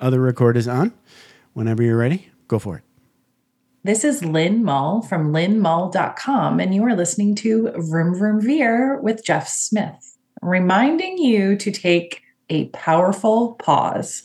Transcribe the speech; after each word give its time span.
Other 0.00 0.20
record 0.20 0.56
is 0.56 0.68
on. 0.68 0.92
Whenever 1.52 1.82
you're 1.82 1.96
ready, 1.96 2.30
go 2.46 2.58
for 2.58 2.76
it. 2.76 2.84
This 3.84 4.04
is 4.04 4.24
Lynn 4.24 4.64
Mull 4.64 5.02
from 5.02 5.32
lynnmull.com, 5.32 6.60
and 6.60 6.74
you 6.74 6.84
are 6.84 6.96
listening 6.96 7.34
to 7.36 7.72
Vroom 7.76 8.14
Vroom 8.14 8.40
Veer 8.40 9.00
with 9.00 9.24
Jeff 9.24 9.48
Smith, 9.48 10.18
reminding 10.42 11.18
you 11.18 11.56
to 11.56 11.70
take 11.70 12.22
a 12.50 12.66
powerful 12.66 13.54
pause. 13.54 14.24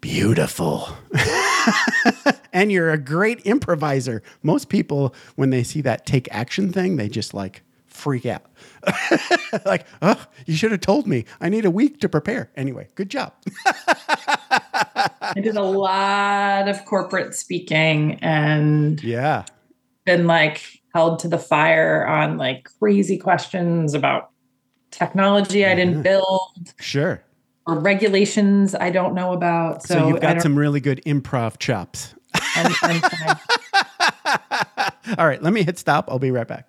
Beautiful. 0.00 0.88
and 2.52 2.70
you're 2.70 2.90
a 2.90 2.98
great 2.98 3.40
improviser. 3.40 4.22
Most 4.42 4.68
people, 4.68 5.14
when 5.34 5.50
they 5.50 5.64
see 5.64 5.80
that 5.80 6.06
take 6.06 6.28
action 6.30 6.72
thing, 6.72 6.96
they 6.96 7.08
just 7.08 7.34
like 7.34 7.62
freak 7.86 8.24
out. 8.24 8.44
like, 9.66 9.86
oh, 10.00 10.24
you 10.46 10.54
should 10.54 10.70
have 10.70 10.80
told 10.80 11.06
me. 11.06 11.24
I 11.40 11.48
need 11.48 11.64
a 11.64 11.70
week 11.70 12.00
to 12.00 12.08
prepare. 12.08 12.50
Anyway, 12.56 12.88
good 12.94 13.10
job. 13.10 13.32
I 15.36 15.40
did 15.40 15.56
a 15.56 15.62
lot 15.62 16.68
of 16.68 16.84
corporate 16.84 17.34
speaking 17.34 18.18
and 18.22 19.02
yeah, 19.02 19.44
been 20.04 20.26
like 20.26 20.62
held 20.94 21.18
to 21.20 21.28
the 21.28 21.38
fire 21.38 22.06
on 22.06 22.38
like 22.38 22.68
crazy 22.78 23.18
questions 23.18 23.94
about 23.94 24.30
technology 24.90 25.66
I 25.66 25.74
didn't 25.74 26.02
build. 26.10 26.74
Sure. 26.80 27.22
Or 27.66 27.78
regulations 27.78 28.74
I 28.74 28.90
don't 28.90 29.14
know 29.14 29.32
about. 29.32 29.82
So, 29.82 29.94
so 29.94 30.08
you've 30.08 30.20
got 30.20 30.40
some 30.40 30.58
really 30.58 30.80
good 30.80 31.02
improv 31.04 31.58
chops. 31.58 32.14
I'm, 32.34 32.74
I'm 32.82 33.36
All 35.18 35.26
right, 35.26 35.42
let 35.42 35.52
me 35.52 35.62
hit 35.62 35.78
stop. 35.78 36.10
I'll 36.10 36.18
be 36.18 36.30
right 36.30 36.48
back. 36.48 36.68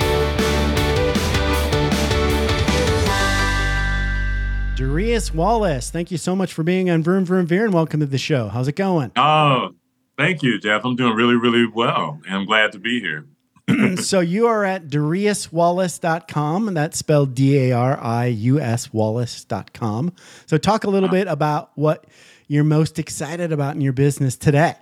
Darius 4.81 5.31
Wallace, 5.31 5.91
thank 5.91 6.09
you 6.09 6.17
so 6.17 6.35
much 6.35 6.53
for 6.53 6.63
being 6.63 6.89
on 6.89 7.03
Vroom 7.03 7.23
Vroom 7.23 7.45
Veer 7.45 7.65
and 7.65 7.71
welcome 7.71 7.99
to 7.99 8.07
the 8.07 8.17
show. 8.17 8.47
How's 8.47 8.67
it 8.67 8.75
going? 8.75 9.11
Oh, 9.15 9.75
thank 10.17 10.41
you, 10.41 10.59
Jeff. 10.59 10.83
I'm 10.83 10.95
doing 10.95 11.13
really, 11.13 11.35
really 11.35 11.67
well. 11.67 12.19
And 12.25 12.35
I'm 12.35 12.45
glad 12.47 12.71
to 12.71 12.79
be 12.79 12.99
here. 12.99 13.27
so 14.01 14.21
you 14.21 14.47
are 14.47 14.65
at 14.65 14.87
dariuswallace.com, 14.87 16.67
and 16.67 16.75
that's 16.75 16.97
spelled 16.97 17.35
D-A-R-I-U-S 17.35 18.91
Wallace.com. 18.91 20.13
So 20.47 20.57
talk 20.57 20.83
a 20.83 20.89
little 20.89 21.09
bit 21.09 21.27
about 21.27 21.69
what 21.75 22.05
you're 22.47 22.63
most 22.63 22.97
excited 22.97 23.51
about 23.51 23.75
in 23.75 23.81
your 23.81 23.93
business 23.93 24.35
today. 24.35 24.73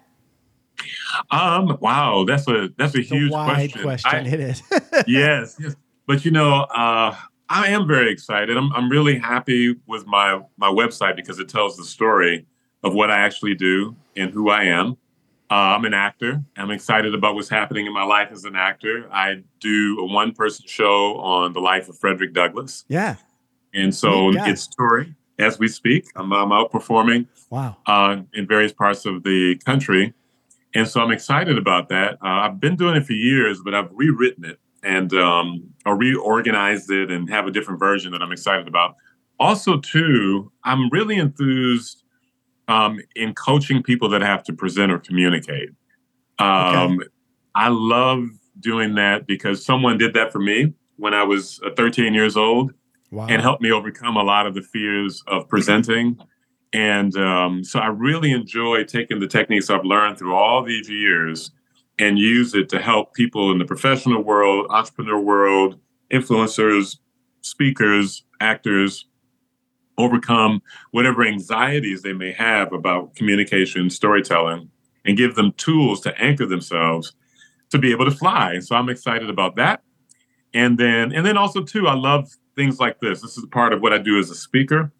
Um, 1.29 1.77
wow, 1.81 2.23
that's 2.25 2.47
a 2.47 2.69
that's 2.77 2.95
a 2.95 2.99
it's 2.99 3.09
huge 3.09 3.31
a 3.31 3.33
wide 3.33 3.73
question. 3.73 3.81
question. 3.81 4.27
I, 4.27 4.29
it 4.29 4.39
is. 4.39 4.63
yes, 5.07 5.57
yes. 5.59 5.75
But 6.07 6.23
you 6.23 6.31
know, 6.31 6.61
uh, 6.73 7.17
I 7.49 7.69
am 7.69 7.87
very 7.87 8.11
excited. 8.11 8.55
I'm, 8.55 8.71
I'm 8.73 8.89
really 8.89 9.17
happy 9.17 9.75
with 9.87 10.05
my 10.05 10.39
my 10.57 10.69
website 10.69 11.15
because 11.15 11.39
it 11.39 11.49
tells 11.49 11.75
the 11.77 11.83
story 11.83 12.45
of 12.83 12.93
what 12.93 13.09
I 13.09 13.19
actually 13.19 13.55
do 13.55 13.95
and 14.15 14.31
who 14.31 14.49
I 14.49 14.65
am. 14.65 14.97
Uh, 15.51 15.73
I'm 15.75 15.83
an 15.85 15.95
actor. 15.95 16.43
I'm 16.57 16.69
excited 16.69 17.15
about 17.15 17.33
what's 17.33 17.49
happening 17.49 17.87
in 17.87 17.93
my 17.93 18.03
life 18.03 18.29
as 18.31 18.45
an 18.45 18.55
actor. 18.55 19.09
I 19.11 19.41
do 19.59 19.97
a 19.99 20.05
one 20.05 20.31
person 20.31 20.65
show 20.67 21.17
on 21.17 21.53
the 21.53 21.59
life 21.59 21.89
of 21.89 21.97
Frederick 21.97 22.33
Douglass. 22.33 22.85
Yeah. 22.87 23.15
And 23.73 23.93
so 23.93 24.31
it's 24.31 24.67
touring 24.67 25.15
as 25.39 25.57
we 25.57 25.67
speak. 25.67 26.07
I'm, 26.15 26.31
I'm 26.33 26.51
out 26.51 26.71
performing 26.71 27.27
wow. 27.49 27.77
uh, 27.87 28.21
in 28.33 28.47
various 28.47 28.73
parts 28.73 29.07
of 29.07 29.23
the 29.23 29.59
country. 29.65 30.13
And 30.75 30.87
so 30.87 31.01
I'm 31.01 31.11
excited 31.11 31.57
about 31.57 31.89
that. 31.89 32.13
Uh, 32.21 32.45
I've 32.45 32.59
been 32.59 32.75
doing 32.75 32.95
it 32.95 33.05
for 33.07 33.13
years, 33.13 33.59
but 33.63 33.73
I've 33.73 33.89
rewritten 33.91 34.45
it 34.45 34.59
and 34.83 35.13
um, 35.13 35.73
or 35.89 35.97
reorganized 35.97 36.91
it 36.91 37.09
and 37.09 37.27
have 37.31 37.47
a 37.47 37.51
different 37.51 37.79
version 37.79 38.11
that 38.11 38.21
I'm 38.21 38.31
excited 38.31 38.67
about. 38.67 38.95
Also, 39.39 39.79
too, 39.79 40.51
I'm 40.63 40.87
really 40.91 41.17
enthused 41.17 42.03
um, 42.67 42.99
in 43.15 43.33
coaching 43.33 43.81
people 43.81 44.07
that 44.09 44.21
have 44.21 44.43
to 44.43 44.53
present 44.53 44.91
or 44.91 44.99
communicate. 44.99 45.69
Um, 46.37 46.99
okay. 46.99 47.07
I 47.55 47.69
love 47.69 48.23
doing 48.59 48.93
that 48.95 49.25
because 49.25 49.65
someone 49.65 49.97
did 49.97 50.13
that 50.13 50.31
for 50.31 50.37
me 50.37 50.73
when 50.97 51.15
I 51.15 51.23
was 51.23 51.59
uh, 51.65 51.71
13 51.75 52.13
years 52.13 52.37
old 52.37 52.71
wow. 53.09 53.25
and 53.27 53.41
helped 53.41 53.63
me 53.63 53.71
overcome 53.71 54.15
a 54.15 54.23
lot 54.23 54.45
of 54.45 54.53
the 54.53 54.61
fears 54.61 55.23
of 55.25 55.49
presenting. 55.49 56.19
And 56.71 57.17
um, 57.17 57.63
so 57.63 57.79
I 57.79 57.87
really 57.87 58.31
enjoy 58.31 58.83
taking 58.83 59.19
the 59.19 59.27
techniques 59.27 59.71
I've 59.71 59.85
learned 59.85 60.19
through 60.19 60.35
all 60.35 60.63
these 60.63 60.87
years 60.87 61.49
and 61.99 62.17
use 62.17 62.55
it 62.55 62.69
to 62.69 62.79
help 62.79 63.13
people 63.13 63.51
in 63.51 63.57
the 63.57 63.65
professional 63.65 64.23
world, 64.23 64.65
entrepreneur 64.69 65.19
world, 65.19 65.79
influencers, 66.11 66.97
speakers, 67.41 68.23
actors 68.39 69.05
overcome 69.97 70.61
whatever 70.91 71.25
anxieties 71.25 72.01
they 72.01 72.13
may 72.13 72.31
have 72.31 72.71
about 72.71 73.13
communication, 73.15 73.89
storytelling, 73.89 74.69
and 75.05 75.17
give 75.17 75.35
them 75.35 75.51
tools 75.53 75.99
to 75.99 76.17
anchor 76.17 76.45
themselves 76.45 77.13
to 77.69 77.77
be 77.77 77.91
able 77.91 78.05
to 78.05 78.11
fly. 78.11 78.59
So 78.59 78.75
I'm 78.75 78.89
excited 78.89 79.29
about 79.29 79.57
that. 79.57 79.81
And 80.53 80.77
then 80.77 81.11
and 81.11 81.25
then 81.25 81.37
also 81.37 81.61
too, 81.61 81.87
I 81.87 81.93
love 81.93 82.29
things 82.55 82.79
like 82.79 82.99
this. 83.01 83.21
This 83.21 83.37
is 83.37 83.45
part 83.51 83.73
of 83.73 83.81
what 83.81 83.93
I 83.93 83.97
do 83.97 84.17
as 84.17 84.29
a 84.29 84.35
speaker 84.35 84.91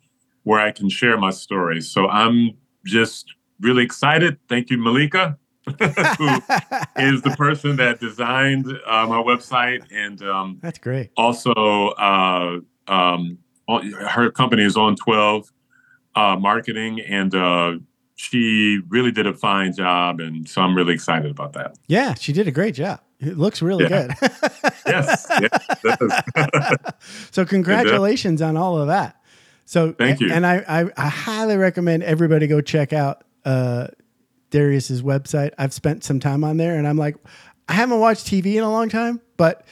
where 0.43 0.59
I 0.59 0.71
can 0.71 0.89
share 0.89 1.17
my 1.17 1.31
stories. 1.31 1.89
So 1.89 2.07
I'm 2.07 2.51
just 2.85 3.33
really 3.59 3.83
excited. 3.83 4.37
Thank 4.47 4.69
you, 4.69 4.77
Malika, 4.77 5.37
who 5.69 6.27
is 6.97 7.21
the 7.21 7.35
person 7.37 7.75
that 7.77 7.99
designed 7.99 8.67
uh, 8.85 9.05
my 9.07 9.21
website, 9.21 9.83
and 9.91 10.21
um, 10.23 10.59
that's 10.61 10.79
great. 10.79 11.11
Also, 11.17 11.51
uh, 11.53 12.59
um, 12.87 13.37
her 13.67 14.31
company 14.31 14.63
is 14.63 14.77
on 14.77 14.95
Twelve 14.95 15.51
uh, 16.15 16.35
Marketing, 16.35 16.99
and 17.01 17.33
uh, 17.35 17.73
she 18.15 18.79
really 18.89 19.11
did 19.11 19.27
a 19.27 19.33
fine 19.33 19.73
job, 19.73 20.19
and 20.19 20.47
so 20.47 20.61
I'm 20.61 20.75
really 20.75 20.93
excited 20.93 21.31
about 21.31 21.53
that. 21.53 21.77
Yeah, 21.87 22.13
she 22.15 22.33
did 22.33 22.47
a 22.47 22.51
great 22.51 22.75
job. 22.75 23.01
It 23.19 23.37
looks 23.37 23.61
really 23.61 23.85
yeah. 23.85 24.07
good. 24.07 24.31
yes. 24.85 25.27
yes 25.41 26.21
so 27.31 27.45
congratulations 27.45 28.41
on 28.41 28.55
all 28.55 28.77
of 28.77 28.87
that. 28.87 29.21
So 29.65 29.93
thank 29.93 30.19
you. 30.19 30.31
And 30.31 30.45
I, 30.45 30.63
I, 30.67 30.89
I 30.97 31.09
highly 31.09 31.57
recommend 31.57 32.03
everybody 32.03 32.47
go 32.47 32.61
check 32.61 32.93
out 32.93 33.23
uh, 33.45 33.87
Darius's 34.49 35.01
website. 35.01 35.51
I've 35.57 35.73
spent 35.73 36.03
some 36.03 36.19
time 36.19 36.43
on 36.43 36.57
there, 36.57 36.75
and 36.77 36.87
I'm 36.87 36.97
like, 36.97 37.15
I 37.67 37.73
haven't 37.73 37.99
watched 37.99 38.25
TV 38.25 38.55
in 38.55 38.63
a 38.63 38.71
long 38.71 38.89
time, 38.89 39.21
but 39.37 39.65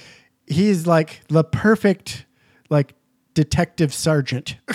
he's 0.46 0.88
like 0.88 1.22
the 1.30 1.44
perfect 1.44 2.26
like 2.70 2.94
detective 3.38 3.94
sergeant. 3.94 4.58
oh 4.68 4.74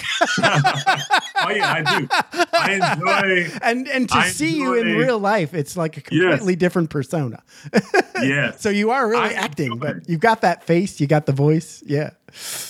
yeah, 1.51 1.75
I 1.75 1.99
do. 1.99 2.09
I 2.53 2.75
enjoy 2.75 3.59
and 3.61 3.89
and 3.89 4.09
to 4.09 4.19
I 4.19 4.29
see 4.29 4.57
you 4.57 4.75
in 4.75 4.97
real 4.97 5.19
life, 5.19 5.53
it's 5.53 5.77
like 5.77 5.97
a 5.97 6.01
completely 6.01 6.53
yes. 6.53 6.61
different 6.61 6.91
persona. 6.91 7.43
yeah. 8.23 8.53
So 8.53 8.71
you 8.71 8.93
are 8.93 9.09
really 9.09 9.35
I 9.35 9.41
acting, 9.41 9.73
enjoy. 9.73 9.95
but 9.95 10.09
you've 10.09 10.21
got 10.21 10.43
that 10.43 10.63
face, 10.63 11.01
you 11.01 11.09
got 11.09 11.27
the 11.27 11.33
voice. 11.33 11.83
Yeah. 11.85 12.11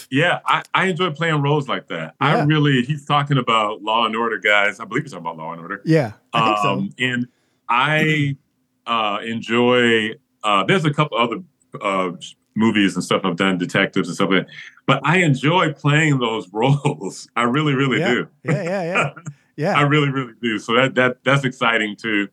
Yeah, 0.08 0.40
I, 0.46 0.62
I 0.72 0.86
enjoy 0.86 1.10
playing 1.10 1.42
roles 1.42 1.68
like 1.68 1.88
that. 1.88 2.14
Yeah. 2.22 2.38
I 2.38 2.44
really 2.44 2.80
he's 2.84 3.04
talking 3.04 3.36
about 3.36 3.82
Law 3.82 4.06
and 4.06 4.16
Order 4.16 4.38
guys. 4.38 4.80
I 4.80 4.86
believe 4.86 5.02
he's 5.02 5.12
talking 5.12 5.26
about 5.26 5.36
Law 5.36 5.52
and 5.52 5.60
Order. 5.60 5.82
Yeah. 5.84 6.12
I 6.32 6.52
um, 6.52 6.56
so. 6.62 7.04
And 7.04 7.28
I 7.68 8.38
uh, 8.86 9.18
enjoy. 9.22 10.12
Uh, 10.42 10.64
there's 10.64 10.86
a 10.86 10.94
couple 10.94 11.18
other 11.18 11.42
uh, 11.82 12.12
movies 12.54 12.94
and 12.94 13.04
stuff 13.04 13.22
I've 13.24 13.36
done, 13.36 13.58
detectives 13.58 14.08
and 14.08 14.14
stuff 14.14 14.30
like 14.30 14.46
that. 14.46 14.54
But 14.86 15.00
I 15.04 15.18
enjoy 15.18 15.72
playing 15.72 16.18
those 16.18 16.48
roles. 16.52 17.28
I 17.36 17.42
really, 17.42 17.74
really 17.74 18.00
yeah. 18.00 18.08
do. 18.08 18.28
Yeah, 18.44 18.62
yeah, 18.62 18.82
yeah. 18.82 19.10
Yeah. 19.54 19.78
I 19.78 19.82
really, 19.82 20.08
really 20.08 20.32
do. 20.40 20.58
So 20.58 20.74
that 20.74 20.94
that 20.94 21.22
that's 21.24 21.44
exciting 21.44 21.94
too. 21.94 22.28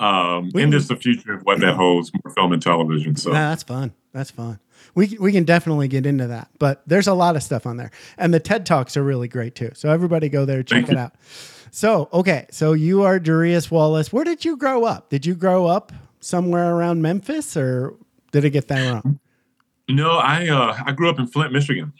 Um, 0.00 0.50
we, 0.52 0.64
and 0.64 0.72
just 0.72 0.88
the 0.88 0.96
future 0.96 1.34
of 1.34 1.42
what 1.42 1.60
that 1.60 1.74
holds 1.76 2.10
for 2.10 2.30
film 2.30 2.52
and 2.52 2.60
television. 2.60 3.14
So 3.14 3.32
yeah, 3.32 3.50
that's 3.50 3.62
fun. 3.62 3.92
That's 4.12 4.32
fun. 4.32 4.58
We 4.96 5.16
we 5.20 5.30
can 5.30 5.44
definitely 5.44 5.86
get 5.86 6.04
into 6.04 6.26
that. 6.26 6.48
But 6.58 6.82
there's 6.84 7.06
a 7.06 7.14
lot 7.14 7.36
of 7.36 7.44
stuff 7.44 7.64
on 7.64 7.76
there. 7.76 7.92
And 8.18 8.34
the 8.34 8.40
TED 8.40 8.66
Talks 8.66 8.96
are 8.96 9.04
really 9.04 9.28
great 9.28 9.54
too. 9.54 9.70
So 9.74 9.88
everybody 9.88 10.28
go 10.28 10.44
there, 10.44 10.64
check 10.64 10.86
Thank 10.86 10.88
it 10.88 10.94
you. 10.94 10.98
out. 10.98 11.14
So, 11.70 12.08
okay. 12.12 12.46
So 12.50 12.72
you 12.72 13.02
are 13.04 13.18
Darius 13.18 13.70
Wallace. 13.70 14.12
Where 14.12 14.24
did 14.24 14.44
you 14.44 14.56
grow 14.56 14.84
up? 14.84 15.10
Did 15.10 15.26
you 15.26 15.34
grow 15.34 15.66
up 15.66 15.92
somewhere 16.20 16.74
around 16.74 17.02
Memphis 17.02 17.56
or 17.56 17.94
did 18.32 18.44
I 18.44 18.48
get 18.48 18.68
that 18.68 18.92
wrong? 18.92 19.20
No, 19.88 20.10
I 20.12 20.48
uh, 20.48 20.76
I 20.86 20.92
grew 20.92 21.08
up 21.08 21.18
in 21.18 21.26
Flint, 21.26 21.52
Michigan. 21.52 21.92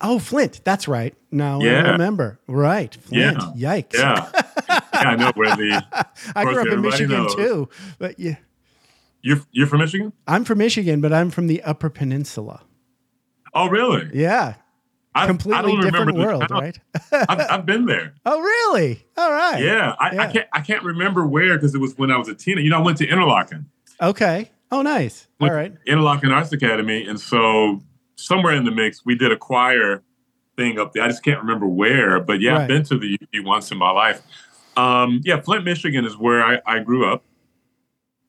Oh, 0.00 0.18
Flint. 0.18 0.60
That's 0.64 0.88
right. 0.88 1.14
Now 1.30 1.60
I 1.60 1.64
Yeah. 1.64 1.90
remember. 1.92 2.38
Right. 2.46 2.94
Flint. 2.94 3.38
Yeah. 3.56 3.80
Yikes. 3.82 3.94
Yeah, 3.94 4.28
yeah, 4.68 4.80
I 4.92 5.16
know 5.16 5.32
where 5.34 5.56
the. 5.56 5.84
I 6.36 6.44
grew 6.44 6.60
up 6.60 6.66
in 6.68 6.80
Michigan 6.82 7.22
knows. 7.22 7.34
too. 7.34 7.68
But 7.98 8.18
yeah. 8.18 8.36
You're 9.22 9.40
you're 9.52 9.66
from 9.66 9.80
Michigan? 9.80 10.12
I'm 10.26 10.44
from 10.44 10.58
Michigan, 10.58 11.00
but 11.00 11.12
I'm 11.12 11.30
from 11.30 11.46
the 11.46 11.62
Upper 11.62 11.88
Peninsula. 11.88 12.62
Oh, 13.54 13.68
really? 13.68 14.10
Yeah. 14.12 14.56
I, 15.14 15.24
I 15.24 15.26
Completely 15.28 15.72
don't 15.72 15.80
different 15.80 16.18
world, 16.18 16.50
right? 16.50 16.78
I've, 17.10 17.40
I've 17.50 17.66
been 17.66 17.86
there. 17.86 18.12
Oh, 18.26 18.38
really? 18.38 19.02
All 19.16 19.30
right. 19.32 19.62
Yeah, 19.62 19.94
I, 19.98 20.18
I 20.18 20.26
can't 20.30 20.46
I 20.52 20.60
can't 20.60 20.84
remember 20.84 21.26
where 21.26 21.54
because 21.56 21.74
it 21.74 21.78
was 21.80 21.96
when 21.96 22.10
I 22.10 22.18
was 22.18 22.28
a 22.28 22.34
teenager. 22.34 22.60
You 22.64 22.70
know, 22.70 22.80
I 22.80 22.82
went 22.82 22.98
to 22.98 23.06
Interlochen, 23.06 23.64
Okay. 24.02 24.50
Oh, 24.70 24.82
nice. 24.82 25.28
All 25.40 25.50
right. 25.50 25.72
Interlochen 25.86 26.32
Arts 26.32 26.52
Academy, 26.52 27.06
and 27.06 27.18
so 27.20 27.80
somewhere 28.16 28.54
in 28.54 28.64
the 28.64 28.70
mix, 28.72 29.04
we 29.04 29.14
did 29.16 29.30
a 29.30 29.36
choir 29.36 30.02
thing 30.56 30.78
up 30.78 30.92
there. 30.92 31.02
I 31.04 31.08
just 31.08 31.22
can't 31.22 31.38
remember 31.40 31.66
where, 31.66 32.18
but 32.20 32.40
yeah, 32.40 32.52
Right. 32.52 32.62
I've 32.62 32.68
been 32.68 32.82
to 32.84 32.98
the 32.98 33.18
UP 33.20 33.44
once 33.44 33.70
in 33.70 33.78
my 33.78 33.90
life. 33.90 34.22
Um, 34.76 35.20
yeah, 35.24 35.40
Flint, 35.40 35.64
Michigan 35.64 36.04
is 36.04 36.16
where 36.16 36.42
I, 36.42 36.60
I 36.66 36.78
grew 36.80 37.10
up, 37.10 37.24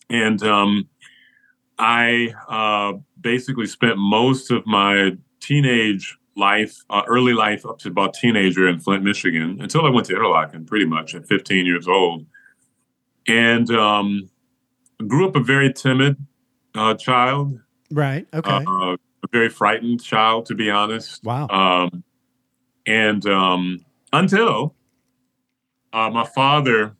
and 0.10 0.42
um, 0.44 0.88
I 1.80 2.34
uh, 2.48 3.00
basically 3.20 3.66
spent 3.68 3.98
most 3.98 4.52
of 4.52 4.66
my 4.66 5.18
teenage 5.40 6.18
life, 6.36 6.78
uh, 6.90 7.02
early 7.08 7.34
life, 7.34 7.66
up 7.66 7.80
to 7.80 7.88
about 7.90 8.14
teenager 8.14 8.68
in 8.68 8.80
Flint, 8.80 9.04
Michigan, 9.04 9.58
until 9.62 9.86
I 9.86 9.90
went 9.90 10.06
to 10.08 10.14
Interlochen, 10.14 10.68
pretty 10.68 10.86
much 10.86 11.16
at 11.16 11.26
15 11.28 11.66
years 11.66 11.88
old, 11.88 12.26
and 13.28 13.70
um, 13.72 14.30
grew 15.06 15.28
up 15.28 15.36
a 15.36 15.40
very 15.42 15.72
timid 15.74 16.18
uh, 16.76 16.94
child, 16.96 17.60
Right. 17.92 18.26
Okay. 18.34 18.64
uh, 18.68 18.96
a 19.24 19.28
very 19.32 19.50
frightened 19.50 20.04
child, 20.04 20.46
to 20.48 20.56
be 20.56 20.70
honest. 20.70 21.24
wow. 21.24 21.48
Um, 21.50 22.04
and 22.86 23.26
um, 23.28 23.86
until 24.14 24.76
uh, 25.94 26.10
my 26.10 26.24
father 26.26 26.96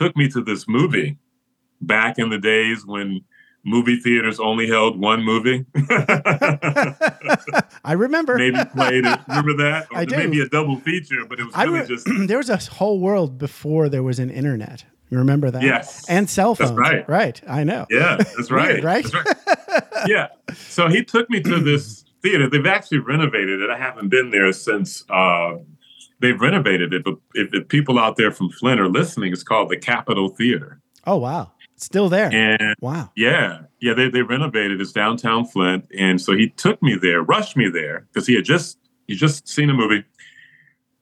took 0.00 0.16
me 0.16 0.28
to 0.30 0.42
this 0.42 0.66
movie 0.68 1.18
back 1.80 2.18
in 2.18 2.30
the 2.30 2.38
days 2.38 2.84
when 2.86 3.20
movie 3.64 3.96
theaters 3.96 4.38
only 4.40 4.66
held 4.68 4.98
one 5.00 5.22
movie. 5.24 5.64
I 7.84 7.92
remember. 7.96 8.36
maybe 8.38 8.58
played 8.72 9.04
it. 9.04 9.18
Remember 9.28 9.56
that? 9.58 9.88
Or 9.90 9.98
I 9.98 10.04
do. 10.04 10.16
Maybe 10.16 10.40
a 10.40 10.48
double 10.48 10.76
feature, 10.80 11.24
but 11.28 11.38
it 11.40 11.44
was 11.46 11.56
really 11.56 11.80
re- 11.80 11.86
just 11.86 12.08
there 12.26 12.38
was 12.38 12.48
a 12.50 12.56
whole 12.56 13.00
world 13.00 13.38
before 13.38 13.88
there 13.88 14.02
was 14.02 14.18
an 14.18 14.30
internet. 14.30 14.84
You 15.10 15.18
remember 15.18 15.50
that? 15.50 15.62
yes. 15.62 16.08
And 16.08 16.28
cell 16.28 16.54
That's 16.54 16.72
right. 16.72 17.08
Right. 17.08 17.40
I 17.48 17.64
know. 17.64 17.86
Yeah, 17.90 18.16
that's 18.16 18.50
right. 18.50 18.74
Weird, 18.74 18.84
right? 18.84 19.04
That's 19.04 19.46
right. 19.74 20.06
yeah. 20.06 20.28
So 20.54 20.88
he 20.88 21.02
took 21.02 21.30
me 21.30 21.40
to 21.40 21.60
this 21.60 22.04
theater. 22.22 22.48
They've 22.48 22.66
actually 22.66 22.98
renovated 22.98 23.60
it. 23.60 23.70
I 23.70 23.78
haven't 23.78 24.08
been 24.08 24.30
there 24.30 24.52
since 24.52 25.04
uh, 25.10 25.56
they've 26.20 26.40
renovated 26.40 26.92
it. 26.92 27.04
But 27.04 27.14
if, 27.34 27.54
if 27.54 27.68
people 27.68 27.98
out 27.98 28.16
there 28.16 28.30
from 28.30 28.50
Flint 28.50 28.80
are 28.80 28.88
listening, 28.88 29.32
it's 29.32 29.42
called 29.42 29.70
the 29.70 29.78
Capitol 29.78 30.28
Theater. 30.28 30.80
Oh 31.06 31.16
wow. 31.16 31.52
Still 31.76 32.08
there. 32.08 32.28
And 32.32 32.74
wow. 32.80 33.10
yeah, 33.16 33.60
yeah, 33.80 33.94
they, 33.94 34.10
they 34.10 34.22
renovated. 34.22 34.80
It's 34.80 34.92
downtown 34.92 35.46
Flint, 35.46 35.86
and 35.96 36.20
so 36.20 36.34
he 36.34 36.48
took 36.48 36.82
me 36.82 36.96
there, 37.00 37.22
rushed 37.22 37.56
me 37.56 37.68
there 37.68 38.08
because 38.12 38.26
he 38.26 38.34
had 38.34 38.44
just 38.44 38.78
he 39.06 39.14
just 39.14 39.48
seen 39.48 39.70
a 39.70 39.74
movie, 39.74 40.04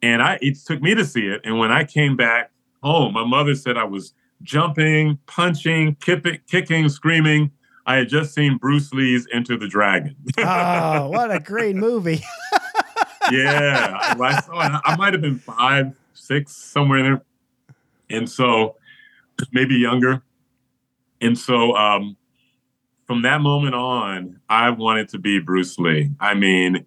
and 0.02 0.22
I 0.22 0.38
he 0.42 0.52
took 0.52 0.82
me 0.82 0.94
to 0.94 1.04
see 1.04 1.26
it. 1.28 1.40
And 1.44 1.58
when 1.58 1.72
I 1.72 1.84
came 1.84 2.14
back 2.14 2.50
home, 2.86 3.12
my 3.14 3.24
mother 3.24 3.54
said 3.54 3.76
I 3.76 3.84
was 3.84 4.14
jumping, 4.42 5.18
punching, 5.26 5.96
kipping, 5.96 6.38
kicking, 6.46 6.88
screaming. 6.88 7.50
I 7.86 7.96
had 7.96 8.08
just 8.08 8.34
seen 8.34 8.56
Bruce 8.58 8.92
Lee's 8.92 9.26
Enter 9.32 9.56
the 9.56 9.68
Dragon. 9.68 10.16
Oh, 10.38 11.08
what 11.08 11.30
a 11.34 11.38
great 11.40 11.76
movie. 11.76 12.22
yeah, 13.30 13.96
I, 14.00 14.16
I 14.20 14.40
saw 14.40 14.60
it. 14.66 14.80
I 14.84 14.96
might 14.96 15.12
have 15.14 15.22
been 15.22 15.38
five, 15.38 15.94
six, 16.14 16.54
somewhere 16.56 16.98
in 16.98 17.04
there, 17.04 17.22
and 18.10 18.28
so 18.28 18.76
maybe 19.52 19.74
younger. 19.76 20.22
And 21.20 21.38
so, 21.38 21.74
um, 21.76 22.16
from 23.06 23.22
that 23.22 23.40
moment 23.40 23.74
on, 23.74 24.40
I 24.48 24.70
wanted 24.70 25.08
to 25.10 25.18
be 25.18 25.38
Bruce 25.38 25.78
Lee. 25.78 26.10
I 26.20 26.34
mean, 26.34 26.84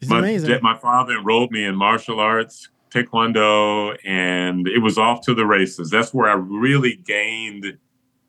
It's 0.00 0.10
my, 0.10 0.18
amazing. 0.18 0.58
my 0.62 0.76
father 0.76 1.14
enrolled 1.18 1.50
me 1.50 1.64
in 1.64 1.74
martial 1.74 2.20
arts, 2.20 2.68
taekwondo, 2.94 3.96
and 4.04 4.68
it 4.68 4.78
was 4.78 4.96
off 4.98 5.20
to 5.22 5.34
the 5.34 5.44
races. 5.46 5.90
That's 5.90 6.14
where 6.14 6.28
I 6.30 6.34
really 6.34 6.96
gained 6.96 7.78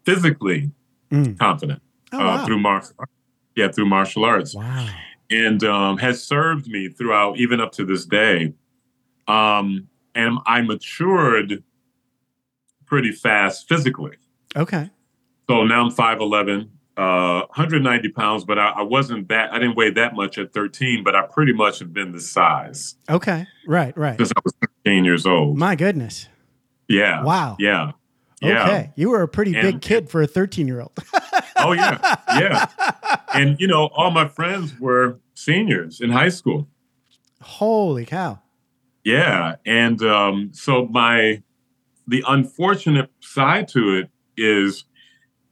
physically 0.05 0.71
Mm. 1.11 1.37
confident 1.37 1.81
Oh, 2.11 2.17
uh, 2.19 2.23
wow. 2.23 2.45
through 2.45 2.59
martial. 2.59 2.95
Yeah, 3.55 3.69
through 3.71 3.85
martial 3.85 4.25
arts 4.25 4.55
wow. 4.55 4.89
and 5.29 5.63
um, 5.63 5.97
has 5.99 6.21
served 6.23 6.67
me 6.67 6.89
throughout, 6.89 7.37
even 7.37 7.61
up 7.61 7.71
to 7.73 7.85
this 7.85 8.05
day. 8.05 8.53
Um, 9.27 9.87
and 10.15 10.39
I 10.45 10.61
matured 10.61 11.63
pretty 12.85 13.11
fast 13.11 13.67
physically. 13.69 14.17
Okay. 14.55 14.89
So 15.49 15.63
now 15.63 15.85
I'm 15.85 15.91
5'11, 15.91 16.69
uh, 16.97 17.41
190 17.55 18.09
pounds, 18.09 18.45
but 18.45 18.57
I, 18.57 18.69
I 18.69 18.81
wasn't 18.83 19.27
that, 19.29 19.51
I 19.53 19.59
didn't 19.59 19.75
weigh 19.75 19.91
that 19.91 20.15
much 20.15 20.37
at 20.37 20.53
13, 20.53 21.03
but 21.03 21.15
I 21.15 21.23
pretty 21.23 21.53
much 21.53 21.79
have 21.79 21.93
been 21.93 22.11
this 22.13 22.31
size 22.31 22.95
Okay. 23.09 23.45
Right. 23.67 23.95
Right. 23.97 24.17
since 24.17 24.31
I 24.35 24.39
was 24.43 24.53
13 24.85 25.03
years 25.05 25.25
old. 25.25 25.57
My 25.57 25.75
goodness. 25.75 26.27
yeah. 26.87 27.23
Wow. 27.23 27.57
Yeah. 27.59 27.91
Yeah. 28.41 28.63
Okay. 28.63 28.91
You 28.95 29.09
were 29.09 29.21
a 29.23 29.27
pretty 29.27 29.53
big 29.53 29.81
kid 29.81 30.09
for 30.09 30.21
a 30.21 30.27
13 30.27 30.67
year 30.67 30.81
old. 30.81 30.91
Oh, 31.57 31.71
yeah. 31.71 32.15
Yeah. 32.37 32.65
and, 33.33 33.59
you 33.59 33.67
know, 33.67 33.85
all 33.95 34.11
my 34.11 34.27
friends 34.27 34.77
were 34.79 35.19
seniors 35.35 36.01
in 36.01 36.11
high 36.11 36.29
school. 36.29 36.67
Holy 37.41 38.05
cow. 38.05 38.39
Yeah, 39.05 39.55
and 39.65 40.01
um, 40.03 40.49
so 40.53 40.85
my 40.87 41.41
the 42.07 42.23
unfortunate 42.27 43.09
side 43.21 43.67
to 43.69 43.95
it 43.97 44.09
is 44.35 44.83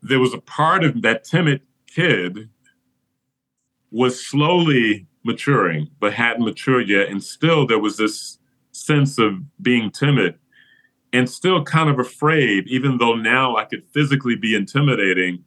there 0.03 0.19
was 0.19 0.33
a 0.33 0.37
part 0.39 0.83
of 0.83 1.01
that 1.01 1.23
timid 1.23 1.61
kid 1.87 2.49
was 3.91 4.25
slowly 4.25 5.07
maturing, 5.23 5.89
but 5.99 6.13
hadn't 6.13 6.43
matured 6.43 6.89
yet, 6.89 7.09
and 7.09 7.23
still 7.23 7.65
there 7.65 7.79
was 7.79 7.97
this 7.97 8.37
sense 8.71 9.17
of 9.17 9.33
being 9.61 9.89
timid 9.91 10.35
and 11.13 11.29
still 11.29 11.63
kind 11.63 11.89
of 11.89 11.99
afraid, 11.99 12.67
even 12.67 12.97
though 12.97 13.15
now 13.15 13.55
I 13.55 13.65
could 13.65 13.83
physically 13.93 14.35
be 14.35 14.55
intimidating 14.55 15.43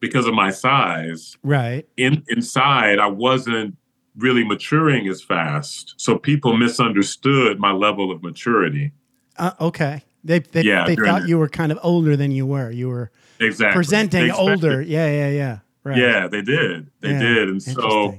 because 0.00 0.26
of 0.26 0.34
my 0.34 0.50
size 0.50 1.36
Right. 1.42 1.86
in 1.96 2.22
inside 2.28 2.98
I 2.98 3.08
wasn't 3.08 3.76
really 4.16 4.44
maturing 4.44 5.08
as 5.08 5.20
fast. 5.22 5.94
So 5.98 6.16
people 6.16 6.56
misunderstood 6.56 7.58
my 7.58 7.72
level 7.72 8.10
of 8.10 8.22
maturity. 8.22 8.92
Uh, 9.36 9.52
okay. 9.60 10.04
They, 10.26 10.40
they, 10.40 10.62
Yeah, 10.62 10.84
they 10.86 10.96
thought 10.96 11.22
the- 11.22 11.28
you 11.28 11.38
were 11.38 11.48
kind 11.48 11.72
of 11.72 11.78
older 11.82 12.16
than 12.16 12.30
you 12.30 12.46
were. 12.46 12.70
You 12.70 12.88
were 12.88 13.10
Exactly. 13.40 13.74
presenting 13.76 14.30
older. 14.32 14.82
Yeah. 14.82 15.06
Yeah. 15.10 15.28
Yeah. 15.30 15.58
Right. 15.84 15.98
Yeah, 15.98 16.26
they 16.28 16.42
did. 16.42 16.90
They 17.00 17.10
Yeah, 17.12 17.18
did. 17.20 17.48
And 17.48 17.62
so 17.62 18.18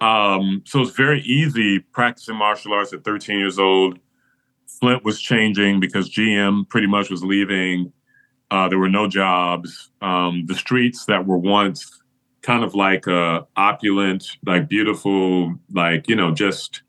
um 0.00 0.62
so 0.64 0.80
it's 0.80 0.92
very 0.92 1.20
easy 1.22 1.80
practicing 1.80 2.36
martial 2.36 2.72
arts 2.72 2.92
at 2.92 3.04
13 3.04 3.38
years 3.38 3.58
old. 3.58 3.98
Flint 4.66 5.04
was 5.04 5.20
changing 5.20 5.80
because 5.80 6.08
GM 6.10 6.68
pretty 6.68 6.86
much 6.86 7.10
was 7.10 7.24
leaving. 7.24 7.92
Uh, 8.50 8.68
there 8.68 8.78
were 8.78 8.88
no 8.88 9.08
jobs. 9.08 9.90
Um, 10.00 10.44
the 10.46 10.54
streets 10.54 11.04
that 11.06 11.26
were 11.26 11.36
once 11.38 12.00
kind 12.42 12.62
of 12.64 12.74
like 12.74 13.06
uh, 13.08 13.42
opulent, 13.56 14.38
like 14.46 14.68
beautiful, 14.68 15.54
like, 15.72 16.08
you 16.08 16.14
know, 16.16 16.32
just 16.32 16.82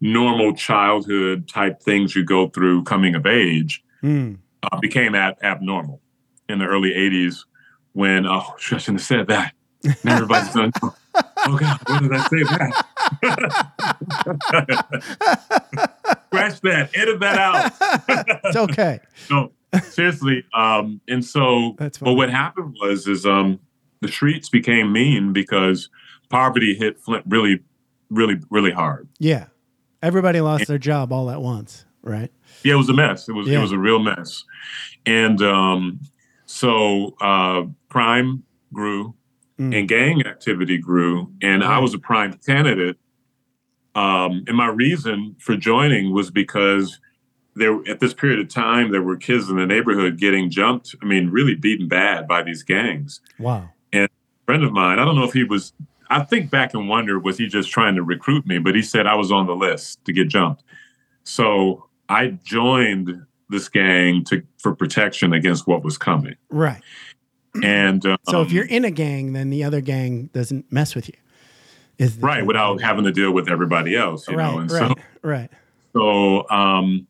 normal 0.00 0.54
childhood 0.54 1.48
type 1.48 1.82
things 1.82 2.14
you 2.16 2.24
go 2.24 2.48
through 2.48 2.82
coming 2.84 3.14
of 3.14 3.26
age 3.26 3.81
Hmm. 4.02 4.34
uh, 4.64 4.78
became 4.80 5.14
ab- 5.14 5.38
abnormal 5.42 6.00
in 6.48 6.58
the 6.58 6.66
early 6.66 6.90
80s 6.90 7.44
when, 7.92 8.26
oh, 8.26 8.40
I 8.40 8.52
shouldn't 8.58 8.86
have 8.86 9.00
said 9.02 9.28
that. 9.28 9.54
Everybody's 10.06 10.52
going, 10.54 10.72
oh 11.14 11.56
God, 11.58 11.78
when 11.86 12.02
did 12.02 12.12
I 12.12 12.26
say 12.28 12.42
that? 12.42 12.84
Scratch 16.26 16.60
that, 16.62 16.90
edit 16.94 17.20
that 17.20 17.38
out. 17.38 17.72
It's 18.44 18.56
okay. 18.56 19.00
no, 19.30 19.52
seriously. 19.82 20.44
Um, 20.54 21.00
and 21.08 21.24
so, 21.24 21.74
That's 21.78 21.98
but 21.98 22.14
what 22.14 22.30
happened 22.30 22.76
was, 22.80 23.06
is 23.06 23.24
um, 23.24 23.60
the 24.00 24.08
streets 24.08 24.48
became 24.48 24.92
mean 24.92 25.32
because 25.32 25.88
poverty 26.28 26.74
hit 26.74 26.98
Flint 27.00 27.24
really, 27.26 27.60
really, 28.10 28.40
really 28.50 28.72
hard. 28.72 29.08
Yeah. 29.18 29.46
Everybody 30.02 30.40
lost 30.40 30.66
their 30.66 30.78
job 30.78 31.12
all 31.12 31.30
at 31.30 31.40
once. 31.40 31.84
Right. 32.02 32.30
Yeah, 32.64 32.74
it 32.74 32.76
was 32.78 32.88
a 32.88 32.92
mess. 32.94 33.28
It 33.28 33.32
was 33.32 33.46
Yeah. 33.48 33.58
it 33.58 33.62
was 33.62 33.72
a 33.72 33.78
real 33.78 33.98
mess, 34.00 34.44
and 35.06 35.40
um, 35.42 36.00
so 36.46 37.14
uh, 37.20 37.64
crime 37.88 38.42
grew, 38.72 39.14
Mm. 39.58 39.78
and 39.78 39.88
gang 39.88 40.26
activity 40.26 40.78
grew, 40.78 41.30
and 41.42 41.62
I 41.62 41.78
was 41.78 41.92
a 41.94 41.98
prime 41.98 42.32
candidate. 42.44 42.96
Um, 43.94 44.44
and 44.48 44.56
my 44.56 44.66
reason 44.68 45.36
for 45.38 45.56
joining 45.56 46.12
was 46.12 46.30
because 46.30 46.98
there 47.54 47.78
at 47.86 48.00
this 48.00 48.14
period 48.14 48.40
of 48.40 48.48
time 48.48 48.90
there 48.90 49.02
were 49.02 49.16
kids 49.18 49.50
in 49.50 49.56
the 49.56 49.66
neighborhood 49.66 50.16
getting 50.18 50.48
jumped. 50.48 50.94
I 51.02 51.04
mean, 51.04 51.28
really 51.28 51.54
beaten 51.54 51.86
bad 51.86 52.26
by 52.26 52.42
these 52.42 52.62
gangs. 52.62 53.20
Wow. 53.38 53.68
And 53.92 54.06
a 54.06 54.44
friend 54.46 54.64
of 54.64 54.72
mine. 54.72 54.98
I 54.98 55.04
don't 55.04 55.16
know 55.16 55.24
if 55.24 55.34
he 55.34 55.44
was. 55.44 55.74
I 56.08 56.22
think 56.24 56.50
back 56.50 56.72
and 56.72 56.88
wonder 56.88 57.18
was 57.18 57.36
he 57.36 57.46
just 57.46 57.70
trying 57.70 57.94
to 57.96 58.02
recruit 58.02 58.46
me? 58.46 58.56
But 58.58 58.74
he 58.74 58.80
said 58.82 59.06
I 59.06 59.14
was 59.14 59.30
on 59.30 59.46
the 59.46 59.54
list 59.54 60.02
to 60.06 60.12
get 60.14 60.28
jumped. 60.28 60.64
So 61.24 61.86
I 62.12 62.38
joined 62.44 63.24
this 63.48 63.70
gang 63.70 64.22
to 64.24 64.42
for 64.58 64.74
protection 64.74 65.32
against 65.32 65.66
what 65.66 65.82
was 65.82 65.96
coming. 65.96 66.36
Right. 66.50 66.82
And 67.62 68.04
um, 68.04 68.18
So 68.28 68.42
if 68.42 68.52
you're 68.52 68.66
in 68.66 68.84
a 68.84 68.90
gang, 68.90 69.32
then 69.32 69.48
the 69.48 69.64
other 69.64 69.80
gang 69.80 70.26
doesn't 70.34 70.70
mess 70.70 70.94
with 70.94 71.08
you. 71.08 71.14
Is 71.98 72.16
right 72.18 72.38
thing. 72.38 72.46
without 72.46 72.82
having 72.82 73.04
to 73.04 73.12
deal 73.12 73.32
with 73.32 73.48
everybody 73.48 73.96
else, 73.96 74.28
you 74.28 74.36
right, 74.36 74.50
know. 74.50 74.58
And 74.58 74.70
right, 74.70 74.88
so 74.88 74.94
right. 75.22 75.50
so 75.94 76.50
um 76.50 77.06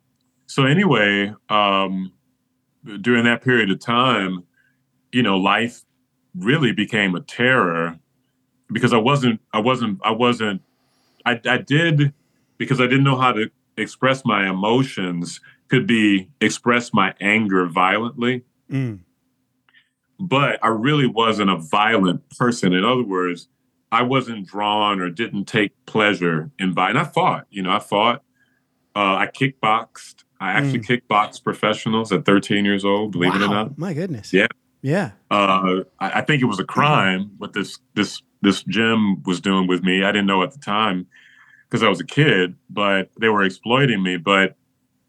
so 0.46 0.66
anyway, 0.66 1.34
um 1.48 2.12
during 3.00 3.24
that 3.24 3.42
period 3.42 3.70
of 3.70 3.80
time, 3.80 4.44
you 5.10 5.22
know, 5.22 5.36
life 5.36 5.82
really 6.36 6.72
became 6.72 7.16
a 7.16 7.20
terror 7.20 7.98
because 8.70 8.92
I 8.92 8.98
wasn't 8.98 9.40
I 9.52 9.58
wasn't 9.58 10.00
I 10.04 10.12
wasn't 10.12 10.62
I 11.26 11.40
I 11.44 11.58
did 11.58 12.12
because 12.58 12.80
I 12.80 12.84
didn't 12.84 13.04
know 13.04 13.18
how 13.18 13.32
to 13.32 13.50
express 13.76 14.24
my 14.24 14.48
emotions 14.48 15.40
could 15.68 15.86
be 15.86 16.28
express 16.40 16.92
my 16.92 17.14
anger 17.20 17.66
violently 17.66 18.42
Mm. 18.70 19.00
but 20.18 20.58
I 20.62 20.68
really 20.68 21.06
wasn't 21.06 21.50
a 21.50 21.56
violent 21.56 22.28
person. 22.38 22.72
In 22.72 22.84
other 22.84 23.02
words, 23.02 23.48
I 23.90 24.02
wasn't 24.02 24.46
drawn 24.46 25.00
or 25.00 25.10
didn't 25.10 25.44
take 25.46 25.72
pleasure 25.86 26.50
in 26.58 26.72
violence. 26.72 27.08
I 27.08 27.12
fought, 27.12 27.46
you 27.50 27.62
know, 27.62 27.70
I 27.70 27.78
fought. 27.80 28.22
Uh, 28.94 29.16
I 29.16 29.26
kickboxed. 29.26 30.24
I 30.40 30.52
actually 30.52 30.80
kickboxed 30.80 31.42
professionals 31.44 32.12
at 32.12 32.24
13 32.24 32.64
years 32.64 32.84
old, 32.84 33.12
believe 33.12 33.34
it 33.34 33.42
or 33.42 33.48
not. 33.48 33.78
My 33.78 33.92
goodness. 33.94 34.32
Yeah. 34.32 34.48
Yeah. 34.82 35.12
Uh, 35.30 35.80
I, 35.98 36.18
I 36.18 36.20
think 36.22 36.42
it 36.42 36.46
was 36.46 36.58
a 36.60 36.64
crime 36.64 37.32
what 37.38 37.52
this 37.52 37.78
this 37.94 38.22
this 38.42 38.62
gym 38.64 39.22
was 39.24 39.40
doing 39.40 39.66
with 39.66 39.82
me. 39.82 40.02
I 40.02 40.12
didn't 40.12 40.26
know 40.26 40.42
at 40.42 40.52
the 40.52 40.58
time 40.58 41.06
because 41.72 41.82
I 41.82 41.88
was 41.88 42.00
a 42.00 42.04
kid, 42.04 42.54
but 42.68 43.08
they 43.18 43.30
were 43.30 43.42
exploiting 43.44 44.02
me. 44.02 44.18
But 44.18 44.56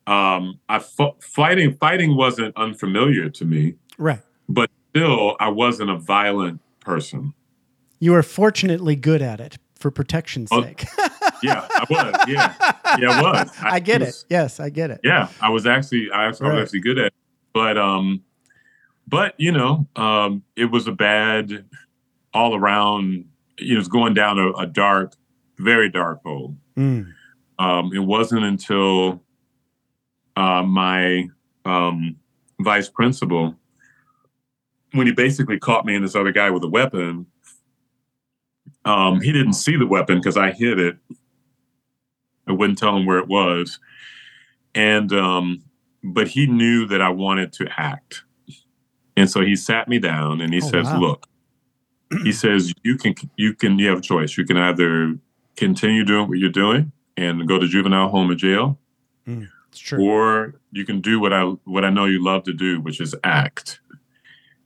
um, 0.07 0.59
I 0.69 0.79
fighting 1.19 1.75
fighting 1.75 2.15
wasn't 2.15 2.55
unfamiliar 2.55 3.29
to 3.31 3.43
me, 3.45 3.75
Right. 3.97 4.21
but 4.47 4.69
still 4.91 5.35
I 5.41 5.49
wasn't 5.49 5.89
a 5.89 5.97
violent 5.97 6.61
person. 6.79 7.33
You 7.99 8.13
were 8.13 8.23
fortunately 8.23 8.95
good 8.95 9.21
at 9.21 9.41
it 9.41 9.57
for 9.75 9.91
protection's 9.91 10.47
Oh, 10.53 10.61
sake. 10.63 10.85
Yeah, 11.41 11.67
I 11.69 11.85
was. 11.89 12.15
Yeah, 12.29 12.53
yeah, 12.99 13.09
I 13.11 13.21
was. 13.21 13.51
I 13.61 13.79
get 13.81 13.99
was- 13.99 14.21
it. 14.23 14.25
Yes, 14.29 14.59
I 14.61 14.69
get 14.69 14.89
it. 14.89 15.01
Yeah, 15.03 15.27
I 15.41 15.49
was 15.49 15.65
actually 15.67 16.09
I, 16.11 16.27
was- 16.27 16.41
I 16.41 16.45
Right. 16.47 16.53
was 16.55 16.63
actually 16.63 16.79
good 16.79 16.97
at 16.97 17.05
it. 17.07 17.13
But 17.53 17.77
um 17.77 18.23
but 19.05 19.35
you 19.37 19.51
know, 19.51 19.85
um 19.97 20.43
it 20.55 20.65
was 20.71 20.87
a 20.87 20.93
bad 20.93 21.65
all 22.33 22.55
around 22.55 23.25
you 23.59 23.73
know, 23.73 23.79
it's 23.79 23.89
going 23.89 24.13
down 24.13 24.39
a, 24.39 24.51
a 24.53 24.65
dark, 24.65 25.13
very 25.63 25.89
dark 25.89 26.21
hole. 26.23 26.55
Mm. 26.77 27.13
Um 27.59 27.91
it 27.93 27.99
wasn't 27.99 28.43
until 28.43 29.21
uh 30.35 30.63
my 30.63 31.27
um 31.65 32.15
vice 32.59 32.89
principal 32.89 33.55
when 34.93 35.07
he 35.07 35.13
basically 35.13 35.57
caught 35.59 35.85
me 35.85 35.95
and 35.95 36.03
this 36.03 36.15
other 36.15 36.31
guy 36.31 36.49
with 36.49 36.63
a 36.63 36.67
weapon. 36.69 37.25
Um, 38.85 39.21
he 39.21 39.31
didn't 39.31 39.53
see 39.53 39.75
the 39.75 39.87
weapon 39.87 40.19
because 40.19 40.37
I 40.37 40.51
hid 40.51 40.79
it. 40.79 40.97
I 42.47 42.51
wouldn't 42.51 42.77
tell 42.77 42.95
him 42.95 43.05
where 43.05 43.17
it 43.17 43.27
was. 43.27 43.79
And 44.75 45.11
um, 45.13 45.63
but 46.03 46.27
he 46.27 46.47
knew 46.47 46.85
that 46.87 47.01
I 47.01 47.09
wanted 47.09 47.53
to 47.53 47.67
act. 47.77 48.23
And 49.15 49.29
so 49.29 49.41
he 49.41 49.55
sat 49.55 49.87
me 49.87 49.99
down 49.99 50.41
and 50.41 50.53
he 50.53 50.61
Oh, 50.61 50.69
says, 50.69 50.85
wow. 50.85 50.99
Look, 50.99 51.27
he 52.23 52.31
says, 52.31 52.73
you 52.83 52.97
can 52.97 53.15
you 53.37 53.53
can 53.53 53.79
you 53.79 53.87
have 53.89 53.99
a 53.99 54.01
choice. 54.01 54.37
You 54.37 54.45
can 54.45 54.57
either 54.57 55.15
continue 55.55 56.03
doing 56.03 56.27
what 56.27 56.37
you're 56.37 56.49
doing 56.49 56.91
and 57.17 57.47
go 57.47 57.59
to 57.59 57.67
juvenile 57.67 58.09
home 58.09 58.29
or 58.31 58.35
jail, 58.35 58.79
It's 59.27 59.79
true. 59.79 60.03
or 60.03 60.55
you 60.71 60.85
can 60.85 61.01
do 61.01 61.19
what 61.19 61.31
I 61.33 61.43
what 61.65 61.83
I 61.85 61.89
know 61.89 62.05
you 62.05 62.23
love 62.23 62.43
to 62.45 62.53
do, 62.53 62.79
which 62.81 62.99
is 63.01 63.15
act. 63.23 63.79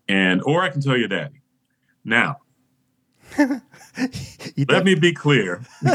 And 0.08 0.42
or 0.46 0.64
I 0.64 0.70
can 0.70 0.82
tell 0.82 0.96
your 0.98 1.10
daddy. 1.10 1.42
Now, 2.06 2.38
let 3.38 4.86
me 4.86 4.96
be 4.96 5.14
clear. 5.14 5.62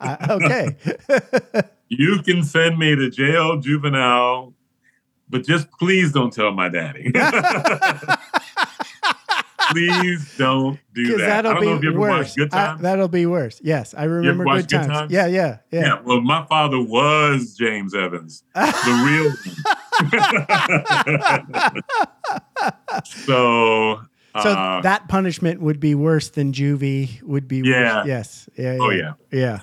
Uh, 0.00 0.16
okay. 0.30 0.76
You 1.92 2.22
can 2.22 2.44
send 2.44 2.78
me 2.78 2.94
to 2.94 3.10
jail, 3.10 3.58
juvenile, 3.58 4.54
but 5.28 5.44
just 5.44 5.68
please 5.72 6.12
don't 6.12 6.32
tell 6.32 6.52
my 6.52 6.68
daddy. 6.68 7.10
Please 9.70 10.36
don't 10.36 10.78
do 10.94 11.16
that. 11.18 11.30
I 11.46 11.52
that'll 11.52 11.54
don't 11.54 11.64
know 11.64 11.74
if 11.74 11.80
be 11.80 11.86
you 11.86 11.92
ever 11.92 12.00
worse. 12.00 12.34
Good 12.34 12.52
I- 12.54 12.76
that'll 12.80 13.08
be 13.08 13.26
worse. 13.26 13.60
Yes, 13.62 13.94
I 13.96 14.04
remember 14.04 14.44
good 14.44 14.68
Good 14.68 14.70
times. 14.70 14.86
Times? 14.88 15.12
Yeah, 15.12 15.26
yeah, 15.26 15.58
yeah. 15.70 15.80
yeah. 15.80 16.00
well, 16.04 16.20
my 16.20 16.44
father 16.46 16.80
was 16.80 17.54
James 17.58 17.94
Evans, 17.94 18.42
the 18.54 19.02
real 19.06 19.30
one. 19.30 19.40
so, 23.04 24.00
so 24.42 24.50
uh, 24.50 24.80
that 24.82 25.08
punishment 25.08 25.60
would 25.60 25.80
be 25.80 25.94
worse 25.94 26.30
than 26.30 26.52
juvie. 26.52 27.20
Would 27.22 27.48
be. 27.48 27.62
Yeah. 27.64 27.98
Worse. 27.98 28.06
Yes. 28.06 28.48
Yeah, 28.56 28.78
Oh, 28.80 28.90
yeah. 28.90 29.12
Yeah. 29.32 29.60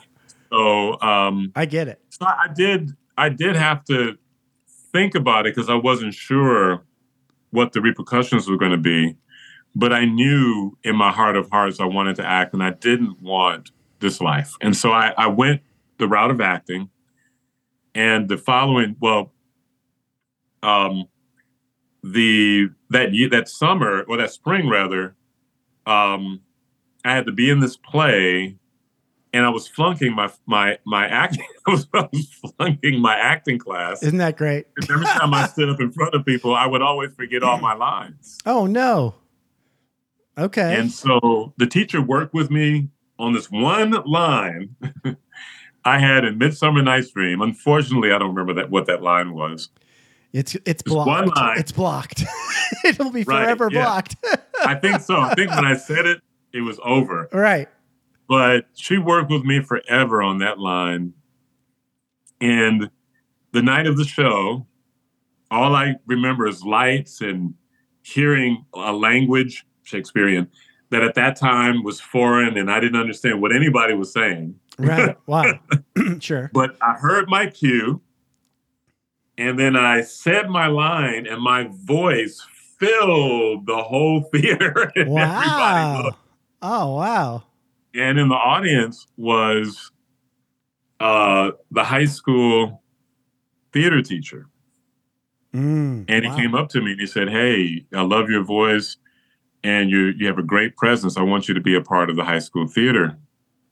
so 0.51 0.99
um, 1.01 1.51
I 1.55 1.65
get 1.65 1.87
it. 1.87 1.99
so 2.09 2.25
I 2.25 2.47
did 2.53 2.91
I 3.17 3.29
did 3.29 3.55
have 3.55 3.83
to 3.85 4.17
think 4.91 5.15
about 5.15 5.45
it 5.47 5.55
because 5.55 5.69
I 5.69 5.75
wasn't 5.75 6.13
sure 6.13 6.83
what 7.51 7.73
the 7.73 7.81
repercussions 7.81 8.49
were 8.49 8.57
going 8.57 8.71
to 8.71 8.77
be, 8.77 9.15
but 9.77 9.93
I 9.93 10.05
knew 10.05 10.77
in 10.83 10.95
my 10.95 11.11
heart 11.11 11.35
of 11.37 11.49
hearts 11.51 11.79
I 11.79 11.85
wanted 11.85 12.15
to 12.17 12.25
act 12.25 12.53
and 12.53 12.63
I 12.63 12.71
didn't 12.71 13.21
want 13.21 13.71
this 13.99 14.19
life, 14.19 14.53
and 14.61 14.75
so 14.75 14.91
I, 14.91 15.13
I 15.17 15.27
went 15.27 15.61
the 15.97 16.07
route 16.07 16.31
of 16.31 16.41
acting. 16.41 16.89
And 17.95 18.29
the 18.29 18.37
following, 18.37 18.95
well, 18.99 19.33
um, 20.61 21.05
the 22.03 22.69
that 22.89 23.13
year, 23.13 23.29
that 23.29 23.49
summer 23.49 24.03
or 24.07 24.17
that 24.17 24.31
spring 24.31 24.69
rather, 24.69 25.15
um, 25.87 26.41
I 27.03 27.15
had 27.15 27.25
to 27.25 27.31
be 27.31 27.49
in 27.49 27.59
this 27.59 27.75
play 27.75 28.57
and 29.33 29.45
I 29.45 29.49
was 29.49 29.67
flunking 29.67 30.13
my 30.15 30.31
my 30.45 30.79
my 30.85 31.07
acting. 31.07 31.45
I 31.67 31.71
was, 31.71 31.87
I 31.93 32.07
was 32.11 32.27
flunking 32.57 32.99
my 33.01 33.15
acting 33.15 33.59
class. 33.59 34.01
Isn't 34.03 34.17
that 34.17 34.37
great? 34.37 34.67
Every 34.89 35.05
time 35.05 35.33
I 35.33 35.47
stood 35.47 35.69
up 35.69 35.79
in 35.79 35.91
front 35.91 36.13
of 36.15 36.25
people, 36.25 36.55
I 36.55 36.65
would 36.65 36.81
always 36.81 37.13
forget 37.13 37.43
all 37.43 37.59
my 37.59 37.73
lines. 37.73 38.37
Oh 38.47 38.65
no. 38.65 39.15
Okay. 40.37 40.75
And 40.79 40.91
so 40.91 41.53
the 41.57 41.65
teacher 41.67 42.01
worked 42.01 42.33
with 42.33 42.51
me 42.51 42.89
on 43.19 43.33
this 43.33 43.49
one 43.49 43.91
line 44.05 44.75
I 45.85 45.99
had 45.99 46.25
in 46.25 46.37
Midsummer 46.37 46.81
Night's 46.81 47.09
Dream. 47.11 47.41
Unfortunately, 47.41 48.11
I 48.11 48.19
don't 48.19 48.29
remember 48.35 48.53
that 48.61 48.69
what 48.69 48.85
that 48.87 49.01
line 49.01 49.33
was. 49.33 49.69
it's 50.33 50.55
it's 50.65 50.83
Just 50.83 50.95
one 50.95 51.25
blocked. 51.25 51.37
line. 51.37 51.57
It's 51.57 51.71
blocked. 51.71 52.23
It'll 52.85 53.09
be 53.11 53.23
Right, 53.23 53.43
forever 53.45 53.69
yeah. 53.71 53.81
blocked. 53.83 54.15
I 54.63 54.75
think 54.75 55.01
so. 55.01 55.19
I 55.19 55.33
think 55.33 55.49
when 55.51 55.65
I 55.65 55.75
said 55.75 56.05
it, 56.05 56.21
it 56.53 56.61
was 56.61 56.79
over. 56.83 57.27
right. 57.33 57.67
but 58.27 58.65
she 58.75 58.97
worked 58.97 59.31
with 59.31 59.43
me 59.43 59.61
forever 59.61 60.21
on 60.21 60.37
that 60.39 60.59
line. 60.59 61.13
And 62.41 62.89
the 63.53 63.61
night 63.61 63.87
of 63.87 63.97
the 63.97 64.03
show, 64.05 64.67
all 65.49 65.73
I 65.75 65.95
remember 66.05 66.45
is 66.47 66.63
lights 66.63 67.21
and 67.21 67.53
hearing 68.03 68.65
a 68.73 68.91
language, 68.93 69.65
Shakespearean, 69.87 70.47
that 70.89 71.01
at 71.03 71.15
that 71.15 71.37
time 71.37 71.83
was 71.83 71.99
foreign 71.99 72.57
and 72.57 72.69
I 72.69 72.79
didn't 72.79 72.99
understand 72.99 73.41
what 73.41 73.55
anybody 73.55 73.93
was 73.93 74.11
saying. 74.13 74.55
Right. 74.77 75.15
Wow. 75.25 75.59
sure. 76.19 76.49
But 76.53 76.77
I 76.81 76.93
heard 76.93 77.27
my 77.29 77.47
cue 77.47 78.01
and 79.37 79.57
then 79.57 79.75
I 79.75 80.01
said 80.01 80.49
my 80.49 80.67
line 80.67 81.25
and 81.27 81.41
my 81.41 81.69
voice 81.85 82.45
filled 82.79 83.65
the 83.65 83.77
whole 83.81 84.21
theater. 84.31 84.91
Wow. 85.07 86.11
Oh 86.61 86.95
wow. 86.95 87.43
and 87.93 88.17
in 88.19 88.29
the 88.29 88.35
audience 88.35 89.07
was 89.17 89.91
uh, 90.99 91.51
the 91.71 91.83
high 91.83 92.05
school 92.05 92.81
theater 93.73 94.01
teacher. 94.01 94.47
Mm, 95.53 96.05
And 96.07 96.23
he 96.25 96.29
wow. 96.29 96.35
came 96.35 96.55
up 96.55 96.69
to 96.69 96.81
me 96.81 96.91
and 96.91 96.99
he 97.01 97.07
said, 97.07 97.29
Hey, 97.29 97.85
I 97.93 98.01
love 98.01 98.29
your 98.29 98.43
voice 98.43 98.97
and 99.67 99.89
you 99.89 100.13
you 100.17 100.25
have 100.27 100.37
a 100.39 100.43
great 100.43 100.77
presence. 100.77 101.17
I 101.17 101.21
want 101.23 101.47
you 101.47 101.53
to 101.53 101.61
be 101.61 101.75
a 101.75 101.81
part 101.81 102.09
of 102.09 102.15
the 102.15 102.23
high 102.23 102.39
school 102.39 102.67
theater 102.67 103.17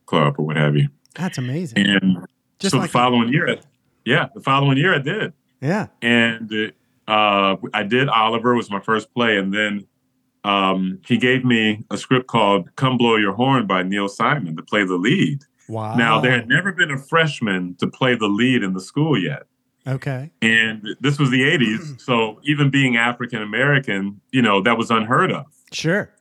club 0.05 0.35
or 0.37 0.45
what 0.45 0.57
have 0.57 0.75
you. 0.75 0.89
That's 1.15 1.37
amazing. 1.37 1.77
And 1.87 2.17
Just 2.59 2.73
so 2.73 2.79
like 2.79 2.89
the 2.89 2.93
following 2.93 3.29
year, 3.29 3.57
yeah, 4.03 4.27
the 4.35 4.41
following 4.41 4.77
year 4.77 4.93
I 4.93 4.99
did. 4.99 5.33
yeah. 5.61 5.87
And 6.01 6.51
uh, 7.07 7.55
I 7.73 7.83
did 7.83 8.09
Oliver 8.09 8.55
was 8.55 8.69
my 8.69 8.79
first 8.81 9.13
play. 9.13 9.37
And 9.37 9.53
then 9.53 9.87
um, 10.43 10.99
he 11.07 11.17
gave 11.17 11.45
me 11.45 11.85
a 11.89 11.97
script 11.97 12.27
called 12.27 12.75
Come 12.75 12.97
Blow 12.97 13.15
Your 13.15 13.33
Horn 13.33 13.65
by 13.67 13.83
Neil 13.83 14.07
Simon 14.07 14.55
to 14.57 14.63
play 14.63 14.83
the 14.83 14.95
lead. 14.95 15.43
Wow. 15.67 15.95
Now, 15.95 16.21
there 16.21 16.31
had 16.31 16.47
never 16.47 16.71
been 16.71 16.91
a 16.91 16.97
freshman 16.97 17.75
to 17.79 17.87
play 17.87 18.15
the 18.15 18.27
lead 18.27 18.61
in 18.61 18.73
the 18.73 18.79
school 18.81 19.17
yet. 19.17 19.43
Okay. 19.87 20.31
And 20.41 20.87
this 20.99 21.17
was 21.17 21.31
the 21.31 21.41
80s. 21.41 21.99
So 22.05 22.39
even 22.43 22.69
being 22.69 22.97
African 22.97 23.41
American, 23.41 24.21
you 24.31 24.41
know, 24.41 24.61
that 24.61 24.77
was 24.77 24.91
unheard 24.91 25.31
of. 25.31 25.45
Sure. 25.71 26.11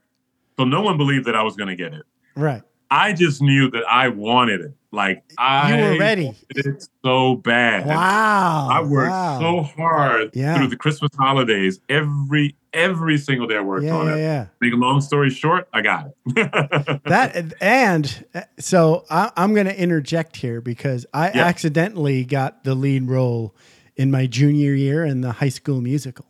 So 0.58 0.64
no 0.64 0.82
one 0.82 0.96
believed 0.96 1.26
that 1.26 1.34
I 1.36 1.42
was 1.42 1.56
going 1.56 1.68
to 1.68 1.76
get 1.76 1.92
it. 1.94 2.02
Right. 2.36 2.62
I 2.90 3.12
just 3.12 3.42
knew 3.42 3.70
that 3.70 3.82
I 3.90 4.08
wanted 4.08 4.60
it. 4.60 4.72
Like 4.92 5.24
I 5.36 5.76
You 5.76 5.82
were 5.84 5.98
ready. 5.98 6.24
wanted 6.26 6.66
it 6.66 6.86
so 7.04 7.34
bad. 7.36 7.86
Wow. 7.86 8.68
I 8.70 8.80
worked 8.82 9.10
wow. 9.10 9.40
so 9.40 9.62
hard 9.62 10.30
Yeah. 10.34 10.56
through 10.56 10.68
the 10.68 10.76
Christmas 10.76 11.10
holidays. 11.18 11.80
Every 11.88 12.54
every 12.72 13.18
single 13.18 13.46
day 13.48 13.56
I 13.56 13.60
worked 13.60 13.84
yeah, 13.84 13.96
on 13.96 14.06
yeah, 14.06 14.14
it. 14.14 14.18
yeah. 14.20 14.46
Make 14.60 14.72
a 14.72 14.76
long 14.76 15.00
story 15.00 15.30
short, 15.30 15.68
I 15.72 15.80
got 15.80 16.06
it. 16.26 17.00
That 17.06 17.54
and 17.60 18.24
uh, 18.34 18.42
so 18.60 19.04
I, 19.10 19.32
I'm 19.36 19.54
going 19.54 19.66
to 19.66 19.76
interject 19.80 20.36
here 20.36 20.60
because 20.60 21.04
I 21.12 21.32
Yeah. 21.32 21.44
accidentally 21.46 22.24
got 22.24 22.62
the 22.64 22.74
lead 22.76 23.08
role 23.08 23.56
in 23.96 24.10
my 24.12 24.26
junior 24.26 24.74
year 24.74 25.04
in 25.04 25.20
the 25.20 25.32
High 25.32 25.48
School 25.50 25.80
Musical. 25.80 26.26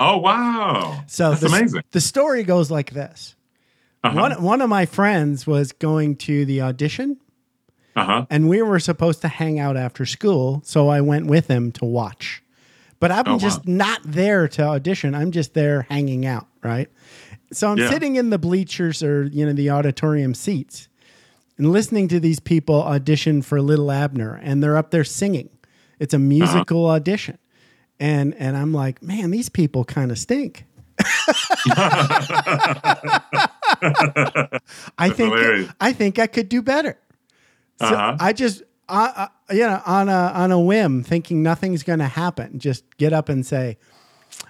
Oh 0.00 0.18
wow. 0.18 1.02
So 1.06 1.30
That's 1.30 1.40
the, 1.42 1.46
amazing. 1.48 1.82
The 1.92 2.00
story 2.00 2.42
goes 2.44 2.70
like 2.70 2.90
this: 2.92 3.34
Uh-huh. 4.04 4.20
one 4.20 4.42
one 4.42 4.60
of 4.60 4.68
my 4.68 4.86
friends 4.86 5.46
was 5.46 5.72
going 5.72 6.16
to 6.16 6.44
the 6.44 6.60
audition, 6.62 7.18
uh-huh. 7.94 8.26
and 8.30 8.48
we 8.48 8.62
were 8.62 8.78
supposed 8.80 9.20
to 9.22 9.28
hang 9.28 9.58
out 9.58 9.76
after 9.76 10.04
school. 10.06 10.60
So 10.64 10.88
I 10.88 11.00
went 11.00 11.26
with 11.26 11.48
him 11.48 11.72
to 11.72 11.84
watch, 11.84 12.42
but 13.00 13.10
I'm 13.10 13.26
Oh, 13.26 13.32
wow. 13.32 13.38
just 13.38 13.66
not 13.66 14.00
there 14.04 14.48
to 14.48 14.62
audition. 14.62 15.14
I'm 15.14 15.30
just 15.32 15.54
there 15.54 15.82
hanging 15.88 16.26
out, 16.26 16.46
right? 16.62 16.88
So 17.52 17.68
I'm 17.70 17.78
Yeah. 17.78 17.90
sitting 17.90 18.16
in 18.16 18.30
the 18.30 18.38
bleachers 18.38 19.02
or 19.02 19.24
you 19.24 19.46
know 19.46 19.52
the 19.52 19.70
auditorium 19.70 20.34
seats, 20.34 20.88
and 21.58 21.70
listening 21.72 22.08
to 22.08 22.20
these 22.20 22.40
people 22.40 22.82
audition 22.82 23.40
for 23.42 23.60
Little 23.62 23.90
Abner, 23.90 24.38
and 24.42 24.62
they're 24.62 24.76
up 24.76 24.90
there 24.90 25.04
singing. 25.04 25.48
It's 25.98 26.12
a 26.12 26.18
musical 26.18 26.84
audition, 26.86 27.38
and 28.00 28.34
and 28.34 28.56
I'm 28.56 28.72
like, 28.72 29.02
man, 29.02 29.30
these 29.30 29.48
people 29.48 29.84
kind 29.84 30.10
of 30.10 30.18
stink. 30.18 30.64
I 34.98 35.10
think 35.10 35.32
hilarious. 35.34 35.70
I 35.80 35.92
think 35.92 36.18
I 36.18 36.26
could 36.26 36.48
do 36.48 36.62
better. 36.62 36.98
So 37.78 37.86
Uh-huh. 37.86 38.16
I 38.20 38.32
just, 38.32 38.62
uh, 38.88 39.12
uh, 39.16 39.26
you 39.52 39.60
know, 39.66 39.80
on 39.84 40.08
a 40.08 40.32
on 40.34 40.52
a 40.52 40.60
whim, 40.60 41.02
thinking 41.02 41.42
nothing's 41.42 41.82
going 41.82 41.98
to 41.98 42.06
happen, 42.06 42.58
just 42.58 42.84
get 42.96 43.12
up 43.12 43.28
and 43.28 43.44
say, 43.44 43.76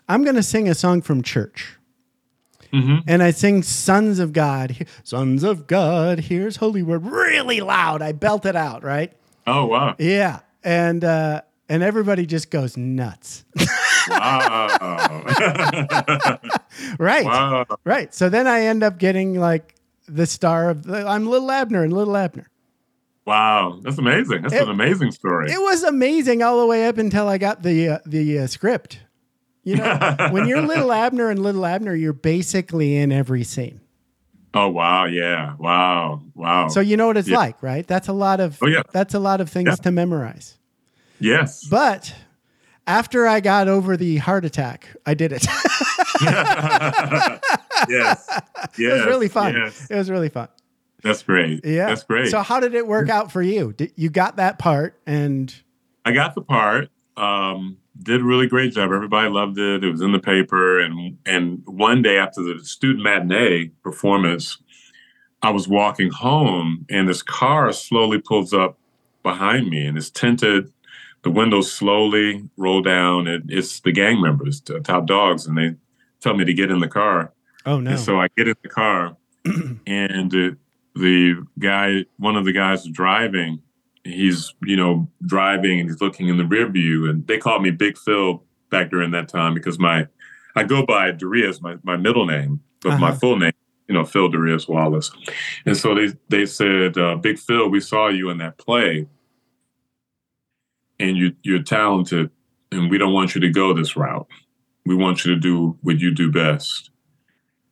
"I'm 0.08 0.22
going 0.22 0.36
to 0.36 0.42
sing 0.42 0.68
a 0.68 0.74
song 0.74 1.02
from 1.02 1.22
church." 1.22 1.76
Mhm. 2.72 3.02
And 3.06 3.22
I 3.22 3.30
sing 3.32 3.62
"Sons 3.62 4.18
of 4.18 4.32
God," 4.32 4.86
"Sons 5.04 5.42
of 5.42 5.66
God." 5.66 6.20
Here's 6.20 6.56
Holy 6.56 6.82
Word, 6.82 7.04
really 7.06 7.60
loud. 7.60 8.02
I 8.02 8.12
belt 8.12 8.46
it 8.46 8.56
out, 8.56 8.84
right? 8.84 9.12
Oh 9.46 9.66
wow. 9.66 9.96
Yeah, 9.98 10.40
and 10.62 11.02
uh, 11.04 11.42
and 11.68 11.82
everybody 11.82 12.26
just 12.26 12.50
goes 12.50 12.76
nuts, 12.76 13.44
Wow. 14.08 15.24
right? 16.98 17.24
wow. 17.24 17.64
Right. 17.84 18.14
So 18.14 18.28
then 18.28 18.46
I 18.46 18.62
end 18.62 18.82
up 18.82 18.98
getting 18.98 19.38
like 19.38 19.74
the 20.06 20.26
star 20.26 20.70
of 20.70 20.84
the, 20.84 21.06
I'm 21.06 21.26
Little 21.26 21.50
Abner 21.50 21.82
and 21.82 21.92
Little 21.92 22.16
Abner. 22.16 22.48
Wow. 23.24 23.80
That's 23.82 23.98
amazing. 23.98 24.42
That's 24.42 24.54
It- 24.54 24.62
an 24.62 24.68
amazing 24.70 25.10
story. 25.12 25.50
It 25.50 25.60
was 25.60 25.82
amazing 25.82 26.42
all 26.42 26.60
the 26.60 26.66
way 26.66 26.86
up 26.86 26.98
until 26.98 27.28
I 27.28 27.38
got 27.38 27.62
the 27.62 27.88
uh, 27.88 27.98
the 28.06 28.40
uh, 28.40 28.46
script. 28.46 29.00
You 29.64 29.76
know, 29.76 30.16
when 30.30 30.46
you're 30.46 30.62
Little 30.62 30.92
Abner 30.92 31.28
and 31.30 31.42
Little 31.42 31.66
Abner, 31.66 31.94
you're 31.94 32.12
basically 32.12 32.96
in 32.96 33.10
every 33.10 33.42
scene. 33.42 33.80
oh 34.54 34.68
wow. 34.68 35.06
Yeah. 35.06 35.56
Wow. 35.58 36.22
Wow. 36.34 36.68
So 36.68 36.78
you 36.78 36.96
know 36.96 37.08
what 37.08 37.16
it's 37.16 37.26
Yeah. 37.28 37.38
like, 37.38 37.60
right? 37.64 37.84
That's 37.84 38.06
a 38.06 38.12
lot 38.12 38.38
of 38.38 38.58
Oh, 38.62 38.68
yeah. 38.68 38.82
that's 38.92 39.14
a 39.14 39.18
lot 39.18 39.40
of 39.40 39.50
things 39.50 39.70
Yeah. 39.70 39.74
to 39.76 39.90
memorize. 39.90 40.55
Yes. 41.18 41.64
But 41.64 42.14
after 42.86 43.26
I 43.26 43.40
got 43.40 43.68
over 43.68 43.96
the 43.96 44.18
heart 44.18 44.44
attack, 44.44 44.94
I 45.04 45.14
did 45.14 45.32
it. 45.32 45.46
yes. 46.22 47.40
Yes. 47.88 48.28
it 48.78 48.92
was 48.92 49.06
really 49.06 49.28
fun. 49.28 49.54
Yes. 49.54 49.86
It 49.90 49.96
was 49.96 50.10
really 50.10 50.30
fun. 50.30 50.48
That's 51.02 51.22
great. 51.22 51.64
Yeah. 51.64 51.86
That's 51.86 52.04
great. 52.04 52.30
So 52.30 52.40
how 52.40 52.58
did 52.58 52.74
it 52.74 52.86
work 52.86 53.10
out 53.10 53.30
for 53.30 53.42
you? 53.42 53.74
Did, 53.74 53.92
you 53.96 54.08
got 54.08 54.36
that 54.36 54.58
part 54.58 54.98
and 55.06 55.54
I 56.04 56.12
got 56.12 56.34
the 56.34 56.40
part. 56.40 56.88
Um, 57.16 57.76
did 58.02 58.20
a 58.22 58.24
really 58.24 58.46
great 58.46 58.72
job. 58.72 58.92
Everybody 58.92 59.28
loved 59.28 59.58
it. 59.58 59.84
It 59.84 59.90
was 59.90 60.00
in 60.00 60.12
the 60.12 60.18
paper. 60.18 60.80
And 60.80 61.18
and 61.26 61.62
one 61.66 62.02
day 62.02 62.18
after 62.18 62.42
the 62.42 62.64
student 62.64 63.04
matinee 63.04 63.68
performance, 63.82 64.58
I 65.42 65.50
was 65.50 65.68
walking 65.68 66.10
home 66.10 66.86
and 66.90 67.08
this 67.08 67.22
car 67.22 67.72
slowly 67.72 68.18
pulls 68.20 68.52
up 68.52 68.78
behind 69.22 69.68
me 69.68 69.86
and 69.86 69.96
it's 69.96 70.10
tinted. 70.10 70.72
The 71.26 71.32
windows 71.32 71.72
slowly 71.72 72.48
roll 72.56 72.82
down. 72.82 73.26
And 73.26 73.50
it's 73.50 73.80
the 73.80 73.90
gang 73.90 74.20
members, 74.20 74.60
the 74.60 74.78
top 74.78 75.06
dogs, 75.08 75.44
and 75.48 75.58
they 75.58 75.74
tell 76.20 76.34
me 76.36 76.44
to 76.44 76.54
get 76.54 76.70
in 76.70 76.78
the 76.78 76.86
car. 76.86 77.32
oh 77.66 77.80
no. 77.80 77.90
And 77.90 77.98
so 78.00 78.20
I 78.20 78.28
get 78.36 78.46
in 78.46 78.54
the 78.62 78.68
car, 78.68 79.16
and 79.86 80.32
uh, 80.32 80.50
the 80.94 81.44
guy, 81.58 82.04
one 82.18 82.36
of 82.36 82.44
the 82.44 82.52
guys 82.52 82.86
driving, 82.86 83.60
he's 84.04 84.54
you 84.62 84.76
know 84.76 85.08
driving 85.26 85.80
and 85.80 85.88
he's 85.90 86.00
looking 86.00 86.28
in 86.28 86.36
the 86.36 86.44
rear 86.46 86.68
view, 86.70 87.10
and 87.10 87.26
they 87.26 87.38
called 87.38 87.62
me 87.64 87.72
Big 87.72 87.98
Phil 87.98 88.44
back 88.70 88.90
during 88.90 89.10
that 89.10 89.28
time 89.28 89.52
because 89.52 89.80
my 89.80 90.06
I 90.54 90.62
go 90.62 90.86
by 90.86 91.10
Darius, 91.10 91.60
my 91.60 91.74
my 91.82 91.96
middle 91.96 92.24
name, 92.26 92.60
but 92.82 93.00
my 93.00 93.08
Uh-huh. 93.08 93.18
full 93.18 93.36
name, 93.36 93.52
you 93.88 93.94
know, 93.96 94.04
Phil 94.04 94.28
Darius 94.28 94.68
Wallace, 94.68 95.10
and 95.66 95.76
so 95.76 95.92
they 95.92 96.12
they 96.28 96.46
said, 96.46 96.96
uh, 96.96 97.16
Big 97.16 97.36
Phil, 97.40 97.68
we 97.68 97.80
saw 97.80 98.06
you 98.06 98.30
in 98.30 98.38
that 98.38 98.58
play, 98.58 99.08
and 100.98 101.16
you 101.16 101.34
you're 101.42 101.62
talented, 101.62 102.30
and 102.72 102.90
we 102.90 102.98
don't 102.98 103.12
want 103.12 103.34
you 103.34 103.40
to 103.42 103.50
go 103.50 103.72
this 103.74 103.96
route. 103.96 104.26
We 104.84 104.94
want 104.94 105.24
you 105.24 105.34
to 105.34 105.40
do 105.40 105.76
what 105.82 105.98
you 105.98 106.12
do 106.14 106.30
best 106.30 106.90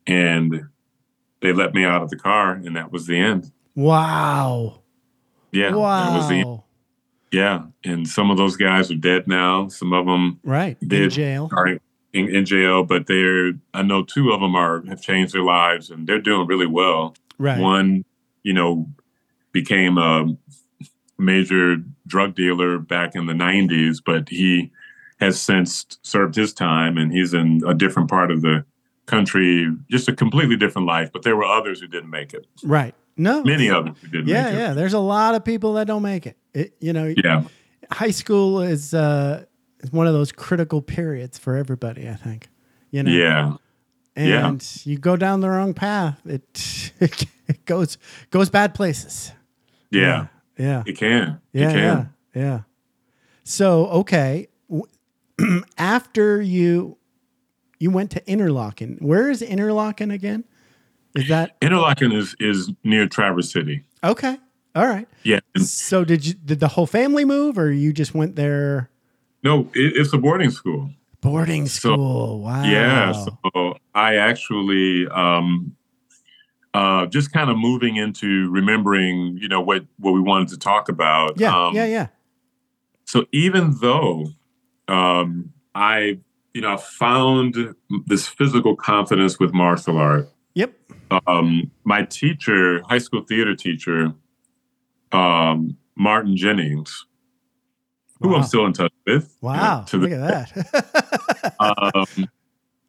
and 0.07 0.63
they 1.41 1.53
let 1.53 1.75
me 1.75 1.85
out 1.85 2.03
of 2.03 2.11
the 2.11 2.17
car 2.17 2.53
and 2.53 2.77
that 2.77 2.93
was 2.93 3.07
the 3.07 3.17
end 3.19 3.51
wow. 3.75 4.81
yeah 5.53 5.71
that 5.71 5.77
was 5.77 6.29
the 6.29 6.45
Wow. 6.45 6.65
yeah 7.33 7.63
and 7.85 8.07
some 8.07 8.31
of 8.31 8.37
those 8.37 8.57
guys 8.57 8.91
are 8.91 8.97
dead 8.97 9.27
now 9.27 9.69
some 9.69 9.93
of 9.93 10.05
them 10.07 10.41
Right. 10.45 10.77
In 10.83 11.09
jail. 11.11 11.49
are 11.57 11.69
in, 11.69 11.81
in 12.35 12.45
jail 12.45 12.85
but 12.85 13.07
they're 13.07 13.53
i 13.73 13.83
know 13.83 14.03
two 14.05 14.31
of 14.33 14.41
them 14.41 14.55
are 14.55 14.85
have 14.89 15.01
changed 15.01 15.33
their 15.35 15.43
lives 15.43 15.89
and 15.91 16.07
they're 16.07 16.21
doing 16.21 16.47
really 16.47 16.67
well 16.67 17.15
Right. 17.39 17.59
one 17.61 18.05
you 18.43 18.53
know 18.53 18.87
became 19.53 19.97
a 19.99 20.27
major 21.18 21.77
drug 22.07 22.35
dealer 22.35 22.79
back 22.79 23.14
in 23.14 23.27
the 23.27 23.33
90s 23.33 23.98
but 24.05 24.29
he 24.29 24.70
has 25.20 25.40
since 25.40 25.87
served 26.03 26.35
his 26.35 26.53
time 26.53 26.98
and 26.98 27.12
he's 27.12 27.33
in 27.35 27.62
a 27.66 27.72
different 27.74 28.11
part 28.11 28.31
of 28.31 28.42
the 28.42 28.64
country 29.07 29.68
just 29.90 30.09
a 30.09 30.12
completely 30.14 30.57
different 30.57 30.87
life 30.88 31.11
but 31.12 31.22
there 31.22 31.37
were 31.37 31.44
others 31.44 31.81
who 31.81 31.87
didn't 31.87 32.11
make 32.11 32.33
it 32.35 32.46
Right. 32.64 32.94
No. 33.16 33.44
many 33.44 33.70
others 33.70 33.96
who 34.00 34.09
didn't 34.09 34.27
Yeah, 34.29 34.44
make 34.44 34.55
it 34.55 34.59
yeah. 34.59 34.72
There's 34.72 34.92
a 34.94 34.98
lot 34.98 35.35
of 35.37 35.44
people 35.44 35.74
that 35.74 35.87
don't 35.87 36.03
make 36.03 36.27
it. 36.27 36.37
it 36.53 36.74
you 36.81 36.92
know, 36.92 37.14
yeah 37.16 37.44
high 37.92 38.11
school 38.11 38.61
is 38.61 38.92
uh 38.94 39.44
one 39.90 40.07
of 40.07 40.14
those 40.14 40.33
critical 40.33 40.81
periods 40.81 41.38
for 41.38 41.55
everybody, 41.57 42.09
I 42.09 42.14
think. 42.14 42.48
You 42.90 43.03
know. 43.03 43.11
yeah 43.12 43.57
yeah. 44.16 44.48
And 44.48 44.81
you 44.85 44.96
go 44.98 45.16
down 45.16 45.40
the 45.40 45.50
wrong 45.50 45.74
path, 45.74 46.20
it 46.27 46.92
it 47.00 47.64
goes 47.66 47.98
goes 48.31 48.48
bad 48.50 48.74
places. 48.74 49.33
yeah 49.90 50.00
Yeah. 50.00 50.27
It 50.57 50.97
can 50.97 51.40
Yeah. 51.53 51.69
it 51.69 51.73
can 51.73 51.79
Yeah. 51.79 52.07
Yeah. 52.35 52.61
So, 53.45 53.87
okay, 53.88 54.49
after 55.79 56.40
you 56.40 56.97
you 57.81 57.90
went 57.90 58.11
to 58.12 58.21
Interlochen. 58.23 59.01
Where 59.03 59.31
is 59.31 59.43
Interlochen 59.43 60.12
again? 60.12 60.45
Is 61.14 61.29
that 61.29 61.61
interlochen 61.61 62.12
is 62.17 62.35
is 62.40 62.73
near 62.83 63.07
traverse 63.07 63.53
city 63.53 63.83
okay? 64.03 64.37
All 64.75 64.87
right. 64.87 65.07
yeah 65.23 65.38
So 65.57 66.05
did 66.05 66.27
you 66.27 66.35
did 66.35 66.59
the 66.59 66.67
whole 66.69 66.87
family 66.87 67.25
move, 67.25 67.57
or 67.57 67.71
you 67.71 67.93
just 67.93 68.14
went 68.14 68.35
there 68.35 68.90
no 69.45 69.71
it, 69.75 69.93
it's 69.97 70.12
a 70.12 70.19
boarding 70.19 70.51
school 70.51 70.90
boarding 71.21 71.67
So- 71.67 71.93
school? 71.95 72.40
wow. 72.40 72.64
Yeah, 72.64 73.12
so 73.12 73.77
I 73.95 74.17
actually 74.17 75.07
um, 75.09 75.77
uh, 76.75 77.07
just 77.07 77.33
kind 77.33 77.49
of 77.51 77.57
moving 77.57 77.97
into 77.97 78.51
remembering, 78.51 79.39
you 79.41 79.49
know, 79.49 79.61
what 79.61 79.85
what 79.99 80.13
we 80.13 80.21
wanted 80.21 80.49
to 80.49 80.59
talk 80.59 80.89
about. 80.89 81.39
yeah, 81.41 81.67
Um, 81.67 81.75
yeah, 81.75 81.87
yeah. 81.87 82.07
So 83.07 83.27
even 83.33 83.77
though 83.81 84.27
um, 84.89 85.53
I, 85.75 86.19
you 86.53 86.61
know, 86.61 86.77
found 86.77 87.75
this 88.07 88.27
physical 88.29 88.75
confidence 88.77 89.39
with 89.39 89.53
martial 89.55 89.97
art, 89.99 90.29
Yep. 90.55 90.75
um, 91.27 91.71
my 91.85 92.03
teacher, 92.03 92.83
high 92.89 92.99
school 92.99 93.23
theater 93.29 93.55
teacher, 93.57 94.13
um, 95.13 95.77
Martin 95.97 96.37
Jennings, 96.37 97.07
who 98.21 98.31
Wow. 98.31 98.37
I'm 98.37 98.43
still 98.45 98.67
in 98.67 98.73
touch 98.73 98.93
with. 99.07 99.37
you 99.43 99.49
know, 99.49 99.55
Wow. 99.55 99.81
to 99.89 99.99
the 99.99 100.09
Look 100.09 100.19
at 100.19 100.53
that. 100.53 101.55
um, 101.61 102.29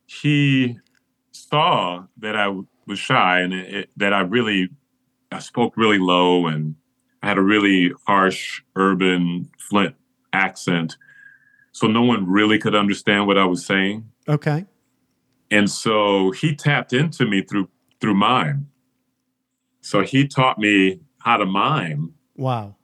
he 0.06 0.78
saw 1.32 2.06
that 2.18 2.36
I 2.36 2.48
was 2.88 3.00
shy 3.00 3.40
and 3.42 3.54
it, 3.54 3.74
it- 3.74 3.90
that 3.98 4.14
I 4.14 4.22
really 4.22 4.70
I 5.32 5.40
spoke 5.40 5.76
really 5.76 5.98
low 5.98 6.48
and 6.48 6.76
I 7.22 7.28
had 7.30 7.38
a 7.38 7.42
really 7.42 7.92
harsh 8.08 8.62
urban 8.76 9.50
Flint 9.60 9.96
accent, 10.32 10.98
so 11.72 11.88
no 11.88 12.04
one 12.04 12.30
really 12.30 12.60
could 12.60 12.76
understand 12.76 13.26
what 13.28 13.38
I 13.38 13.46
was 13.46 13.66
saying. 13.66 14.10
okay. 14.28 14.66
And 15.52 15.70
so 15.70 16.32
he 16.32 16.56
tapped 16.56 16.92
into 16.94 17.26
me 17.26 17.42
through 17.44 17.70
through 18.02 18.16
mime. 18.16 18.70
So 19.82 20.02
he 20.02 20.28
taught 20.28 20.58
me 20.60 21.00
how 21.20 21.38
to 21.38 21.46
mime 21.46 22.14
Wow. 22.36 22.76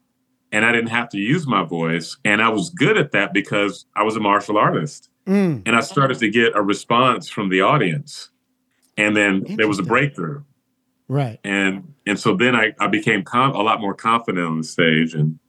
and 0.51 0.65
I 0.65 0.71
didn't 0.71 0.89
have 0.89 1.09
to 1.09 1.17
use 1.19 1.45
my 1.47 1.63
voice. 1.63 2.17
And 2.25 2.41
I 2.41 2.49
was 2.49 2.69
good 2.71 2.97
at 2.97 3.11
that 3.11 3.33
because 3.33 3.85
I 3.95 4.03
was 4.03 4.15
a 4.15 4.19
martial 4.19 4.57
artist. 4.57 5.09
Mm. 5.27 5.61
And 5.67 5.75
I 5.75 5.81
started 5.81 6.17
to 6.19 6.29
get 6.29 6.55
a 6.55 6.61
response 6.61 7.29
from 7.29 7.49
the 7.49 7.61
audience. 7.61 8.29
And 8.97 9.15
then 9.15 9.45
there 9.57 9.67
was 9.67 9.79
a 9.79 9.83
breakthrough. 9.83 10.43
Right. 11.07 11.39
And 11.43 11.93
and 12.05 12.19
so 12.19 12.35
then 12.35 12.55
I, 12.55 12.73
I 12.79 12.87
became 12.87 13.23
com- 13.23 13.55
a 13.55 13.61
lot 13.61 13.81
more 13.81 13.93
confident 13.93 14.45
on 14.45 14.57
the 14.57 14.63
stage. 14.63 15.13
And 15.13 15.39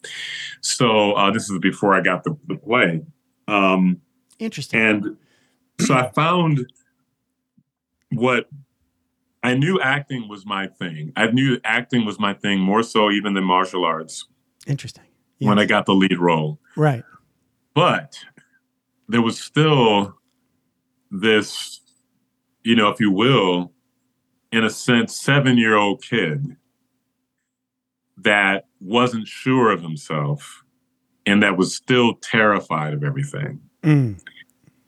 so 0.61 1.13
uh, 1.13 1.31
this 1.31 1.49
is 1.49 1.59
before 1.59 1.95
I 1.95 2.01
got 2.01 2.25
the, 2.25 2.37
the 2.47 2.57
play. 2.57 3.03
Um, 3.49 4.01
Interesting. 4.39 4.81
and 4.81 5.17
so 5.81 5.95
I 5.95 6.11
found 6.11 6.67
what 8.11 8.49
I 9.43 9.55
knew 9.55 9.81
acting 9.81 10.29
was 10.29 10.45
my 10.47 10.67
thing. 10.67 11.13
I 11.17 11.27
knew 11.29 11.59
acting 11.65 12.05
was 12.05 12.19
my 12.19 12.35
thing 12.35 12.61
more 12.61 12.83
so 12.83 13.11
even 13.11 13.35
than 13.35 13.45
martial 13.45 13.85
arts 13.85 14.27
Interesting. 14.67 15.05
when 15.39 15.59
I 15.59 15.65
got 15.65 15.87
the 15.87 15.95
lead 15.95 16.19
role. 16.19 16.61
Right. 16.77 17.03
But 17.75 18.19
there 19.09 19.23
was 19.23 19.41
still 19.41 20.15
this, 21.11 21.81
you 22.65 22.77
know, 22.77 22.89
if 22.89 23.01
you 23.01 23.11
will, 23.11 23.73
in 24.51 24.65
a 24.65 24.71
sense, 24.71 25.21
seven 25.21 25.57
year 25.59 25.77
old 25.77 26.03
kid 26.03 26.57
that 28.19 28.67
wasn't 28.81 29.27
sure 29.27 29.71
of 29.71 29.83
himself 29.83 30.63
and 31.27 31.43
that 31.43 31.57
was 31.57 31.75
still 31.75 32.15
terrified 32.15 32.93
of 32.93 33.03
everything 33.05 33.61
Mm. 33.83 34.21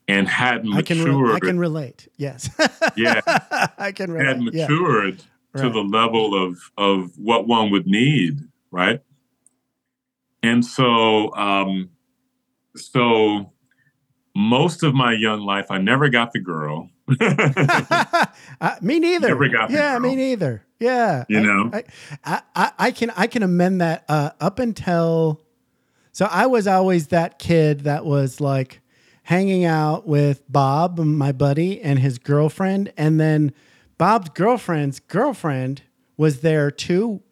and 0.06 0.28
hadn't 0.28 0.72
I 0.74 0.82
can. 0.82 0.98
Re- 1.02 1.06
matured. 1.10 1.36
I 1.36 1.40
can 1.40 1.58
relate. 1.58 2.08
Yes. 2.16 2.48
Yeah. 2.96 3.20
I 3.78 3.90
can 3.92 4.10
had 4.14 4.38
relate. 4.38 4.54
Yeah. 4.54 4.66
matured 4.68 5.18
to 5.56 5.62
Right. 5.64 5.72
the 5.72 5.80
level 5.82 6.34
of 6.34 6.58
of 6.76 7.10
what 7.16 7.46
one 7.48 7.70
would 7.70 7.86
need, 7.86 8.40
right? 8.70 9.00
And 10.42 10.64
so, 10.64 11.34
um, 11.34 11.90
so 12.76 13.52
most 14.36 14.82
of 14.82 14.94
my 14.94 15.12
young 15.12 15.40
life, 15.40 15.66
I 15.70 15.78
never 15.78 16.08
got 16.08 16.32
the 16.32 16.40
girl. 16.40 16.90
Uh, 18.60 18.76
me 18.80 18.98
neither. 18.98 19.38
Yeah, 19.68 19.98
me 19.98 20.16
neither. 20.16 20.64
Yeah. 20.78 21.24
You 21.28 21.38
I- 21.38 21.42
know? 21.42 21.70
I, 21.72 21.84
I, 22.24 22.42
I, 22.54 22.72
I 22.78 22.90
can 22.92 23.10
I 23.16 23.26
can 23.26 23.42
amend 23.42 23.80
that 23.80 24.04
uh, 24.08 24.30
up 24.40 24.58
until 24.58 25.40
so 26.12 26.26
I 26.30 26.46
was 26.46 26.66
always 26.66 27.08
that 27.08 27.38
kid 27.38 27.80
that 27.80 28.04
was 28.06 28.40
like 28.40 28.80
hanging 29.24 29.64
out 29.64 30.06
with 30.06 30.42
Bob, 30.50 30.98
my 30.98 31.32
buddy, 31.32 31.80
and 31.80 31.98
his 31.98 32.18
girlfriend, 32.18 32.92
and 32.96 33.18
then 33.18 33.52
Bob's 33.98 34.28
girlfriend's 34.30 35.00
girlfriend 35.00 35.82
was 36.16 36.40
there 36.40 36.70
too, 36.70 37.22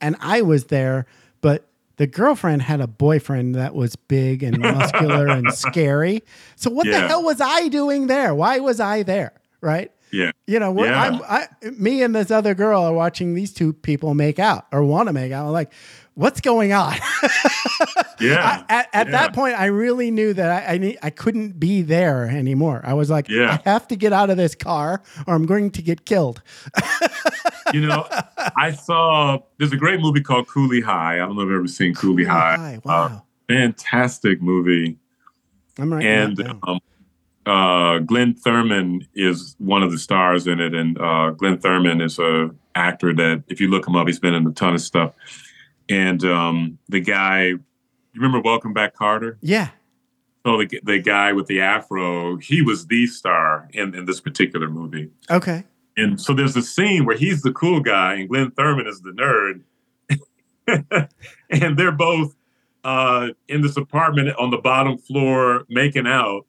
and 0.00 0.16
I 0.20 0.42
was 0.42 0.64
there, 0.64 1.06
but 1.40 1.68
the 2.02 2.08
girlfriend 2.08 2.62
had 2.62 2.80
a 2.80 2.88
boyfriend 2.88 3.54
that 3.54 3.76
was 3.76 3.94
big 3.94 4.42
and 4.42 4.58
muscular 4.60 5.28
and 5.28 5.54
scary. 5.54 6.24
So 6.56 6.68
what 6.68 6.84
the 6.84 6.98
hell 6.98 7.22
was 7.22 7.40
I 7.40 7.68
doing 7.68 8.08
there? 8.08 8.34
Why 8.34 8.58
was 8.58 8.80
I 8.80 9.04
there? 9.04 9.34
Right? 9.60 9.92
yeah, 10.10 10.32
You 10.48 10.58
know, 10.58 10.84
Yeah. 10.84 11.00
I'm, 11.00 11.22
I, 11.22 11.46
me 11.70 12.02
and 12.02 12.12
this 12.12 12.32
other 12.32 12.54
girl 12.54 12.82
are 12.82 12.92
watching 12.92 13.34
these 13.34 13.52
two 13.52 13.72
people 13.72 14.14
make 14.14 14.40
out 14.40 14.66
or 14.72 14.82
want 14.82 15.10
to 15.10 15.12
make 15.12 15.30
out. 15.30 15.46
I'm 15.46 15.52
like, 15.52 15.72
what's 16.14 16.40
going 16.40 16.72
on? 16.72 16.94
yeah, 18.20 18.64
I- 18.68 18.74
at 18.74 18.88
at 18.92 19.06
yeah. 19.06 19.10
that 19.12 19.34
point, 19.34 19.54
I 19.58 19.66
really 19.66 20.10
knew 20.10 20.32
that 20.34 20.50
I 20.68 20.74
I, 20.74 20.78
need, 20.78 20.98
I 21.02 21.10
couldn't 21.10 21.58
be 21.58 21.82
there 21.82 22.26
anymore. 22.28 22.80
I 22.84 22.94
was 22.94 23.10
like, 23.10 23.28
Yeah. 23.28 23.58
I 23.64 23.68
have 23.68 23.88
to 23.88 23.96
get 23.96 24.12
out 24.12 24.30
of 24.30 24.36
this 24.36 24.54
car 24.54 25.02
or 25.26 25.34
I'm 25.34 25.46
going 25.46 25.70
to 25.72 25.82
get 25.82 26.04
killed. 26.04 26.42
you 27.72 27.86
know, 27.86 28.06
I 28.56 28.72
saw 28.72 29.38
there's 29.58 29.72
a 29.72 29.76
great 29.76 30.00
movie 30.00 30.20
called 30.20 30.48
Cooley 30.48 30.80
High. 30.80 31.14
I 31.14 31.18
don't 31.18 31.36
know 31.36 31.42
if 31.42 31.46
you've 31.48 31.58
ever 31.58 31.68
seen 31.68 31.94
Cooley 31.94 32.24
High. 32.24 32.56
Hi, 32.56 32.74
Uh, 32.76 32.80
wow. 32.84 33.22
fantastic 33.48 34.40
movie. 34.42 34.98
I'm 35.78 35.92
right. 35.92 36.04
and 36.04 36.40
um, 36.64 36.80
uh, 37.46 37.98
Glynn 38.00 38.34
Turman 38.34 39.06
is 39.14 39.56
one 39.58 39.82
of 39.82 39.90
the 39.90 39.98
stars 39.98 40.46
in 40.46 40.60
it, 40.60 40.74
and 40.74 41.00
uh, 41.00 41.30
Glynn 41.30 41.56
Turman 41.58 42.02
is 42.04 42.18
a 42.18 42.50
actor 42.74 43.12
that, 43.14 43.42
if 43.48 43.60
you 43.60 43.68
look 43.68 43.86
him 43.88 43.96
up, 43.96 44.06
he's 44.06 44.18
been 44.18 44.34
in 44.34 44.46
a 44.46 44.52
ton 44.52 44.74
of 44.74 44.80
stuff. 44.82 45.12
And 45.92 46.24
um, 46.24 46.78
the 46.88 47.00
guy, 47.00 47.48
you 47.48 47.60
remember 48.14 48.40
Welcome 48.40 48.72
Back, 48.72 48.96
Kotter? 48.96 49.36
yeah. 49.40 49.68
So 50.44 50.58
the 50.58 50.80
the 50.82 50.98
guy 50.98 51.32
with 51.32 51.46
the 51.46 51.60
afro, 51.60 52.36
he 52.36 52.62
was 52.62 52.86
the 52.88 53.06
star 53.06 53.68
in 53.72 53.94
in 53.94 54.06
this 54.06 54.20
particular 54.20 54.68
movie. 54.68 55.08
Okay. 55.30 55.62
And 55.96 56.20
so 56.20 56.34
there's 56.34 56.56
a 56.56 56.62
scene 56.62 57.04
where 57.04 57.16
he's 57.16 57.42
the 57.42 57.52
cool 57.52 57.78
guy 57.80 58.14
and 58.14 58.28
Glynn 58.28 58.50
Turman 58.52 58.88
is 58.88 59.00
the 59.02 59.12
nerd. 59.12 61.08
and 61.50 61.76
they're 61.76 61.92
both 61.92 62.34
uh, 62.82 63.28
in 63.46 63.60
this 63.60 63.76
apartment 63.76 64.34
on 64.36 64.50
the 64.50 64.58
bottom 64.58 64.98
floor 64.98 65.64
making 65.68 66.08
out. 66.08 66.46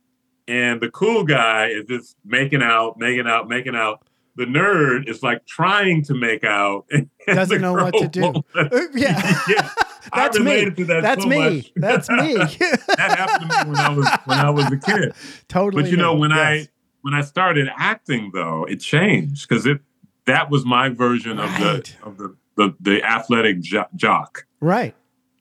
And 0.48 0.82
the 0.82 0.90
cool 0.90 1.24
guy 1.24 1.68
is 1.68 1.86
just 1.86 2.16
making 2.26 2.64
out, 2.64 2.98
making 2.98 3.28
out, 3.28 3.48
making 3.48 3.76
out. 3.76 4.08
The 4.36 4.46
nerd 4.46 5.08
is 5.08 5.22
like 5.22 5.46
trying 5.46 6.04
to 6.06 6.14
make 6.16 6.44
out. 6.44 6.86
Doesn't 7.28 7.62
know 7.62 7.74
what 7.74 7.94
to 7.96 8.08
do. 8.08 8.34
Uh, 8.56 8.68
yeah. 8.96 9.42
yeah. 9.48 9.70
That's 10.16 10.40
me. 10.40 10.70
that 10.70 11.02
That's 11.02 11.24
so 11.24 11.30
me. 11.30 11.72
That's 11.76 12.10
me. 12.10 12.34
that 12.36 13.16
happened 13.18 13.52
to 13.52 13.66
me 13.66 13.70
when 13.72 13.80
I 13.80 13.90
was 13.90 14.10
when 14.26 14.38
I 14.40 14.50
was 14.50 14.66
a 14.72 14.78
kid. 14.78 15.14
totally. 15.48 15.84
But 15.84 15.92
you 15.92 15.98
know, 15.98 16.16
when 16.16 16.32
Yes. 16.32 16.40
I 16.40 16.68
when 17.02 17.14
I 17.14 17.22
started 17.22 17.70
acting, 17.78 18.32
though, 18.34 18.66
it 18.66 18.78
changed 18.78 19.48
because 19.48 19.66
it 19.66 19.80
that 20.26 20.50
was 20.50 20.66
my 20.66 20.90
version 20.90 21.40
of 21.40 21.50
the 21.60 21.94
of 22.04 22.18
the 22.18 22.36
the, 22.56 22.76
the 22.80 23.04
athletic 23.04 23.62
jo- 23.62 23.86
jock. 23.96 24.46
Right. 24.60 24.96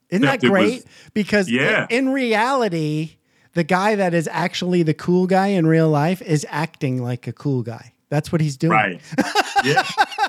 Isn't 0.09 0.21
that 0.23 0.35
Except 0.35 0.51
was- 0.53 0.61
great? 0.69 0.85
because 1.13 1.47
i- 1.49 1.51
Yeah. 1.51 1.87
in 1.89 2.09
reality, 2.09 3.17
the 3.53 3.63
guy 3.63 3.95
that 3.95 4.13
is 4.13 4.27
actually 4.31 4.83
the 4.83 4.93
cool 4.93 5.27
guy 5.27 5.47
in 5.47 5.65
real 5.67 5.89
life 5.89 6.21
is 6.21 6.45
acting 6.49 7.01
like 7.03 7.27
a 7.27 7.33
cool 7.33 7.63
guy. 7.63 7.92
That's 8.13 8.31
what 8.31 8.41
he's 8.41 8.57
doing. 8.57 8.73
Right. 8.73 9.01
yeah. 9.63 9.81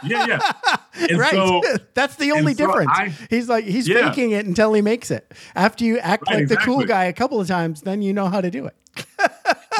Yeah. 0.05 0.27
Yeah. 0.27 0.53
And 1.11 1.18
right. 1.18 1.33
so 1.33 1.61
That's 1.94 2.16
the 2.16 2.33
only 2.33 2.55
so 2.55 2.66
difference. 2.66 2.90
I- 2.94 3.12
he's 3.29 3.47
like 3.49 3.64
he's 3.64 3.87
Yeah. 3.87 4.09
faking 4.09 4.31
it 4.31 4.47
until 4.47 4.73
he 4.73 4.81
makes 4.81 5.11
it. 5.11 5.35
After 5.55 5.85
you 5.85 5.99
act 5.99 6.25
Right, 6.29 6.37
like 6.38 6.49
the 6.49 6.57
cool 6.57 6.85
guy 6.85 7.05
a 7.05 7.12
couple 7.12 7.40
of 7.40 7.47
times, 7.49 7.83
then 7.83 8.01
you 8.01 8.14
know 8.14 8.29
how 8.29 8.40
to 8.40 8.51
do 8.51 8.64
it. 8.66 8.77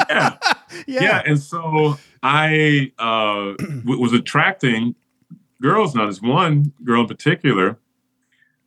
yeah. 0.09 0.37
Yeah. 0.87 1.01
yeah. 1.03 1.21
And 1.25 1.39
so 1.39 1.97
I 2.21 2.91
uh, 2.99 3.53
was 3.85 4.11
attracting 4.13 4.93
girls. 5.61 5.95
Now, 5.95 6.03
there's 6.03 6.21
one 6.21 6.73
girl 6.83 7.01
in 7.01 7.07
particular 7.07 7.77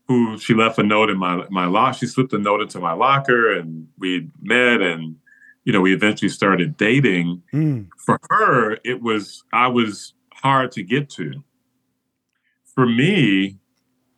who 0.08 0.38
she 0.38 0.54
left 0.54 0.78
a 0.78 0.82
note 0.82 1.10
in 1.10 1.18
my 1.18 1.44
my 1.50 1.66
lock. 1.66 1.94
She 1.96 2.06
slipped 2.06 2.32
a 2.32 2.38
note 2.38 2.62
into 2.62 2.80
my 2.80 2.94
locker, 2.94 3.52
and 3.52 3.88
we 3.98 4.30
met, 4.40 4.80
and 4.80 5.16
you 5.64 5.72
know, 5.72 5.80
we 5.80 5.94
eventually 5.94 6.28
started 6.28 6.76
dating. 6.76 7.42
Mm. 7.52 7.88
For 8.04 8.18
her, 8.30 8.78
it 8.84 9.02
was 9.02 9.44
I 9.52 9.68
was 9.68 10.14
hard 10.34 10.72
to 10.72 10.82
get 10.82 11.10
to. 11.10 11.44
For 12.74 12.86
me, 12.86 13.58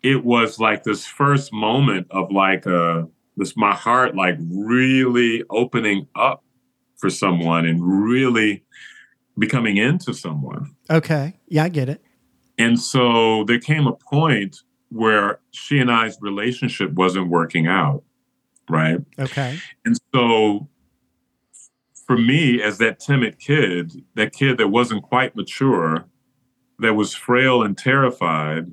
it 0.02 0.24
was 0.24 0.58
like 0.58 0.84
this 0.84 1.06
first 1.06 1.52
moment 1.52 2.06
of 2.10 2.30
like 2.30 2.66
uh 2.66 3.04
this 3.36 3.56
my 3.56 3.74
heart 3.74 4.14
like 4.14 4.36
really 4.50 5.42
opening 5.50 6.06
up 6.14 6.44
for 6.96 7.10
someone 7.10 7.66
and 7.66 7.82
really 7.82 8.62
becoming 9.38 9.78
into 9.78 10.12
someone. 10.12 10.74
Okay. 10.90 11.38
Yeah, 11.48 11.64
I 11.64 11.68
get 11.68 11.88
it. 11.88 12.02
And 12.58 12.78
so 12.78 13.44
there 13.44 13.58
came 13.58 13.86
a 13.86 13.94
point 13.94 14.58
where 14.90 15.40
she 15.50 15.78
and 15.78 15.90
I's 15.90 16.18
relationship 16.20 16.92
wasn't 16.92 17.28
working 17.28 17.66
out, 17.66 18.02
right? 18.68 18.98
Okay. 19.18 19.58
And 19.84 19.98
so 20.14 20.68
for 22.10 22.18
me, 22.18 22.60
as 22.60 22.78
that 22.78 22.98
timid 22.98 23.38
kid, 23.38 24.02
that 24.16 24.32
kid 24.32 24.58
that 24.58 24.66
wasn't 24.66 25.00
quite 25.00 25.36
mature, 25.36 26.04
that 26.80 26.94
was 26.94 27.14
frail 27.14 27.62
and 27.62 27.78
terrified 27.78 28.66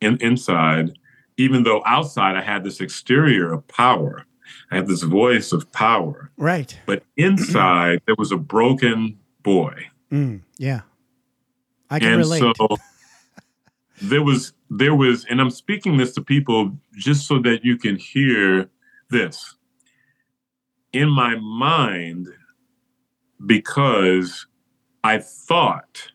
in, 0.00 0.16
inside, 0.20 0.98
even 1.36 1.62
though 1.62 1.84
outside 1.86 2.34
I 2.34 2.42
had 2.42 2.64
this 2.64 2.80
exterior 2.80 3.52
of 3.52 3.64
power, 3.68 4.26
I 4.72 4.76
had 4.78 4.88
this 4.88 5.02
voice 5.04 5.52
of 5.52 5.70
power, 5.70 6.32
Right. 6.36 6.76
but 6.84 7.04
inside 7.16 8.02
there 8.06 8.16
was 8.18 8.32
a 8.32 8.36
broken 8.36 9.20
boy. 9.44 9.86
Mm. 10.10 10.40
Yeah. 10.58 10.80
I 11.90 12.00
can 12.00 12.14
and 12.14 12.18
relate. 12.22 12.40
so 12.56 12.76
there 14.02 14.24
was 14.24 14.52
there 14.68 14.96
was 14.96 15.24
and 15.26 15.40
i'm 15.40 15.50
speaking 15.50 15.96
this 15.96 16.12
to 16.14 16.22
people 16.22 16.76
just 16.96 17.26
so 17.28 17.38
that 17.38 17.64
you 17.64 17.76
can 17.76 17.96
hear 17.96 18.68
this 19.10 19.56
in 20.92 21.08
my 21.08 21.36
mind 21.36 22.28
because 23.44 24.46
i 25.04 25.18
thought 25.18 26.12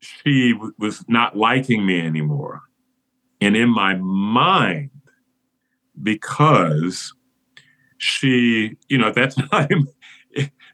she 0.00 0.52
w- 0.52 0.72
was 0.78 1.04
not 1.08 1.36
liking 1.36 1.84
me 1.86 2.00
anymore 2.00 2.62
and 3.40 3.56
in 3.56 3.68
my 3.68 3.94
mind 3.94 4.90
because 6.02 7.14
she 7.98 8.76
you 8.88 8.98
know 8.98 9.08
at 9.08 9.14
that 9.14 9.34
time 9.50 9.86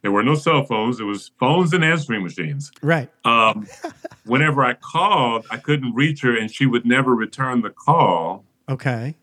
There 0.07 0.13
were 0.13 0.23
no 0.23 0.37
cell 0.37 0.65
phones. 0.65 0.99
There 0.99 1.07
was 1.07 1.33
phones 1.41 1.73
and 1.73 1.85
answering 1.85 2.23
machines. 2.23 2.71
Right. 2.81 3.11
Um, 3.25 3.67
whenever 4.25 4.65
I 4.65 4.75
called, 4.75 5.47
I 5.51 5.57
couldn't 5.57 5.95
reach 5.95 6.21
her, 6.23 6.37
and 6.37 6.49
she 6.49 6.65
would 6.65 6.87
never 6.87 7.13
return 7.13 7.63
the 7.63 7.71
call. 7.71 8.45
Okay. 8.69 9.17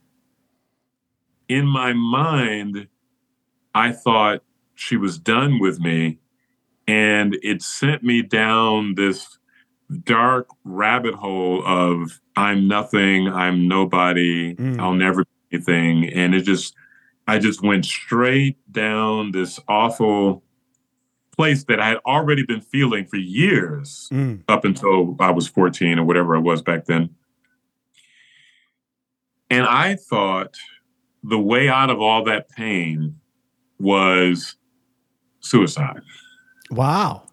In 1.47 1.65
my 1.65 1.93
mind, 1.93 2.89
I 3.73 3.93
thought 3.93 4.43
she 4.75 4.97
was 4.97 5.17
done 5.19 5.59
with 5.59 5.79
me, 5.79 6.19
and 6.87 7.37
it 7.41 7.61
sent 7.61 8.03
me 8.03 8.21
down 8.21 8.95
this 8.95 9.37
dark 10.03 10.47
rabbit 10.63 11.13
hole 11.13 11.63
of 11.65 12.19
I'm 12.35 12.67
nothing, 12.67 13.27
I'm 13.27 13.67
nobody, 13.67 14.55
Mm. 14.55 14.79
I'll 14.79 14.93
never 14.93 15.23
be 15.23 15.29
anything, 15.57 16.05
and 16.09 16.33
it 16.33 16.41
just 16.41 16.75
I 17.27 17.39
just 17.39 17.61
went 17.63 17.85
straight 17.85 18.57
down 18.71 19.31
this 19.31 19.57
awful 19.69 20.43
place 21.37 21.63
that 21.65 21.79
I 21.79 21.87
had 21.89 21.97
already 22.05 22.43
been 22.45 22.59
feeling 22.61 23.05
for 23.05 23.15
years 23.17 24.09
Mm. 24.11 24.43
up 24.47 24.65
until 24.65 25.15
I 25.19 25.31
was 25.31 25.47
14 25.47 25.97
or 25.99 26.03
whatever 26.03 26.35
I 26.35 26.39
was 26.39 26.61
back 26.61 26.85
then. 26.85 27.09
And 29.49 29.65
I 29.65 29.95
thought 29.95 30.57
the 31.23 31.39
way 31.39 31.69
out 31.69 31.89
of 31.89 32.01
all 32.01 32.23
that 32.25 32.49
pain 32.49 33.19
was 33.79 34.55
suicide. 35.43 36.01
Wow. 36.71 37.23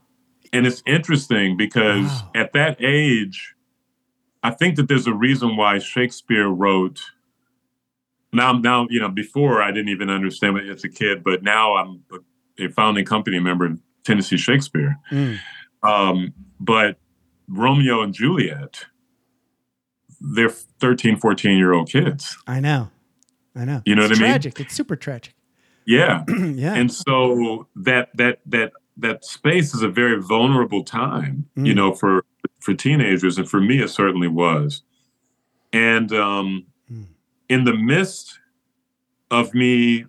And 0.53 0.67
it's 0.67 0.83
interesting 0.87 1.57
because 1.57 2.07
Wow. 2.07 2.31
at 2.35 2.53
that 2.53 2.77
age, 2.81 3.55
I 4.43 4.51
think 4.51 4.77
that 4.77 4.89
there's 4.89 5.07
a 5.07 5.15
reason 5.15 5.57
why 5.57 5.79
Shakespeare 5.79 6.49
wrote. 6.49 7.01
Now, 8.33 8.53
now, 8.53 8.87
you 8.91 9.01
know, 9.01 9.09
before 9.09 9.63
I 9.63 9.71
didn't 9.71 9.89
even 9.91 10.11
understand 10.11 10.57
it 10.59 10.69
as 10.69 10.85
a 10.85 10.89
kid, 10.89 11.23
but 11.25 11.43
now 11.43 11.75
I'm 11.77 12.03
a, 12.13 12.69
founding 12.77 13.07
company 13.07 13.39
member 13.41 13.65
of 13.65 13.81
Tennessee 14.05 14.37
Shakespeare. 14.37 14.99
Mm. 15.11 15.39
Um, 15.83 16.35
but 16.59 16.99
Romeo 17.49 18.03
and 18.03 18.13
Juliet, 18.13 18.85
they're 20.21 20.51
13, 20.51 21.17
14 21.17 21.57
year 21.57 21.73
old 21.73 21.89
kids. 21.89 22.37
I 22.47 22.61
know. 22.61 22.91
I 23.57 23.65
know. 23.65 23.81
You 23.87 23.95
know 23.95 24.03
it's 24.03 24.11
what 24.11 24.19
I 24.19 24.23
mean? 24.23 24.31
tragic. 24.31 24.61
It's 24.61 24.75
super 24.75 24.95
tragic. 24.95 25.35
Yeah. 25.99 26.25
yeah. 26.29 26.75
and 26.81 26.91
so 26.93 27.67
that 27.75 28.11
that 28.17 28.39
that 28.47 28.73
that 28.97 29.25
space 29.25 29.75
is 29.75 29.83
a 29.83 29.89
very 29.89 30.19
vulnerable 30.23 30.85
time 30.85 31.49
you 31.57 31.73
Mm. 31.73 31.77
know 31.77 31.95
for 31.95 32.25
for 32.65 32.75
teenagers 32.75 33.39
and 33.39 33.49
for 33.53 33.61
me 33.61 33.77
it 33.83 33.89
certainly 33.89 34.29
was 34.29 34.83
and 35.73 36.13
um 36.13 36.67
Mm. 36.93 37.07
in 37.49 37.65
the 37.65 37.75
midst 37.93 38.39
of 39.31 39.53
me 39.55 40.05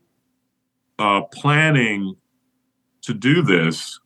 uh 1.00 1.22
planning 1.42 2.16
to 3.08 3.14
do 3.14 3.42
this 3.42 4.00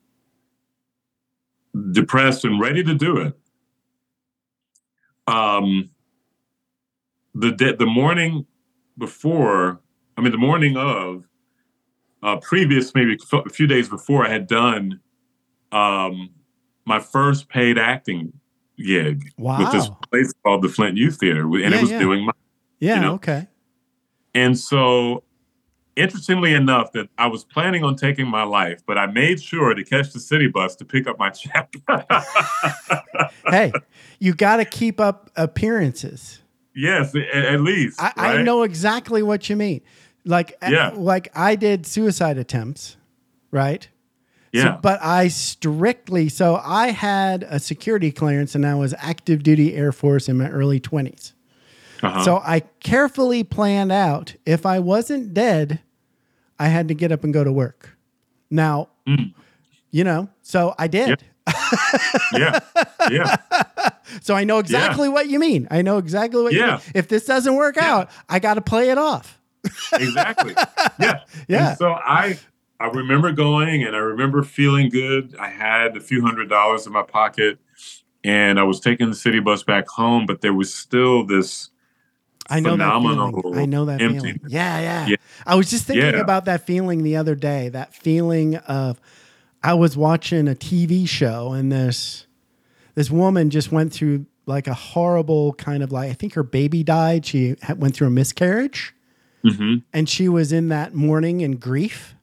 depressed 1.92 2.46
and 2.46 2.60
ready 2.62 2.84
to 2.84 2.94
do 2.94 3.18
it 3.26 3.34
um 5.28 5.90
the 7.34 7.52
de- 7.52 7.76
the 7.76 7.86
morning 7.86 8.46
before 8.98 9.80
i 10.18 10.22
mean 10.22 10.32
the 10.32 10.38
morning 10.50 10.78
of 10.78 11.24
uh, 12.26 12.38
previous, 12.38 12.96
maybe 12.96 13.16
a 13.32 13.50
few 13.50 13.68
days 13.68 13.88
before, 13.88 14.26
I 14.26 14.30
had 14.30 14.48
done 14.48 15.00
um, 15.72 16.32
my 16.84 17.00
first 17.00 17.50
paid 17.50 17.78
acting 17.78 18.34
gig 18.84 19.32
with 19.38 19.72
this 19.72 19.90
place 20.12 20.34
called 20.44 20.64
the 20.64 20.70
Flint 20.70 20.98
Youth 20.98 21.20
Theater, 21.20 21.44
and 21.44 21.54
Yeah, 21.54 21.68
it 21.68 21.82
was 21.82 21.92
yeah. 21.92 22.00
doing 22.00 22.26
my. 22.26 22.32
yeah. 22.80 22.96
you 22.96 23.02
know. 23.02 23.14
Okay. 23.14 23.48
And 24.34 24.58
so, 24.58 25.24
interestingly 25.96 26.56
enough, 26.56 26.94
that 26.94 27.10
I 27.20 27.28
was 27.28 27.44
planning 27.44 27.84
on 27.84 27.96
taking 27.96 28.28
my 28.28 28.44
life, 28.44 28.82
but 28.88 28.98
I 28.98 29.06
made 29.06 29.40
sure 29.40 29.76
to 29.76 29.84
catch 29.84 30.12
the 30.12 30.20
city 30.20 30.48
bus 30.48 30.76
to 30.78 30.86
pick 30.86 31.08
up 31.08 31.20
my 31.20 31.30
check. 31.30 31.76
hey, 33.48 33.72
you 34.18 34.34
got 34.34 34.58
to 34.58 34.66
keep 34.66 35.00
up 35.00 35.30
appearances. 35.36 36.42
yes, 36.74 37.16
at, 37.16 37.46
at 37.46 37.62
least. 37.62 38.02
I, 38.02 38.14
I 38.18 38.42
know 38.42 38.64
exactly 38.64 39.22
what 39.22 39.48
you 39.48 39.56
mean. 39.56 39.82
Like, 40.26 40.56
uh, 40.62 40.70
Yeah. 40.72 40.92
like 40.96 41.30
I 41.36 41.56
did 41.56 41.86
suicide 41.86 42.38
attempts, 42.38 42.98
right? 43.52 43.84
So- 44.54 44.62
Yeah. 44.62 44.78
but 44.82 45.02
I 45.04 45.28
strictly 45.28 46.30
so 46.30 46.62
I 46.64 46.92
had 46.92 47.44
a 47.44 47.60
security 47.60 48.12
clearance 48.12 48.56
and 48.56 48.66
I 48.66 48.76
was 48.76 48.94
active 49.00 49.44
duty 49.44 49.76
Air 49.76 49.92
Force 49.92 50.28
in 50.30 50.38
my 50.38 50.50
early 50.50 50.80
twenties. 50.80 51.34
Uh-huh. 52.02 52.24
So 52.24 52.38
I 52.38 52.62
carefully 52.80 53.44
planned 53.44 53.92
out 53.92 54.36
if 54.46 54.66
I 54.66 54.80
wasn't 54.80 55.34
dead, 55.34 55.80
I 56.58 56.68
had 56.70 56.88
to 56.88 56.94
get 56.94 57.12
up 57.12 57.24
and 57.24 57.34
go 57.34 57.44
to 57.44 57.52
work. 57.52 57.98
Now, 58.50 58.90
Mm. 59.08 59.34
you 59.92 60.04
know, 60.04 60.30
so 60.42 60.74
I 60.80 60.88
did. 60.88 61.22
yeah, 62.34 62.60
yeah, 63.12 63.36
So 64.22 64.36
I 64.36 64.44
know 64.46 64.58
exactly 64.60 65.10
what 65.10 65.28
you 65.30 65.38
mean. 65.40 65.68
I 65.70 65.82
know 65.82 65.98
exactly 65.98 66.42
what 66.42 66.54
you 66.54 66.60
Yeah. 66.60 66.72
mean. 66.72 66.80
If 66.96 67.08
this 67.08 67.26
doesn't 67.26 67.56
work 67.56 67.76
Yeah. 67.76 67.94
out, 67.94 68.10
I 68.30 68.40
got 68.40 68.56
to 68.56 68.62
play 68.62 68.90
it 68.90 68.98
off. 68.98 69.40
Exactly. 69.94 70.54
Yeah, 71.00 71.20
Yeah. 71.48 71.70
And 71.70 71.78
so 71.78 71.92
I, 71.92 72.38
I 72.80 72.88
remember 72.88 73.32
going, 73.32 73.84
and 73.84 73.96
I 73.96 74.00
remember 74.00 74.44
feeling 74.44 74.90
good. 74.90 75.36
I 75.40 75.50
had 75.50 75.96
a 75.98 76.00
few 76.02 76.22
hundred 76.22 76.50
dollars 76.50 76.86
in 76.88 76.94
my 76.94 77.04
pocket, 77.04 77.58
and 78.24 78.60
I 78.60 78.64
was 78.64 78.80
taking 78.80 79.10
the 79.10 79.16
city 79.16 79.40
bus 79.40 79.64
back 79.64 79.88
home. 79.88 80.26
But 80.26 80.42
there 80.42 80.54
was 80.54 80.74
still 80.74 81.26
this. 81.26 81.70
I 82.50 82.60
know 82.60 82.76
that 82.78 83.02
feeling. 83.02 83.58
I 83.58 83.66
know 83.66 83.86
that 83.86 84.00
feeling. 84.00 84.40
Yeah, 84.48 84.80
yeah, 84.80 85.08
Yeah. 85.08 85.16
I 85.48 85.56
was 85.56 85.70
just 85.70 85.86
thinking 85.86 86.14
Yeah. 86.14 86.20
about 86.22 86.46
that 86.46 86.66
feeling 86.68 87.02
the 87.04 87.16
other 87.16 87.34
day. 87.34 87.70
That 87.70 87.94
feeling 87.96 88.58
of 88.58 89.00
I 89.64 89.74
was 89.74 89.98
watching 89.98 90.48
a 90.48 90.54
TV 90.54 91.08
show 91.10 91.54
and 91.54 91.72
this 91.72 92.28
this 92.94 93.10
woman 93.10 93.50
just 93.50 93.72
went 93.72 93.92
through 93.94 94.28
like 94.46 94.68
a 94.68 94.76
horrible 94.76 95.54
kind 95.54 95.82
of 95.82 95.92
like 95.92 96.12
I 96.12 96.14
think 96.14 96.34
her 96.36 96.44
baby 96.44 96.84
died. 96.84 97.26
She 97.26 97.56
went 97.78 97.96
through 97.96 98.08
a 98.08 98.12
miscarriage 98.12 98.94
Mhm. 99.46 99.84
and 99.94 100.10
she 100.10 100.28
was 100.28 100.52
in 100.52 100.70
that 100.70 100.94
mourning 100.96 101.42
and 101.42 101.60
grief. 101.60 102.16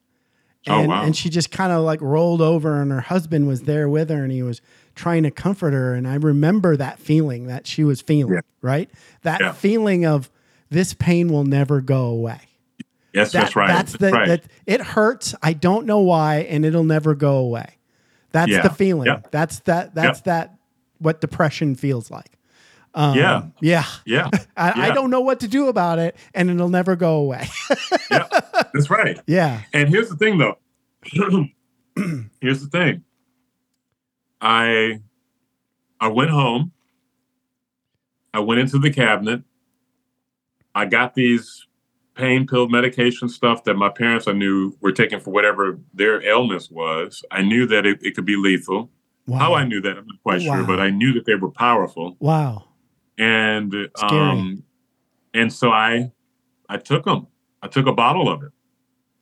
Oh, 0.68 0.80
And, 0.80 0.88
wow. 0.88 1.02
and 1.04 1.16
she 1.16 1.28
just 1.28 1.50
kind 1.50 1.72
of 1.72 1.82
like 1.84 2.00
rolled 2.00 2.40
over 2.40 2.80
and 2.80 2.90
her 2.92 3.00
husband 3.00 3.48
was 3.48 3.62
there 3.62 3.88
with 3.88 4.10
her 4.10 4.22
and 4.22 4.30
he 4.32 4.42
was 4.42 4.60
trying 4.94 5.22
to 5.24 5.30
comfort 5.30 5.72
her. 5.72 5.94
And 5.94 6.06
I 6.06 6.14
remember 6.16 6.76
that 6.76 6.98
feeling 6.98 7.46
that 7.46 7.66
she 7.66 7.82
was 7.84 8.00
feeling, 8.00 8.34
Yeah. 8.34 8.40
right? 8.60 8.88
That 9.22 9.40
Yeah. 9.40 9.52
feeling 9.52 10.04
of 10.06 10.30
this 10.70 10.94
pain 10.94 11.28
will 11.28 11.44
never 11.44 11.80
go 11.80 12.06
away. 12.06 12.40
Yes, 13.12 13.32
That- 13.32 13.42
that's 13.42 13.56
right. 13.56 13.68
That's 13.68 13.92
the, 13.94 14.10
right. 14.10 14.28
that 14.28 14.44
it 14.66 14.80
hurts. 14.80 15.34
I 15.42 15.52
don't 15.52 15.84
know 15.86 15.98
why, 16.00 16.36
and 16.48 16.64
it'll 16.64 16.84
never 16.84 17.14
go 17.14 17.36
away. 17.36 17.76
That's 18.30 18.50
Yeah. 18.52 18.62
the 18.62 18.70
feeling. 18.70 19.08
That's 19.30 19.58
that. 19.60 19.94
That's 19.94 20.22
that. 20.22 20.54
What 20.98 21.20
depression 21.20 21.74
feels 21.74 22.10
like. 22.10 22.31
Um, 22.94 23.16
Yeah. 23.16 23.42
Yeah. 23.60 23.84
yeah, 24.04 24.30
I, 24.56 24.88
I 24.88 24.90
don't 24.90 25.10
know 25.10 25.20
what 25.20 25.40
to 25.40 25.48
do 25.48 25.68
about 25.68 25.98
it, 25.98 26.16
and 26.34 26.50
it'll 26.50 26.68
never 26.68 26.94
go 26.96 27.16
away. 27.16 27.48
yeah, 28.10 28.28
that's 28.74 28.90
right. 28.90 29.18
yeah. 29.26 29.62
And 29.72 29.88
here's 29.88 30.08
the 30.10 30.16
thing, 30.16 30.38
though. 30.38 30.58
here's 32.40 32.60
the 32.60 32.68
thing. 32.70 33.02
I 34.40 35.00
I 36.00 36.08
went 36.08 36.30
home. 36.30 36.72
I 38.34 38.40
went 38.40 38.60
into 38.60 38.78
the 38.78 38.90
cabinet. 38.90 39.42
I 40.74 40.86
got 40.86 41.14
these 41.14 41.66
pain 42.14 42.46
pill 42.46 42.68
medication 42.68 43.28
stuff 43.28 43.64
that 43.64 43.74
my 43.74 43.88
parents 43.88 44.26
I 44.28 44.32
knew 44.32 44.76
were 44.80 44.92
taking 44.92 45.20
for 45.20 45.30
whatever 45.30 45.78
their 45.94 46.20
illness 46.22 46.70
was. 46.70 47.22
I 47.30 47.42
knew 47.42 47.66
that 47.66 47.86
it, 47.86 48.00
it 48.02 48.14
could 48.14 48.24
be 48.24 48.36
lethal. 48.36 48.90
Wow. 49.26 49.38
How 49.38 49.54
I 49.54 49.64
knew 49.64 49.80
that, 49.82 49.96
I'm 49.98 50.06
not 50.06 50.22
quite 50.22 50.42
Wow. 50.42 50.56
sure, 50.56 50.64
but 50.64 50.80
I 50.80 50.90
knew 50.90 51.12
that 51.14 51.26
they 51.26 51.34
were 51.36 51.50
powerful. 51.50 52.16
Wow. 52.20 52.64
And 53.22 53.74
um 54.02 54.62
and 55.34 55.52
so 55.52 55.70
I 55.70 56.10
I 56.68 56.76
took 56.78 57.04
them. 57.04 57.28
I 57.62 57.68
took 57.68 57.86
a 57.86 57.92
bottle 57.92 58.28
of 58.28 58.42
it. 58.42 58.50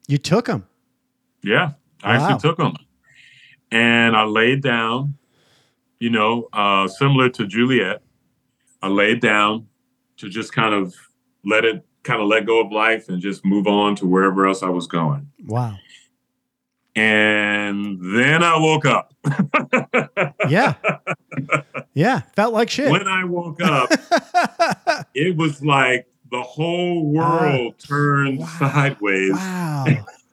You 0.08 0.18
took 0.18 0.46
them. 0.46 0.66
Yeah, 1.42 1.72
I 2.02 2.16
Wow. 2.16 2.22
actually 2.22 2.40
took 2.40 2.56
them, 2.58 2.74
and 3.70 4.16
I 4.16 4.24
laid 4.24 4.62
down. 4.62 5.14
You 5.98 6.10
know, 6.10 6.48
uh, 6.52 6.88
similar 6.88 7.28
to 7.30 7.46
Juliet, 7.46 8.02
I 8.82 8.88
laid 8.88 9.20
down 9.20 9.66
to 10.16 10.28
just 10.30 10.52
kind 10.54 10.74
of 10.74 10.94
let 11.44 11.64
it 11.66 11.84
kind 12.02 12.22
of 12.22 12.28
let 12.28 12.46
go 12.46 12.60
of 12.64 12.72
life 12.72 13.08
and 13.10 13.20
just 13.20 13.44
move 13.44 13.66
on 13.66 13.94
to 13.96 14.06
wherever 14.06 14.46
else 14.46 14.62
I 14.62 14.70
was 14.70 14.86
going. 14.86 15.30
Wow. 15.46 15.76
And 16.96 17.98
then 18.16 18.42
I 18.42 18.58
woke 18.58 18.86
up. 18.86 19.14
Yeah. 20.48 20.74
yeah. 21.94 22.22
Felt 22.34 22.52
like 22.52 22.70
shit. 22.70 22.90
when 22.90 23.06
I 23.06 23.22
woke 23.24 23.62
up, 23.62 23.90
it 25.14 25.36
was 25.36 25.62
like 25.62 26.08
the 26.32 26.42
whole 26.42 27.12
world 27.12 27.74
uh, 27.78 27.86
turned 27.86 28.40
wow. 28.40 28.46
sideways 28.58 29.32
wow. 29.32 29.84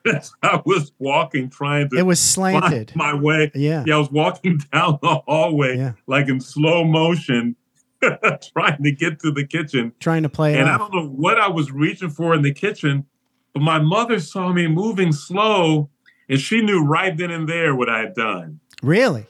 I 0.41 0.61
was 0.65 0.91
walking, 0.97 1.49
trying 1.49 1.89
to 1.89 1.97
It 1.97 2.05
was 2.05 2.19
slanted. 2.19 2.93
my 2.95 3.13
way 3.13 3.51
Yeah. 3.53 3.83
Yeah, 3.85 3.95
I 3.95 3.99
was 3.99 4.09
walking 4.09 4.59
down 4.71 4.97
the 5.01 5.21
hallway 5.27 5.77
Yeah. 5.77 5.91
like 6.07 6.29
in 6.29 6.39
slow 6.39 6.83
motion, 6.83 7.55
trying 8.01 8.81
to 8.81 8.91
get 8.91 9.19
to 9.19 9.31
the 9.31 9.45
kitchen. 9.45 9.93
Trying 9.99 10.23
to 10.23 10.29
play 10.29 10.57
And 10.57 10.69
I 10.69 10.77
don't 10.77 10.93
know 10.93 11.07
what 11.07 11.39
I 11.39 11.47
was 11.49 11.71
reaching 11.71 12.09
for 12.09 12.33
in 12.33 12.41
the 12.41 12.53
kitchen, 12.53 13.05
but 13.53 13.61
my 13.61 13.79
mother 13.79 14.19
saw 14.19 14.51
me 14.51 14.67
moving 14.67 15.11
slow 15.11 15.89
And 16.29 16.39
she 16.39 16.61
knew 16.61 16.83
right 16.83 17.15
then 17.15 17.31
and 17.31 17.47
there 17.47 17.75
what 17.75 17.89
I 17.89 17.99
had 17.99 18.13
done. 18.13 18.59
Really? 18.83 19.25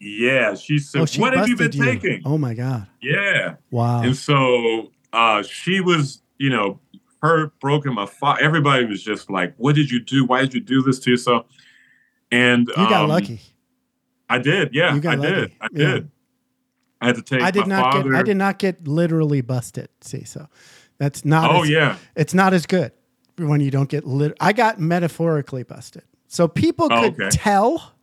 Yeah. 0.00 0.54
She 0.54 0.78
said, 0.78 1.02
Oh, 1.02 1.06
she 1.06 1.20
What 1.20 1.34
have 1.34 1.48
you 1.48 1.56
been 1.56 1.70
busted 1.70 2.02
taking? 2.02 2.22
Oh 2.24 2.36
my 2.38 2.54
god! 2.54 2.86
Yeah. 3.00 3.56
Wow. 3.70 4.02
And 4.02 4.16
so 4.16 4.90
uh, 5.12 5.42
she 5.42 5.80
was, 5.80 6.20
you 6.38 6.50
know, 6.50 6.80
hurt, 7.22 7.58
broken. 7.60 7.94
My 7.94 8.06
fa- 8.06 8.36
everybody 8.40 8.84
was 8.84 9.02
just 9.02 9.30
like, 9.30 9.54
"What 9.56 9.74
did 9.74 9.90
you 9.90 10.00
do? 10.00 10.24
Why 10.26 10.40
did 10.42 10.52
you 10.52 10.60
do 10.60 10.82
this 10.82 10.98
to 11.00 11.10
yourself?" 11.10 11.46
And 12.30 12.66
you 12.68 12.74
got 12.74 13.04
um, 13.04 13.08
lucky. 13.08 13.40
I 14.28 14.38
did. 14.38 14.74
Yeah, 14.74 14.94
You 14.94 15.00
got 15.00 15.18
I 15.18 15.22
did. 15.22 15.38
lucky. 15.38 15.56
I 15.60 15.68
Yeah. 15.72 15.92
did. 15.92 16.10
I 17.00 17.06
had 17.06 17.16
to 17.16 17.22
take. 17.22 17.42
I 17.42 17.50
did 17.50 17.66
not 17.66 17.92
father. 17.92 18.10
get. 18.10 18.18
I 18.18 18.22
did 18.22 18.36
not 18.36 18.58
get 18.58 18.86
literally 18.86 19.40
busted. 19.40 19.88
See, 20.00 20.24
so 20.24 20.48
that's 20.98 21.24
not. 21.24 21.50
Oh 21.50 21.62
as, 21.62 21.70
yeah. 21.70 21.96
It's 22.16 22.34
not 22.34 22.52
as 22.52 22.66
good 22.66 22.92
when 23.38 23.60
you 23.60 23.70
don't 23.70 23.88
get 23.88 24.06
lit. 24.06 24.36
I 24.40 24.52
got 24.52 24.78
metaphorically 24.80 25.62
busted. 25.62 26.02
So 26.28 26.48
people 26.48 26.88
Oh, 26.90 27.02
could 27.02 27.20
okay. 27.20 27.28
tell, 27.30 27.94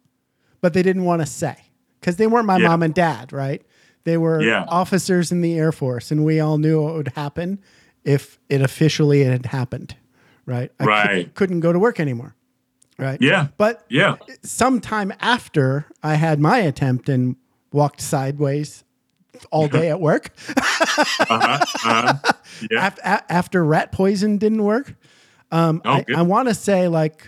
but 0.62 0.74
they 0.74 0.84
didn't 0.84 1.04
want 1.06 1.22
to 1.22 1.26
say 1.26 1.56
because 2.00 2.16
they 2.18 2.28
weren't 2.28 2.46
my 2.46 2.58
Yeah. 2.58 2.68
mom 2.70 2.84
and 2.84 2.94
dad, 2.94 3.34
right? 3.34 3.62
They 4.04 4.18
were 4.18 4.42
Yeah. 4.42 4.66
officers 4.68 5.32
in 5.32 5.42
the 5.42 5.58
Air 5.58 5.72
Force, 5.72 6.12
and 6.12 6.24
we 6.26 6.40
all 6.40 6.58
knew 6.58 6.82
what 6.82 6.94
would 6.96 7.10
happen 7.16 7.60
if 8.04 8.40
it 8.50 8.62
officially 8.62 9.24
had 9.24 9.46
happened, 9.48 9.96
right? 10.46 10.72
I 10.80 10.84
Right. 10.86 11.36
couldn't 11.36 11.60
go 11.60 11.72
to 11.74 11.78
work 11.80 12.00
anymore, 12.00 12.36
right? 12.98 13.22
Yeah. 13.22 13.48
But 13.58 13.86
Yeah. 13.90 14.16
sometime 14.44 15.14
after 15.20 15.86
I 16.02 16.16
had 16.16 16.40
my 16.40 16.60
attempt 16.60 17.10
and 17.10 17.36
walked 17.72 18.02
sideways 18.02 18.84
all 19.52 19.68
day 19.68 19.90
at 19.90 20.00
work, 20.02 20.32
Uh-huh. 20.58 21.66
Uh-huh. 21.86 22.14
Yeah. 22.72 22.88
af- 22.88 23.00
a- 23.04 23.32
after 23.32 23.64
rat 23.64 23.92
poison 23.92 24.38
didn't 24.38 24.64
work, 24.64 24.94
um, 25.52 25.82
Oh, 25.86 25.92
I. 25.94 26.06
I 26.18 26.22
want 26.22 26.48
to 26.48 26.54
say 26.56 26.88
like 26.88 27.28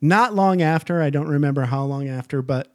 not 0.00 0.34
long 0.34 0.62
after. 0.62 1.02
I 1.02 1.10
don't 1.10 1.28
remember 1.28 1.62
how 1.66 1.84
long 1.84 2.08
after, 2.08 2.42
but 2.42 2.72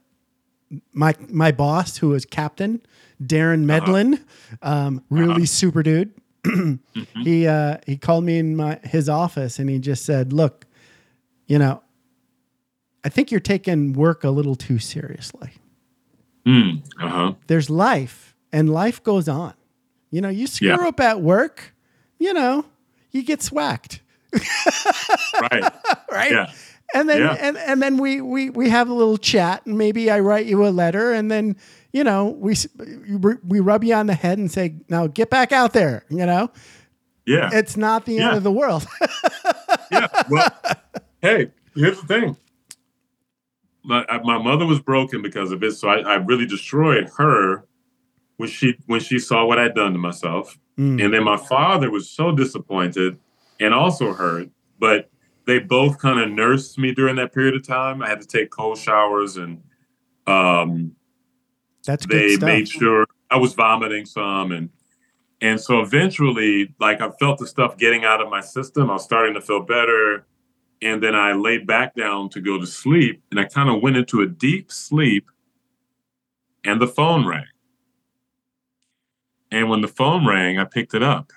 my 0.91 1.13
my 1.29 1.51
boss, 1.51 1.97
who 1.97 2.09
was 2.09 2.25
captain 2.25 2.81
Darren 3.21 3.69
Uh-huh. 3.69 3.79
Medlin, 3.85 4.25
um, 4.61 5.03
really 5.09 5.45
super 5.45 5.83
dude. 5.83 6.13
Mm-hmm. 6.45 7.21
He 7.21 7.47
uh, 7.47 7.77
he 7.85 7.95
called 7.97 8.25
me 8.25 8.37
in 8.37 8.55
my 8.57 8.77
his 8.83 9.07
office 9.07 9.59
and 9.59 9.69
he 9.69 9.79
just 9.79 10.03
said, 10.03 10.33
"Look, 10.33 10.65
you 11.47 11.57
know, 11.57 11.81
I 13.05 13.09
think 13.09 13.31
you're 13.31 13.39
taking 13.39 13.93
work 13.93 14.25
a 14.25 14.29
little 14.29 14.55
too 14.55 14.77
seriously. 14.77 15.51
Mm. 16.45 16.83
Uh-huh. 17.01 17.33
There's 17.47 17.69
life, 17.69 18.35
and 18.51 18.69
life 18.69 19.01
goes 19.01 19.29
on. 19.29 19.53
You 20.11 20.19
know, 20.19 20.27
you 20.29 20.47
screw 20.47 20.67
Yeah. 20.67 20.85
up 20.87 20.99
at 20.99 21.21
work, 21.21 21.73
you 22.19 22.33
know, 22.33 22.65
you 23.11 23.23
get 23.23 23.41
swacked, 23.41 24.01
Right. 25.41 25.63
right? 26.11 26.31
Yeah. 26.31 26.51
And 26.93 27.09
then 27.09 27.19
Yeah. 27.19 27.33
and, 27.39 27.57
and 27.57 27.81
then 27.81 27.97
we, 27.97 28.21
we 28.21 28.49
we 28.51 28.69
have 28.69 28.87
a 28.89 28.93
little 28.93 29.17
chat, 29.17 29.65
and 29.65 29.77
maybe 29.77 30.11
I 30.11 30.19
write 30.19 30.45
you 30.45 30.65
a 30.65 30.69
letter, 30.69 31.11
and 31.11 31.31
then 31.31 31.55
you 31.91 32.03
know 32.03 32.27
we 32.29 32.55
we 33.47 33.59
rub 33.59 33.83
you 33.83 33.95
on 33.95 34.07
the 34.07 34.13
head 34.13 34.37
and 34.37 34.51
say, 34.51 34.75
"Now 34.89 35.07
get 35.07 35.29
back 35.29 35.51
out 35.51 35.73
there." 35.73 36.05
You 36.09 36.25
know, 36.25 36.51
Yeah. 37.25 37.49
it's 37.51 37.75
not 37.75 38.05
the 38.05 38.19
end 38.19 38.37
of 38.37 38.43
the 38.43 38.51
world. 38.51 38.85
yeah. 39.91 40.07
Well, 40.29 40.49
hey, 41.21 41.51
here's 41.75 41.99
the 42.01 42.07
thing. 42.07 42.37
My, 43.85 44.05
my 44.23 44.37
mother 44.37 44.65
was 44.65 44.79
broken 44.79 45.21
because 45.21 45.51
of 45.51 45.61
it, 45.61 45.73
so 45.73 45.89
I, 45.89 45.99
I 45.99 46.15
really 46.15 46.45
destroyed 46.45 47.09
her 47.17 47.65
when 48.37 48.47
she 48.49 48.77
when 48.85 49.01
she 49.01 49.19
saw 49.19 49.45
what 49.45 49.59
I'd 49.59 49.75
done 49.75 49.91
to 49.93 49.99
myself. 49.99 50.57
Mm. 50.77 51.03
And 51.03 51.13
then 51.13 51.23
my 51.23 51.37
father 51.37 51.91
was 51.91 52.09
so 52.09 52.31
disappointed 52.31 53.19
and 53.59 53.73
also 53.73 54.13
hurt, 54.13 54.49
but 54.79 55.09
they 55.45 55.59
both 55.59 55.97
kind 55.97 56.19
of 56.19 56.29
nursed 56.31 56.77
me 56.77 56.93
during 56.93 57.15
that 57.17 57.33
period 57.33 57.55
of 57.55 57.67
time. 57.67 58.01
I 58.01 58.09
had 58.09 58.21
to 58.21 58.27
take 58.27 58.49
cold 58.49 58.77
showers 58.77 59.37
and 59.37 59.61
um, 60.27 60.95
That's 61.85 62.05
good 62.05 62.39
they 62.39 62.45
made 62.45 62.67
sure 62.67 63.05
I 63.29 63.37
was 63.37 63.53
vomiting 63.53 64.05
some 64.05 64.51
and 64.51 64.69
and 65.41 65.59
so 65.59 65.81
eventually 65.81 66.73
like 66.79 67.01
I 67.01 67.09
felt 67.19 67.39
the 67.39 67.47
stuff 67.47 67.77
getting 67.77 68.05
out 68.05 68.21
of 68.21 68.29
my 68.29 68.41
system. 68.41 68.89
I 68.89 68.93
was 68.93 69.03
starting 69.03 69.33
to 69.33 69.41
feel 69.41 69.61
better. 69.61 70.25
And 70.81 71.01
then 71.01 71.15
I 71.15 71.31
laid 71.31 71.65
back 71.65 71.95
down 71.95 72.29
to 72.29 72.41
go 72.41 72.59
to 72.59 72.67
sleep 72.67 73.21
and 73.31 73.39
I 73.39 73.45
kind 73.45 73.69
of 73.69 73.81
went 73.81 73.97
into 73.97 74.21
a 74.21 74.27
deep 74.27 74.71
sleep 74.71 75.29
and 76.63 76.81
the 76.81 76.87
phone 76.87 77.25
rang. 77.25 77.45
And 79.51 79.69
when 79.69 79.81
the 79.81 79.87
phone 79.87 80.25
rang, 80.25 80.57
I 80.57 80.65
picked 80.65 80.93
it 80.93 81.03
up. 81.03 81.31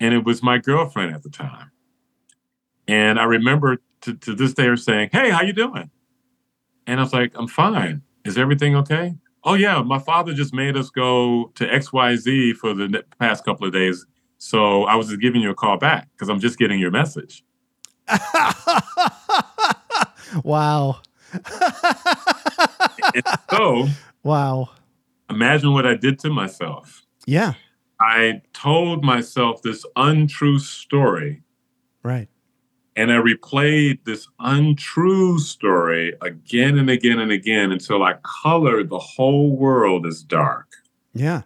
And 0.00 0.14
it 0.14 0.24
was 0.24 0.42
my 0.42 0.58
girlfriend 0.58 1.14
at 1.14 1.22
the 1.22 1.30
time. 1.30 1.70
And 2.86 3.18
I 3.18 3.24
remember 3.24 3.78
to, 4.02 4.14
to 4.14 4.34
this 4.34 4.54
day 4.54 4.66
her 4.66 4.76
saying, 4.76 5.10
Hey, 5.12 5.30
how 5.30 5.42
you 5.42 5.52
doing? 5.52 5.90
And 6.86 7.00
I 7.00 7.02
was 7.02 7.12
like, 7.12 7.32
I'm 7.34 7.48
fine. 7.48 8.02
Is 8.24 8.38
everything 8.38 8.76
okay? 8.76 9.14
Oh 9.42 9.54
yeah, 9.54 9.82
my 9.82 9.98
father 9.98 10.32
just 10.32 10.54
made 10.54 10.76
us 10.76 10.90
go 10.90 11.50
to 11.54 11.66
XYZ 11.66 12.54
for 12.56 12.74
the 12.74 13.04
past 13.18 13.44
couple 13.44 13.66
of 13.66 13.72
days. 13.72 14.06
So 14.38 14.84
I 14.84 14.94
was 14.96 15.08
just 15.08 15.20
giving 15.20 15.40
you 15.42 15.50
a 15.50 15.54
call 15.54 15.76
back 15.76 16.08
because 16.12 16.28
I'm 16.28 16.40
just 16.40 16.58
getting 16.58 16.78
your 16.78 16.90
message. 16.90 17.44
wow. 20.44 21.00
So 23.50 23.88
wow. 24.22 24.70
imagine 25.30 25.72
what 25.72 25.86
I 25.86 25.94
did 25.94 26.18
to 26.20 26.30
myself. 26.30 27.02
Yeah. 27.26 27.54
I 28.00 28.42
told 28.52 29.04
myself 29.04 29.62
this 29.62 29.86
untrue 29.96 30.58
story 30.58 31.44
Right. 32.04 32.28
And 32.96 33.12
I 33.12 33.16
replayed 33.16 34.04
this 34.04 34.28
untrue 34.38 35.38
story 35.38 36.14
again 36.20 36.78
and 36.78 36.88
again 36.90 37.18
and 37.18 37.32
again 37.32 37.72
until 37.72 38.02
I 38.02 38.14
colored 38.42 38.88
the 38.88 38.98
whole 38.98 39.56
world 39.56 40.06
as 40.06 40.22
dark. 40.22 40.66
Yeah. 41.12 41.42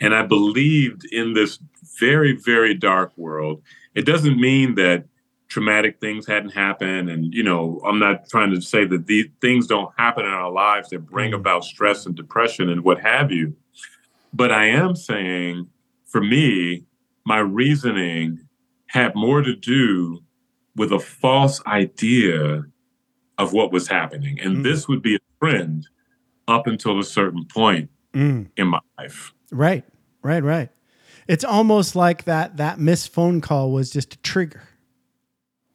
and 0.00 0.14
I 0.14 0.22
believed 0.22 1.04
in 1.12 1.34
this 1.34 1.58
very, 1.98 2.32
very 2.32 2.74
dark 2.74 3.12
world. 3.16 3.62
It 3.94 4.06
doesn't 4.06 4.40
mean 4.40 4.74
that 4.76 5.04
traumatic 5.48 6.00
things 6.00 6.26
hadn't 6.26 6.50
happened, 6.54 7.10
and 7.10 7.34
you 7.34 7.42
know, 7.42 7.80
I'm 7.84 7.98
not 7.98 8.28
trying 8.28 8.50
to 8.54 8.60
say 8.62 8.84
that 8.86 9.06
these 9.06 9.26
things 9.40 9.66
don't 9.66 9.92
happen 9.98 10.24
in 10.24 10.30
our 10.30 10.50
lives 10.50 10.88
that 10.90 11.00
bring 11.00 11.32
Mm. 11.32 11.40
about 11.40 11.64
stress 11.64 12.06
and 12.06 12.14
depression 12.16 12.68
and 12.70 12.82
what 12.82 13.00
have 13.00 13.30
you. 13.30 13.54
But 14.32 14.50
I 14.52 14.66
am 14.66 14.94
saying, 14.96 15.66
for 16.06 16.20
me, 16.22 16.84
my 17.26 17.38
reasoning 17.40 18.40
had 18.86 19.14
more 19.14 19.42
to 19.42 19.54
do 19.54 20.22
with 20.80 20.92
a 20.92 20.98
false 20.98 21.60
idea 21.66 22.64
of 23.36 23.52
what 23.52 23.70
was 23.70 23.86
happening, 23.86 24.40
and 24.40 24.56
Mm. 24.56 24.62
this 24.62 24.88
would 24.88 25.02
be 25.02 25.14
a 25.16 25.18
trend 25.38 25.86
up 26.48 26.66
until 26.66 26.98
a 26.98 27.04
certain 27.04 27.44
point 27.44 27.90
Mm. 28.14 28.48
in 28.56 28.66
my 28.68 28.80
life. 28.98 29.34
Right. 29.52 29.84
Right. 30.22 30.42
Right. 30.42 30.70
It's 31.28 31.44
almost 31.44 31.94
like 31.94 32.24
that 32.24 32.56
that 32.56 32.80
missed 32.80 33.12
phone 33.12 33.42
call 33.42 33.72
was 33.72 33.90
just 33.90 34.14
a 34.14 34.18
trigger. 34.22 34.62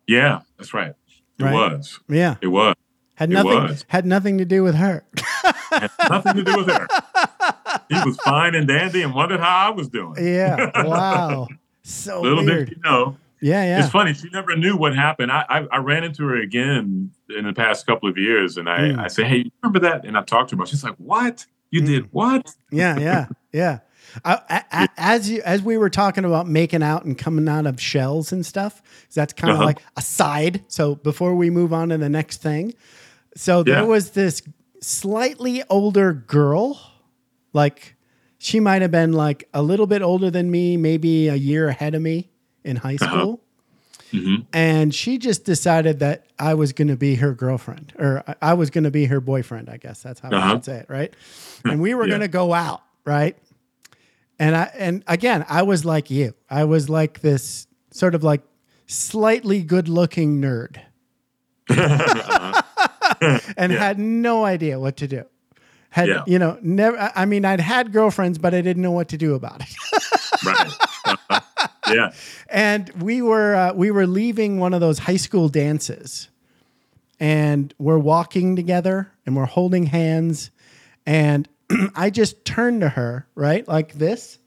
Yeah, 0.08 0.39
that's 0.58 0.74
right. 0.74 0.94
It 1.39 1.44
Right. 1.44 1.54
was. 1.54 2.00
Yeah. 2.10 2.36
It 2.41 2.48
was. 2.48 2.74
Had 3.13 3.30
nothing 3.30 3.63
was. 3.63 3.86
had 3.88 4.06
nothing 4.08 4.39
to 4.39 4.46
do 4.46 4.63
with 4.63 4.76
her. 4.76 5.06
Had 5.72 5.91
nothing 6.10 6.36
to 6.38 6.44
do 6.44 6.58
with 6.58 6.68
her. 6.68 6.88
He 7.89 7.96
was 8.04 8.18
fine 8.26 8.56
and 8.56 8.68
dandy 8.68 9.04
and 9.04 9.13
wondered 9.13 9.39
how 9.39 9.68
I 9.68 9.70
was 9.70 9.88
doing. 9.88 10.15
yeah. 10.18 10.72
Wow. 10.84 11.48
So 11.84 12.22
Little 12.22 12.44
weird. 12.44 12.70
did 12.70 12.78
you 12.78 12.84
know. 12.84 13.18
Yeah. 13.41 13.63
Yeah. 13.63 13.80
It's 13.84 13.89
funny. 13.91 14.13
She 14.13 14.30
never 14.30 14.56
knew 14.56 14.76
what 14.78 14.95
happened. 14.95 15.32
I, 15.32 15.45
I 15.50 15.67
I 15.71 15.78
ran 15.78 16.04
into 16.04 16.24
her 16.28 16.36
again 16.41 17.12
in 17.36 17.45
the 17.45 17.54
past 17.54 17.86
couple 17.86 18.10
of 18.10 18.17
years, 18.17 18.58
and 18.58 18.69
I 18.69 18.80
Mm. 18.80 19.00
I 19.00 19.08
said, 19.08 19.26
"Hey, 19.28 19.38
you 19.38 19.52
remember 19.62 19.80
that?" 19.80 20.06
And 20.06 20.17
I 20.17 20.21
talked 20.24 20.50
to 20.50 20.56
her. 20.56 20.58
about. 20.58 20.67
it. 20.67 20.71
She's 20.71 20.84
like, 20.84 20.95
"What? 20.98 21.45
You 21.71 21.82
Mm. 21.82 21.86
did 21.86 22.13
what?" 22.13 22.50
yeah. 22.71 22.98
Yeah. 23.00 23.26
Yeah. 23.52 23.80
I, 24.24 24.63
a- 24.71 24.88
as 24.98 25.30
you 25.30 25.41
as 25.43 25.62
we 25.62 25.78
were 25.78 25.89
talking 25.89 26.24
about 26.24 26.48
making 26.48 26.82
out 26.84 27.04
and 27.04 27.17
coming 27.17 27.50
out 27.50 27.65
of 27.67 27.82
shells 27.82 28.32
and 28.32 28.45
stuff, 28.45 28.82
that's 29.13 29.34
kind 29.34 29.52
of 29.52 29.58
Uh-huh. 29.58 29.65
like 29.65 29.82
a 29.98 30.02
side. 30.02 30.63
So 30.69 30.95
before 30.95 31.36
we 31.36 31.50
move 31.50 31.74
on 31.74 31.89
to 31.89 31.98
the 31.98 32.08
next 32.10 32.41
thing, 32.41 32.74
so 33.36 33.62
there 33.63 33.82
Yeah. 33.82 33.84
was 33.84 34.12
this 34.12 34.41
slightly 34.82 35.63
older 35.69 36.13
girl, 36.13 36.79
like 37.54 37.96
she 38.38 38.60
might 38.60 38.81
have 38.81 38.92
been 38.92 39.12
like 39.13 39.48
a 39.54 39.62
little 39.62 39.88
bit 39.88 40.02
older 40.02 40.29
than 40.31 40.50
me, 40.52 40.77
maybe 40.77 41.27
a 41.27 41.36
year 41.36 41.67
ahead 41.67 41.96
of 41.96 42.02
me 42.02 42.29
in 42.66 42.76
high 42.78 42.98
Uh-huh. 43.00 43.08
school. 43.20 43.42
Mhm. 44.12 44.46
And 44.54 44.94
she 44.94 45.18
just 45.18 45.46
decided 45.46 46.00
that 46.00 46.26
I 46.40 46.54
was 46.54 46.74
going 46.74 46.88
to 46.90 46.96
be 46.96 47.16
her 47.16 47.34
girlfriend 47.34 47.94
or 47.98 48.24
I- 48.28 48.36
I 48.52 48.54
was 48.54 48.70
going 48.70 48.84
to 48.84 48.92
be 48.92 49.06
her 49.06 49.20
boyfriend. 49.20 49.70
I 49.70 49.78
guess 49.78 50.02
that's 50.04 50.20
how 50.20 50.30
I 50.32 50.36
Uh-huh. 50.36 50.50
should 50.52 50.66
say 50.66 50.78
it. 50.80 50.86
Right. 50.90 51.13
And 51.66 51.82
we 51.82 51.94
were 51.94 52.04
Yeah. 52.06 52.10
going 52.10 52.22
to 52.22 52.28
go 52.28 52.54
out. 52.54 52.82
Right. 53.06 53.36
And 54.40 54.56
I, 54.56 54.70
and 54.78 55.04
again, 55.08 55.46
I 55.50 55.63
was 55.63 55.86
like 55.86 56.10
you, 56.12 56.34
I 56.50 56.66
was 56.66 56.90
like 56.90 57.22
this 57.22 57.68
sort 57.92 58.16
of 58.16 58.24
like 58.24 58.42
slightly 58.88 59.63
good 59.63 59.88
looking 59.90 60.42
nerd 60.42 60.78
and 63.58 63.72
had 63.72 63.98
no 64.00 64.46
idea 64.46 64.80
what 64.80 64.98
to 64.98 65.08
do. 65.08 65.24
Had, 65.90 66.10
Yeah. 66.10 66.24
you 66.28 66.38
know, 66.40 66.58
never, 66.62 66.98
I- 66.98 67.12
I 67.16 67.26
mean, 67.26 67.46
I'd 67.46 67.62
had 67.62 67.92
girlfriends, 67.94 68.38
but 68.38 68.54
I 68.54 68.62
didn't 68.62 68.82
know 68.84 68.92
what 68.92 69.08
to 69.10 69.18
do 69.18 69.34
about 69.36 69.62
it. 69.62 69.74
right. 70.46 70.72
Yeah. 71.92 72.12
and 72.50 72.90
we 73.02 73.21
were 73.21 73.56
uh, 73.56 73.73
we 73.73 73.92
were 73.92 74.08
leaving 74.08 74.60
one 74.60 74.73
of 74.73 74.79
those 74.81 75.00
high 75.00 75.17
school 75.17 75.50
dances 75.50 76.29
and 77.19 77.73
we're 77.77 77.98
walking 78.00 78.56
together 78.56 79.12
and 79.25 79.36
we're 79.36 79.46
holding 79.46 79.86
hands 79.86 80.52
and 81.06 81.48
I 81.96 82.10
just 82.10 82.44
turn 82.46 82.79
to 82.81 82.90
her, 82.90 83.27
right? 83.36 83.67
Like 83.67 83.94
this. 83.94 84.40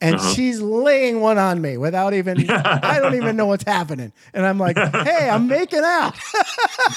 And 0.00 0.16
Uh-huh. 0.16 0.34
she's 0.34 0.60
laying 0.60 1.20
one 1.20 1.38
on 1.38 1.60
me 1.62 1.78
without 1.78 2.12
even, 2.12 2.50
I 2.50 2.98
don't 3.00 3.14
even 3.14 3.34
know 3.36 3.46
what's 3.46 3.64
happening. 3.64 4.12
And 4.34 4.44
I'm 4.44 4.58
like, 4.58 4.76
hey, 4.76 5.30
I'm 5.30 5.46
making 5.46 5.82
out. 5.82 6.14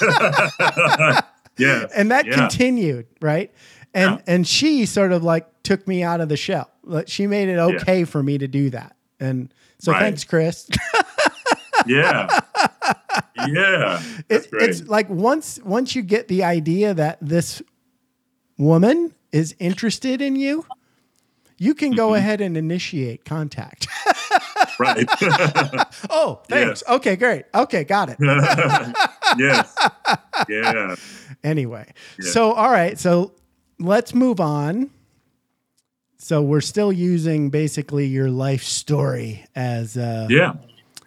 yeah. 1.56 1.86
and 1.94 2.10
that 2.10 2.26
Yeah. 2.26 2.34
continued, 2.36 3.06
right? 3.20 3.52
And 3.94 4.16
Yeah. 4.16 4.22
and 4.34 4.46
she 4.46 4.86
sort 4.86 5.12
of 5.12 5.24
like 5.24 5.46
took 5.62 5.86
me 5.88 6.02
out 6.02 6.20
of 6.20 6.28
the 6.28 6.36
shell. 6.36 6.70
She 7.06 7.26
made 7.26 7.48
it 7.48 7.58
okay 7.58 8.04
for 8.04 8.22
me 8.22 8.38
to 8.38 8.46
do 8.48 8.70
that. 8.70 8.94
And 9.20 9.52
so 9.78 9.92
Right. 9.92 10.00
thanks, 10.00 10.24
Chris. 10.24 10.68
Yeah. 11.86 12.28
Yeah. 13.48 14.02
It, 14.28 14.48
it's 14.52 14.82
like 14.86 15.08
once 15.08 15.58
once 15.64 15.94
you 15.96 16.02
get 16.02 16.28
the 16.28 16.44
idea 16.44 16.92
that 16.92 17.16
this 17.22 17.62
woman 18.58 19.14
is 19.32 19.56
interested 19.58 20.20
in 20.20 20.36
you, 20.36 20.66
you 21.56 21.74
can 21.74 21.92
Mm-hmm. 21.92 21.96
go 21.96 22.14
ahead 22.14 22.42
and 22.42 22.54
initiate 22.58 23.24
contact. 23.24 23.86
right. 24.78 25.08
oh, 26.10 26.42
thanks. 26.50 26.82
Okay, 26.86 27.16
great. 27.16 27.46
Okay, 27.54 27.82
got 27.84 28.10
it. 28.10 28.18
yes. 29.38 29.74
Yeah. 30.48 30.96
Anyway, 31.42 31.90
Yeah. 32.20 32.30
so 32.30 32.52
all 32.52 32.70
right, 32.70 32.98
so 32.98 33.32
let's 33.78 34.14
move 34.14 34.38
on. 34.38 34.90
So 36.22 36.42
we're 36.42 36.60
still 36.60 36.92
using 36.92 37.48
basically 37.48 38.04
your 38.06 38.30
life 38.30 38.62
story 38.62 39.46
as 39.54 39.96
uh, 39.96 40.26
Yeah. 40.28 40.52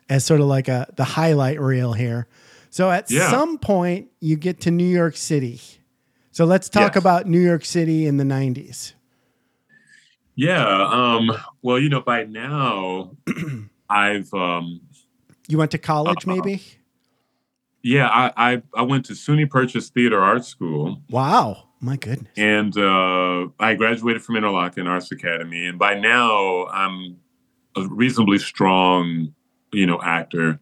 as 0.10 0.26
sort 0.26 0.42
of 0.42 0.48
like 0.48 0.68
a 0.68 0.88
the 0.96 1.04
highlight 1.04 1.62
reel 1.62 1.94
here. 1.94 2.28
So 2.72 2.90
at 2.90 3.12
Yeah. 3.12 3.30
some 3.30 3.60
point 3.60 4.10
you 4.22 4.36
get 4.36 4.60
to 4.62 4.72
New 4.72 4.88
York 4.90 5.16
City. 5.16 5.62
So 6.32 6.46
let's 6.46 6.68
talk 6.68 6.96
Yes. 6.96 7.04
about 7.04 7.28
New 7.28 7.40
York 7.40 7.64
City 7.64 8.08
in 8.08 8.18
the 8.18 8.24
90s. 8.24 8.94
Yeah. 10.36 10.66
Um, 10.92 11.32
well, 11.62 11.78
you 11.78 11.90
know, 11.90 12.02
by 12.02 12.24
now 12.24 13.12
I've 13.90 14.34
um 14.34 14.82
You 15.48 15.60
went 15.60 15.70
to 15.72 15.78
college 15.78 16.26
Uh-huh. 16.28 16.42
maybe? 16.42 16.64
yeah, 17.84 18.08
I, 18.10 18.54
I 18.54 18.62
I 18.76 18.82
went 18.82 19.06
to 19.06 19.14
SUNY 19.14 19.48
Purchase 19.48 19.90
Theater 19.92 20.20
Art 20.20 20.44
School 20.44 21.04
Wow. 21.12 21.70
My 21.84 21.98
goodness. 21.98 22.32
and 22.38 22.78
uh, 22.78 23.50
I 23.60 23.74
graduated 23.74 24.24
from 24.24 24.36
Interlochen 24.36 24.88
Arts 24.88 25.12
Academy, 25.12 25.66
and 25.66 25.78
by 25.78 25.96
now 25.96 26.66
I'm 26.68 27.20
a 27.76 27.86
reasonably 27.90 28.38
strong, 28.40 29.36
you 29.74 29.86
know, 29.86 30.02
actor. 30.02 30.62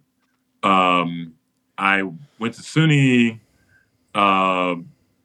Um, 0.64 1.36
I 1.78 2.02
went 2.40 2.56
to 2.56 2.64
SUNY. 2.64 3.40
Uh, 4.16 4.78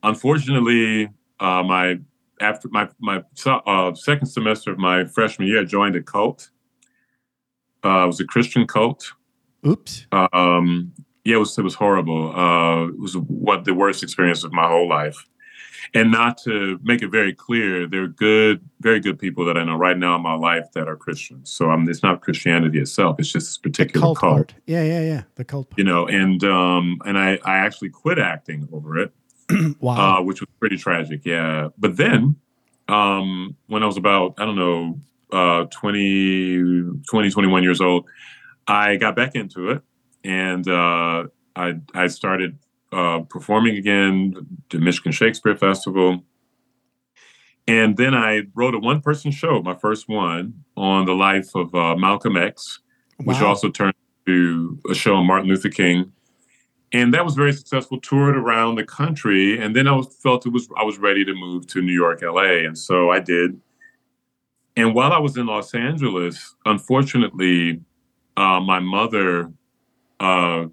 unfortunately, 0.03 1.09
uh, 1.41 1.63
my 1.63 1.99
after 2.43 2.69
my 2.69 2.91
my 3.01 3.23
uh, 3.47 3.95
second 3.95 4.27
semester 4.27 4.73
of 4.73 4.79
my 4.79 5.07
freshman 5.07 5.49
year, 5.49 5.63
I 5.63 5.65
joined 5.65 5.97
a 5.97 6.03
cult. 6.03 6.51
Uh, 7.83 8.05
it 8.05 8.07
was 8.07 8.21
a 8.21 8.27
Christian 8.27 8.67
cult. 8.67 9.15
Oops. 9.67 10.07
Um, 10.13 10.93
yeah, 11.25 11.37
it 11.37 11.39
was 11.39 11.57
it 11.57 11.63
was 11.63 11.75
horrible. 11.75 12.39
Uh, 12.39 12.89
it 12.89 12.99
was 12.99 13.17
what 13.17 13.65
the 13.65 13.73
worst 13.73 14.03
experience 14.03 14.45
of 14.45 14.53
my 14.53 14.69
whole 14.69 14.87
life. 14.87 15.27
And 15.95 16.11
not 16.11 16.39
to 16.45 16.79
make 16.83 17.03
it 17.03 17.09
very 17.09 17.35
clear, 17.35 17.87
they're 17.87 18.09
good, 18.09 18.69
very 18.81 19.01
good 19.01 19.19
people 19.19 19.45
that 19.47 19.57
I 19.57 19.65
know 19.65 19.77
right 19.77 19.97
now 19.97 20.17
in 20.17 20.23
my 20.23 20.35
life 20.35 20.73
that 20.73 20.89
are 20.89 20.97
Christians. 20.97 21.51
So 21.53 21.71
um, 21.71 21.89
it's 21.89 22.03
not 22.03 22.23
Christianity 22.23 22.79
itself; 22.79 23.17
it's 23.19 23.33
just 23.33 23.47
this 23.47 23.57
The 23.57 23.71
particular 23.71 24.05
cult 24.05 24.19
cult, 24.19 24.35
part. 24.35 24.55
Yeah, 24.67 24.83
yeah, 24.83 25.01
yeah. 25.03 25.23
The 25.37 25.45
cult 25.45 25.71
part. 25.71 25.79
you 25.79 25.85
know. 25.85 26.07
And 26.07 26.43
um, 26.45 26.99
and 27.05 27.19
I 27.19 27.39
I 27.45 27.59
actually 27.59 27.91
quit 27.91 28.19
acting 28.19 28.69
over 28.73 28.99
it, 28.99 29.13
wow. 29.81 30.19
uh, 30.19 30.23
which 30.23 30.41
was 30.41 30.49
pretty 30.59 30.77
tragic. 30.77 31.23
Yeah, 31.25 31.69
but 31.79 31.97
then 31.97 32.37
um, 32.89 33.57
when 33.67 33.83
I 33.83 33.87
was 33.87 33.97
about 33.97 34.35
I 34.39 34.45
don't 34.45 34.57
know 34.57 35.01
uh, 35.33 35.65
20, 35.67 37.03
20, 37.09 37.31
21 37.31 37.63
years 37.63 37.81
old, 37.81 38.07
I 38.67 38.97
got 38.97 39.17
back 39.17 39.35
into 39.35 39.71
it, 39.71 39.83
and 40.25 40.69
uh, 40.69 41.25
I 41.55 41.75
I 41.95 42.07
started 42.09 42.59
uh, 42.93 43.21
performing 43.29 43.77
again 43.77 44.35
the 44.71 44.79
Michigan 44.79 45.13
Shakespeare 45.13 45.57
Festival. 45.57 46.23
And 47.69 47.97
then 47.97 48.15
I 48.15 48.43
wrote 48.55 48.75
a 48.75 48.79
one 48.79 49.01
person 49.01 49.33
show, 49.33 49.61
my 49.63 49.75
first 49.75 50.09
one, 50.09 50.65
on 50.77 51.05
the 51.05 51.15
life 51.15 51.55
of 51.55 51.75
uh, 51.75 51.97
Malcolm 51.97 52.37
X, 52.37 52.81
which 53.25 53.41
also 53.41 53.71
turned 53.71 53.95
to 54.27 54.81
a 54.89 54.95
show 54.95 55.17
on 55.17 55.27
Martin 55.27 55.49
Luther 55.49 55.69
King. 55.69 56.13
And 56.93 57.13
that 57.13 57.25
was 57.25 57.35
very 57.35 57.53
successful, 57.53 58.01
toured 58.01 58.37
around 58.37 58.77
the 58.77 58.85
country. 58.85 59.61
And 59.61 59.75
then 59.75 59.89
I 59.89 59.93
was, 59.93 60.17
felt 60.23 60.47
it 60.47 60.51
was 60.51 60.69
I 60.77 60.85
was 60.85 60.99
ready 60.99 61.25
to 61.25 61.35
move 61.35 61.67
to 61.69 61.83
New 61.83 61.93
York, 61.93 62.23
LA. 62.23 62.65
And 62.65 62.79
so 62.79 63.11
I 63.11 63.19
did. 63.19 63.61
And 64.77 64.95
while 64.95 65.13
I 65.13 65.19
was 65.19 65.37
in 65.37 65.47
Los 65.47 65.75
Angeles, 65.75 66.55
unfortunately, 66.65 67.81
uh, 68.37 68.61
my 68.61 68.79
mother 68.79 69.53
uh, 70.21 70.67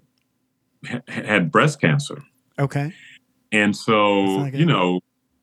ha- 0.86 1.02
had 1.08 1.50
breast 1.50 1.80
cancer. 1.80 2.22
okay. 2.58 2.92
And 3.52 3.76
so, 3.76 4.46
you 4.46 4.66
know, 4.66 5.00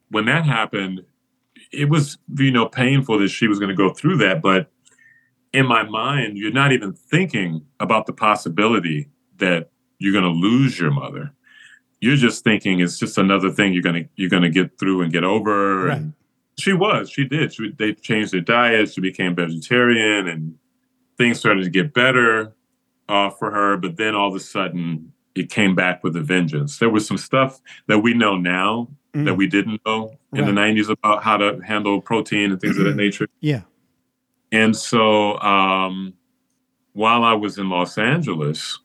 when 0.10 0.26
that 0.26 0.46
happened, 0.46 1.06
it 1.72 1.88
was, 1.88 2.18
you 2.38 2.52
know, 2.52 2.66
painful 2.66 3.20
that 3.20 3.30
she 3.30 3.48
was 3.48 3.58
going 3.58 3.70
to 3.70 3.76
go 3.76 3.94
through 3.94 4.18
that. 4.18 4.42
But 4.42 4.70
in 5.54 5.66
my 5.66 5.84
mind, 5.84 6.38
you're 6.38 6.52
not 6.52 6.74
even 6.74 6.92
thinking 6.92 7.66
about 7.80 8.08
the 8.08 8.14
possibility 8.14 9.10
that 9.38 9.70
you're 9.98 10.12
going 10.12 10.26
to 10.26 10.30
lose 10.30 10.78
your 10.78 10.92
mother. 10.92 11.32
You're 12.02 12.18
just 12.18 12.44
thinking 12.44 12.82
it's 12.82 13.00
just 13.00 13.18
another 13.18 13.50
thing 13.50 13.74
you're 13.74 13.84
going 13.84 14.04
to 14.04 14.10
you're 14.16 14.30
going 14.30 14.44
to 14.44 14.50
get 14.50 14.78
through 14.78 15.04
and 15.04 15.14
get 15.14 15.24
over. 15.24 15.86
Right. 15.86 15.98
And 15.98 16.14
she 16.58 16.74
was, 16.74 17.10
she 17.10 17.24
did. 17.24 17.54
She, 17.54 17.72
they 17.78 17.94
changed 17.94 18.34
their 18.34 18.42
diet. 18.42 18.92
She 18.92 19.02
became 19.02 19.36
vegetarian, 19.36 20.28
and 20.28 20.56
things 21.18 21.40
started 21.40 21.64
to 21.64 21.70
get 21.70 21.94
better 21.94 22.56
uh, 23.08 23.30
for 23.30 23.52
her. 23.52 23.78
But 23.78 23.98
then 23.98 24.16
all 24.16 24.30
of 24.30 24.36
a 24.36 24.40
sudden, 24.40 25.14
it 25.36 25.50
came 25.50 25.76
back 25.76 26.04
with 26.04 26.16
a 26.16 26.22
vengeance. 26.22 26.78
There 26.80 26.90
was 26.90 27.08
some 27.08 27.18
stuff 27.18 27.62
that 27.88 28.00
we 28.00 28.14
know 28.14 28.38
now 28.38 28.88
Mm. 29.14 29.26
that 29.26 29.34
we 29.34 29.46
didn't 29.46 29.82
know 29.86 30.18
in 30.34 30.46
the 30.46 30.54
90s 30.54 30.88
about 30.90 31.22
how 31.22 31.36
to 31.36 31.60
handle 31.68 32.00
protein 32.00 32.50
and 32.50 32.62
things 32.62 32.78
of 32.78 32.86
that 32.86 32.96
nature. 32.96 33.28
Yeah. 33.42 33.64
And 34.54 34.74
so 34.74 35.38
um, 35.42 36.14
while 36.94 37.26
I 37.26 37.34
was 37.34 37.58
in 37.58 37.70
Los 37.70 37.98
Angeles, 37.98 38.80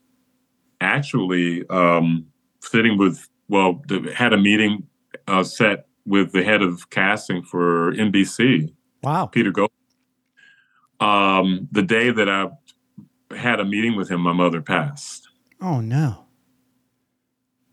actually 0.81 1.65
um, 1.71 2.27
sitting 2.61 2.99
with, 2.99 3.29
well, 3.49 3.81
the, 3.87 4.13
had 4.17 4.33
a 4.33 4.37
meeting 4.37 4.89
uh, 5.29 5.45
set 5.45 5.87
with 6.07 6.33
the 6.33 6.43
head 6.43 6.61
of 6.61 6.91
casting 6.91 7.45
for 7.45 7.93
NBC, 7.93 8.73
Wow. 9.05 9.27
Peter 9.27 9.53
Gold. 9.53 9.71
Um, 10.99 11.69
the 11.71 11.83
day 11.83 12.11
that 12.11 12.29
I 12.29 12.49
had 13.37 13.61
a 13.61 13.65
meeting 13.65 13.95
with 13.97 14.09
him, 14.11 14.23
my 14.23 14.33
mother 14.33 14.61
passed. 14.61 15.29
Oh 15.61 15.81
no. 15.81 16.26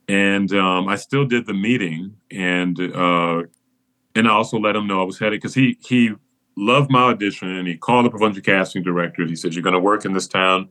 And 0.07 0.51
um, 0.53 0.87
I 0.87 0.95
still 0.95 1.25
did 1.25 1.45
the 1.45 1.53
meeting, 1.53 2.15
and 2.31 2.79
uh, 2.79 3.43
and 4.15 4.27
I 4.27 4.31
also 4.31 4.59
let 4.59 4.75
him 4.75 4.87
know 4.87 5.01
I 5.01 5.05
was 5.05 5.19
headed 5.19 5.39
because 5.39 5.55
he 5.55 5.77
he 5.81 6.11
loved 6.57 6.91
my 6.91 7.03
audition, 7.03 7.49
and 7.49 7.67
he 7.67 7.77
called 7.77 8.05
up 8.05 8.13
a 8.13 8.17
bunch 8.17 8.37
of 8.37 8.43
casting 8.43 8.83
directors. 8.83 9.29
He 9.29 9.35
said, 9.35 9.53
"You're 9.53 9.63
going 9.63 9.73
to 9.73 9.79
work 9.79 10.05
in 10.05 10.13
this 10.13 10.27
town. 10.27 10.69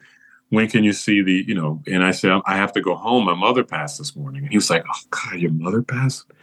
When 0.50 0.68
can 0.68 0.84
you 0.84 0.92
see 0.92 1.22
the 1.22 1.44
you 1.46 1.54
know?" 1.54 1.82
And 1.86 2.04
I 2.04 2.10
said, 2.10 2.40
"I 2.46 2.56
have 2.56 2.72
to 2.74 2.80
go 2.80 2.94
home. 2.94 3.24
My 3.24 3.34
mother 3.34 3.64
passed 3.64 3.98
this 3.98 4.14
morning." 4.14 4.42
And 4.42 4.50
he 4.50 4.58
was 4.58 4.68
like, 4.68 4.84
"Oh 4.86 5.00
God, 5.10 5.40
your 5.40 5.52
mother 5.52 5.82
passed." 5.82 6.26
I 6.30 6.34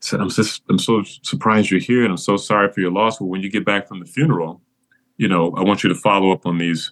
said, 0.00 0.20
"I'm 0.20 0.30
just 0.30 0.62
I'm 0.70 0.78
so 0.78 1.02
surprised 1.02 1.70
you're 1.70 1.80
here, 1.80 2.02
and 2.02 2.10
I'm 2.10 2.16
so 2.16 2.36
sorry 2.36 2.72
for 2.72 2.80
your 2.80 2.92
loss. 2.92 3.20
Well, 3.20 3.28
when 3.28 3.42
you 3.42 3.50
get 3.50 3.66
back 3.66 3.86
from 3.86 4.00
the 4.00 4.06
funeral, 4.06 4.62
you 5.18 5.28
know, 5.28 5.52
I 5.56 5.62
want 5.62 5.82
you 5.82 5.88
to 5.90 5.94
follow 5.94 6.32
up 6.32 6.46
on 6.46 6.56
these." 6.56 6.90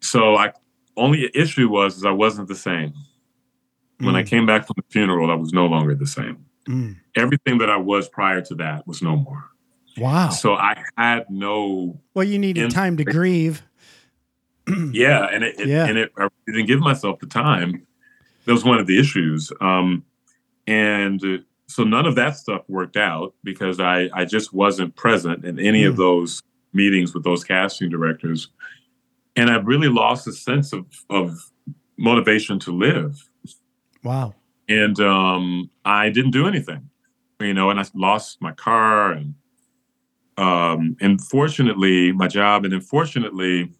So 0.00 0.34
I 0.36 0.52
only 0.96 1.30
issue 1.34 1.68
was 1.68 1.96
is 1.96 2.04
I 2.04 2.10
wasn't 2.10 2.48
the 2.48 2.56
same 2.56 2.92
when 3.98 4.14
I 4.16 4.22
Mm. 4.22 4.26
came 4.26 4.46
back 4.46 4.66
from 4.66 4.74
the 4.76 4.84
funeral, 4.90 5.30
I 5.30 5.34
was 5.34 5.52
no 5.52 5.66
longer 5.66 5.94
the 5.94 6.06
same. 6.06 6.38
Mm. 6.68 6.96
Everything 7.16 7.58
that 7.58 7.70
I 7.70 7.76
was 7.76 8.08
prior 8.08 8.40
to 8.42 8.54
that 8.56 8.86
was 8.86 9.00
no 9.02 9.16
more. 9.16 9.44
Wow. 9.98 10.28
So 10.30 10.54
I 10.54 10.84
had 10.98 11.24
no, 11.30 11.98
Well, 12.14 12.26
you 12.26 12.38
needed 12.38 12.64
in- 12.64 12.70
time 12.70 12.96
to 12.98 13.04
grieve. 13.04 13.62
yeah, 14.92 15.28
and 15.32 15.44
it, 15.44 15.60
it- 15.60 15.68
Yeah. 15.68 15.86
and 15.86 15.96
it, 15.96 16.12
I 16.18 16.28
didn't 16.46 16.66
give 16.66 16.80
myself 16.80 17.18
the 17.20 17.26
time. 17.26 17.86
That 18.44 18.52
was 18.52 18.64
one 18.64 18.78
of 18.78 18.86
the 18.86 18.98
issues, 18.98 19.50
um, 19.60 20.04
and 20.68 21.20
so 21.66 21.82
none 21.82 22.06
of 22.06 22.14
that 22.14 22.36
stuff 22.36 22.62
worked 22.68 22.96
out 22.96 23.34
because 23.42 23.80
I 23.80 24.08
I 24.12 24.24
just 24.24 24.52
wasn't 24.52 24.94
present 24.94 25.44
in 25.44 25.58
any 25.58 25.82
of 25.84 25.94
Mm. 25.94 25.98
those 25.98 26.42
meetings 26.72 27.12
with 27.14 27.24
those 27.24 27.42
casting 27.42 27.90
directors, 27.90 28.48
and 29.34 29.50
I 29.50 29.56
really 29.56 29.88
lost 29.88 30.28
a 30.28 30.32
sense 30.32 30.72
of 30.72 30.84
of 31.10 31.50
motivation 31.98 32.58
to 32.60 32.70
live. 32.72 33.28
Wow. 34.06 34.34
and 34.68 34.98
um, 35.00 35.70
I 35.84 36.10
didn't 36.10 36.30
do 36.32 36.46
anything, 36.46 36.88
you 37.40 37.54
know, 37.54 37.70
and 37.70 37.78
I 37.80 37.84
lost 37.94 38.40
my 38.40 38.52
car 38.52 39.12
and 39.12 39.34
um, 40.38 40.96
and 41.00 41.20
fortunately 41.20 42.12
my 42.12 42.28
job, 42.28 42.64
and 42.66 42.74
unfortunately, 42.74 43.72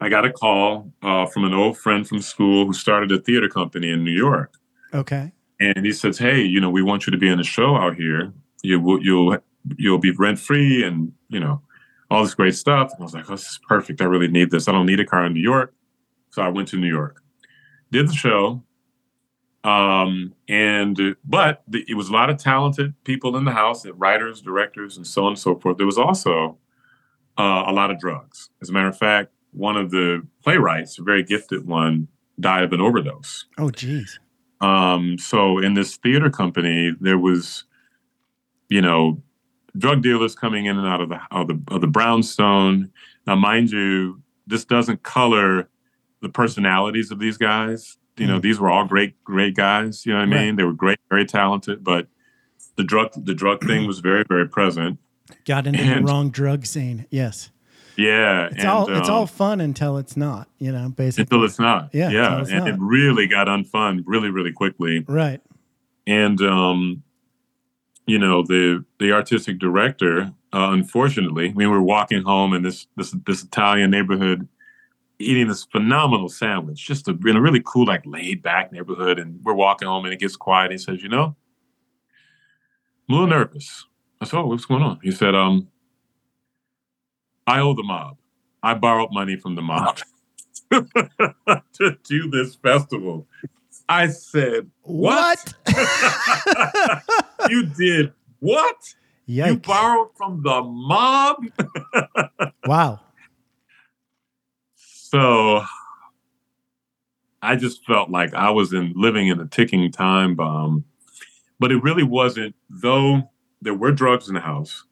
I 0.00 0.08
got 0.08 0.24
a 0.26 0.32
call 0.32 0.92
uh, 1.02 1.26
from 1.26 1.44
an 1.44 1.54
old 1.54 1.78
friend 1.78 2.06
from 2.06 2.20
school 2.20 2.66
who 2.66 2.72
started 2.72 3.10
a 3.12 3.18
theater 3.18 3.48
company 3.48 3.88
in 3.90 4.04
New 4.04 4.12
York, 4.12 4.52
Okay. 4.92 5.32
and 5.58 5.86
he 5.86 5.92
says, 5.92 6.18
"Hey, 6.18 6.42
you 6.42 6.60
know, 6.60 6.68
we 6.70 6.82
want 6.82 7.06
you 7.06 7.10
to 7.12 7.18
be 7.18 7.28
in 7.28 7.40
a 7.40 7.44
show 7.44 7.76
out 7.76 7.94
here. 7.96 8.32
You 8.62 8.78
will, 8.80 9.02
you'll, 9.02 9.38
you'll 9.78 9.98
be 9.98 10.10
rent 10.10 10.38
free, 10.38 10.84
and 10.84 11.12
you 11.28 11.40
know, 11.40 11.62
all 12.10 12.22
this 12.22 12.34
great 12.34 12.54
stuff." 12.54 12.90
And 12.92 13.00
I 13.00 13.04
was 13.04 13.14
like, 13.14 13.24
oh, 13.30 13.32
"This 13.32 13.46
is 13.46 13.60
perfect. 13.66 14.02
I 14.02 14.04
really 14.04 14.28
need 14.28 14.50
this. 14.50 14.68
I 14.68 14.72
don't 14.72 14.86
need 14.86 15.00
a 15.00 15.06
car 15.06 15.24
in 15.24 15.32
New 15.32 15.40
York." 15.40 15.72
So 16.30 16.42
I 16.42 16.48
went 16.48 16.68
to 16.68 16.76
New 16.76 16.88
York, 16.88 17.22
did 17.90 18.08
the 18.08 18.12
show, 18.12 18.62
um, 19.64 20.34
and 20.48 21.16
but 21.24 21.62
the, 21.68 21.84
it 21.88 21.94
was 21.94 22.08
a 22.08 22.12
lot 22.12 22.30
of 22.30 22.38
talented 22.38 22.94
people 23.04 23.36
in 23.36 23.44
the 23.44 23.52
house, 23.52 23.86
writers, 23.86 24.40
directors, 24.40 24.96
and 24.96 25.06
so 25.06 25.24
on 25.24 25.28
and 25.28 25.38
so 25.38 25.58
forth. 25.58 25.76
There 25.76 25.86
was 25.86 25.98
also 25.98 26.58
uh, 27.38 27.64
a 27.66 27.72
lot 27.72 27.90
of 27.90 27.98
drugs. 27.98 28.50
As 28.60 28.70
a 28.70 28.72
matter 28.72 28.88
of 28.88 28.98
fact, 28.98 29.30
one 29.52 29.76
of 29.76 29.90
the 29.90 30.26
playwrights, 30.42 30.98
a 30.98 31.02
very 31.02 31.22
gifted 31.22 31.66
one, 31.66 32.08
died 32.40 32.64
of 32.64 32.72
an 32.72 32.80
overdose. 32.80 33.46
Oh, 33.58 33.70
geez. 33.70 34.18
Um, 34.60 35.18
so 35.18 35.58
in 35.58 35.74
this 35.74 35.96
theater 35.96 36.30
company, 36.30 36.92
there 37.00 37.18
was, 37.18 37.64
you 38.68 38.80
know, 38.80 39.22
drug 39.76 40.02
dealers 40.02 40.34
coming 40.34 40.66
in 40.66 40.78
and 40.78 40.86
out 40.86 41.00
of 41.00 41.08
the 41.08 41.20
of 41.30 41.48
the, 41.48 41.62
of 41.68 41.80
the 41.80 41.86
brownstone. 41.86 42.90
Now, 43.26 43.36
mind 43.36 43.70
you, 43.70 44.22
this 44.46 44.64
doesn't 44.64 45.02
color 45.02 45.68
the 46.20 46.28
personalities 46.28 47.10
of 47.10 47.18
these 47.18 47.36
guys. 47.36 47.98
You 48.16 48.26
know, 48.26 48.38
Mm. 48.38 48.42
these 48.42 48.60
were 48.60 48.70
all 48.70 48.84
great, 48.84 49.22
great 49.24 49.54
guys. 49.54 50.04
You 50.04 50.12
know 50.12 50.18
what 50.20 50.28
I 50.28 50.30
Right. 50.36 50.46
mean? 50.46 50.56
They 50.56 50.64
were 50.64 50.74
great, 50.74 50.98
very 51.08 51.24
talented, 51.24 51.82
but 51.82 52.08
the 52.76 52.84
drug 52.84 53.10
the 53.16 53.34
drug 53.34 53.62
thing 53.66 53.86
was 53.86 54.00
very, 54.00 54.24
very 54.28 54.48
present. 54.48 54.98
Got 55.46 55.66
into 55.66 55.80
And- 55.80 56.06
the 56.06 56.10
wrong 56.12 56.30
drug 56.30 56.66
scene. 56.66 57.06
Yes. 57.10 57.50
Yeah, 57.96 58.46
It's 58.46 58.60
and, 58.60 58.68
all 58.68 58.90
it's 58.90 59.08
all 59.10 59.22
um, 59.22 59.28
fun 59.28 59.60
until 59.60 59.98
it's 59.98 60.16
not, 60.16 60.48
you 60.58 60.72
know, 60.72 60.88
basically. 60.88 61.22
until 61.24 61.44
it's 61.44 61.58
not. 61.58 61.90
Yeah, 61.92 62.08
yeah, 62.10 62.38
and 62.40 62.50
not. 62.50 62.68
it 62.68 62.76
really 62.78 63.26
got 63.26 63.48
unfun 63.48 64.02
really, 64.06 64.30
really 64.30 64.52
quickly. 64.52 65.04
right. 65.08 65.40
and 66.06 66.40
um 66.40 67.02
you 68.06 68.18
know 68.18 68.42
the 68.42 68.84
the 68.98 69.12
artistic 69.12 69.60
director 69.60 70.32
uh, 70.52 70.70
unfortunately 70.72 71.52
we 71.54 71.64
were 71.64 71.80
walking 71.80 72.22
home 72.22 72.52
in 72.54 72.62
this 72.62 72.88
this 72.96 73.12
this 73.24 73.44
italian 73.44 73.88
neighborhood 73.92 74.48
eating 75.22 75.48
this 75.48 75.64
phenomenal 75.64 76.28
sandwich 76.28 76.86
just 76.86 77.08
a, 77.08 77.18
in 77.26 77.36
a 77.36 77.40
really 77.40 77.62
cool 77.64 77.86
like 77.86 78.02
laid 78.04 78.42
back 78.42 78.72
neighborhood 78.72 79.18
and 79.18 79.40
we're 79.42 79.54
walking 79.54 79.88
home 79.88 80.04
and 80.04 80.12
it 80.12 80.20
gets 80.20 80.36
quiet 80.36 80.66
And 80.66 80.72
he 80.72 80.78
says 80.78 81.02
you 81.02 81.08
know 81.08 81.36
i'm 83.08 83.14
a 83.14 83.20
little 83.20 83.26
nervous 83.26 83.86
i 84.20 84.24
said 84.24 84.38
oh 84.38 84.46
what's 84.46 84.64
going 84.64 84.82
on 84.82 84.98
he 85.02 85.10
said 85.10 85.34
um 85.34 85.68
i 87.46 87.60
owe 87.60 87.74
the 87.74 87.82
mob 87.82 88.16
i 88.62 88.74
borrowed 88.74 89.12
money 89.12 89.36
from 89.36 89.54
the 89.54 89.62
mob 89.62 89.98
to 90.70 91.98
do 92.04 92.30
this 92.30 92.54
festival 92.56 93.26
i 93.88 94.08
said 94.08 94.70
What? 94.82 95.54
you 97.48 97.66
did 97.66 98.12
what? 98.42 98.94
You 99.26 99.58
borrowed 99.58 100.08
from 100.16 100.42
the 100.42 100.62
mob? 100.62 101.44
wow. 102.66 103.00
So 105.12 105.62
I 107.42 107.56
just 107.56 107.84
felt 107.84 108.08
like 108.08 108.32
I 108.32 108.48
was 108.50 108.72
in 108.72 108.94
living 108.96 109.28
in 109.28 109.38
a 109.40 109.46
ticking 109.46 109.92
time 109.92 110.34
bomb. 110.34 110.86
But 111.60 111.70
it 111.70 111.82
really 111.82 112.02
wasn't, 112.02 112.54
though 112.70 113.30
there 113.60 113.74
were 113.74 113.92
drugs 113.92 114.28
in 114.28 114.34
the 114.34 114.40
house, 114.40 114.84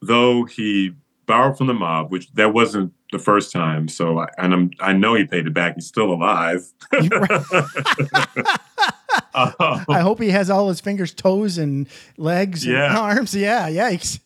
though 0.00 0.44
he 0.44 0.92
borrowed 1.26 1.58
from 1.58 1.66
the 1.66 1.74
mob, 1.74 2.12
which 2.12 2.30
that 2.34 2.54
wasn't 2.54 2.92
the 3.10 3.18
first 3.18 3.50
time. 3.52 3.88
So 3.88 4.20
I, 4.20 4.28
and 4.38 4.54
I'm 4.54 4.70
I 4.78 4.92
know 4.92 5.14
he 5.14 5.24
paid 5.24 5.48
it 5.48 5.54
back. 5.54 5.74
He's 5.74 5.88
still 5.88 6.12
alive. 6.12 6.64
Um, 6.94 7.08
I 9.88 10.00
hope 10.00 10.20
he 10.22 10.30
has 10.30 10.50
all 10.50 10.68
his 10.68 10.80
fingers, 10.80 11.12
toes, 11.12 11.58
and 11.58 11.88
legs 12.16 12.64
and 12.64 12.74
Yeah. 12.74 12.96
arms. 12.98 13.34
Yeah. 13.34 13.68
Yikes. 13.68 14.20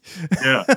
yeah. 0.44 0.64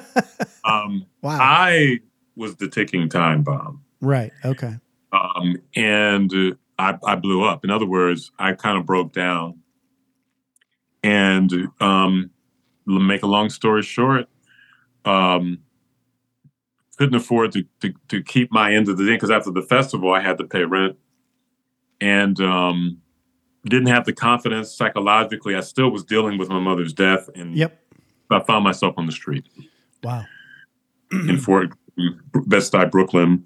Um, 0.64 1.06
Wow. 1.22 1.38
I 1.42 2.00
was 2.36 2.56
the 2.56 2.68
ticking 2.68 3.08
time 3.10 3.44
bomb. 3.44 3.84
Right. 4.02 4.32
Okay. 4.44 4.76
um, 5.12 5.58
and 5.76 6.32
I, 6.78 6.98
I 7.06 7.16
blew 7.16 7.44
up. 7.44 7.64
In 7.64 7.70
other 7.72 7.86
words, 7.86 8.32
I 8.38 8.54
kind 8.54 8.78
of 8.78 8.86
broke 8.86 9.14
down. 9.14 9.60
And 11.04 11.52
um, 11.80 12.32
make 12.86 13.22
a 13.22 13.28
long 13.28 13.50
story 13.50 13.84
short, 13.84 14.28
um, 15.06 15.60
couldn't 16.98 17.14
afford 17.16 17.52
to, 17.52 17.64
to 17.82 17.94
to 18.08 18.24
keep 18.24 18.52
my 18.52 18.74
end 18.74 18.90
of 18.90 18.98
the 18.98 19.06
day 19.06 19.14
because 19.14 19.30
after 19.30 19.52
the 19.52 19.62
festival, 19.62 20.12
I 20.14 20.22
had 20.22 20.38
to 20.40 20.46
pay 20.46 20.64
rent, 20.64 20.96
and 22.02 22.40
um, 22.42 23.02
didn't 23.66 23.88
have 23.90 24.06
the 24.06 24.14
confidence 24.14 24.72
psychologically. 24.76 25.54
I 25.56 25.60
still 25.60 25.92
was 25.92 26.04
dealing 26.04 26.40
with 26.40 26.50
my 26.50 26.60
mother's 26.60 26.92
death, 26.94 27.30
and 27.36 27.56
Yep. 27.56 27.80
I 28.32 28.40
found 28.40 28.64
myself 28.64 28.96
on 28.98 29.06
the 29.06 29.12
street 29.12 29.46
Wow. 30.02 30.26
in 31.12 31.38
Fort 31.38 31.70
Bed-Stuy, 31.98 32.92
Brooklyn, 32.92 33.44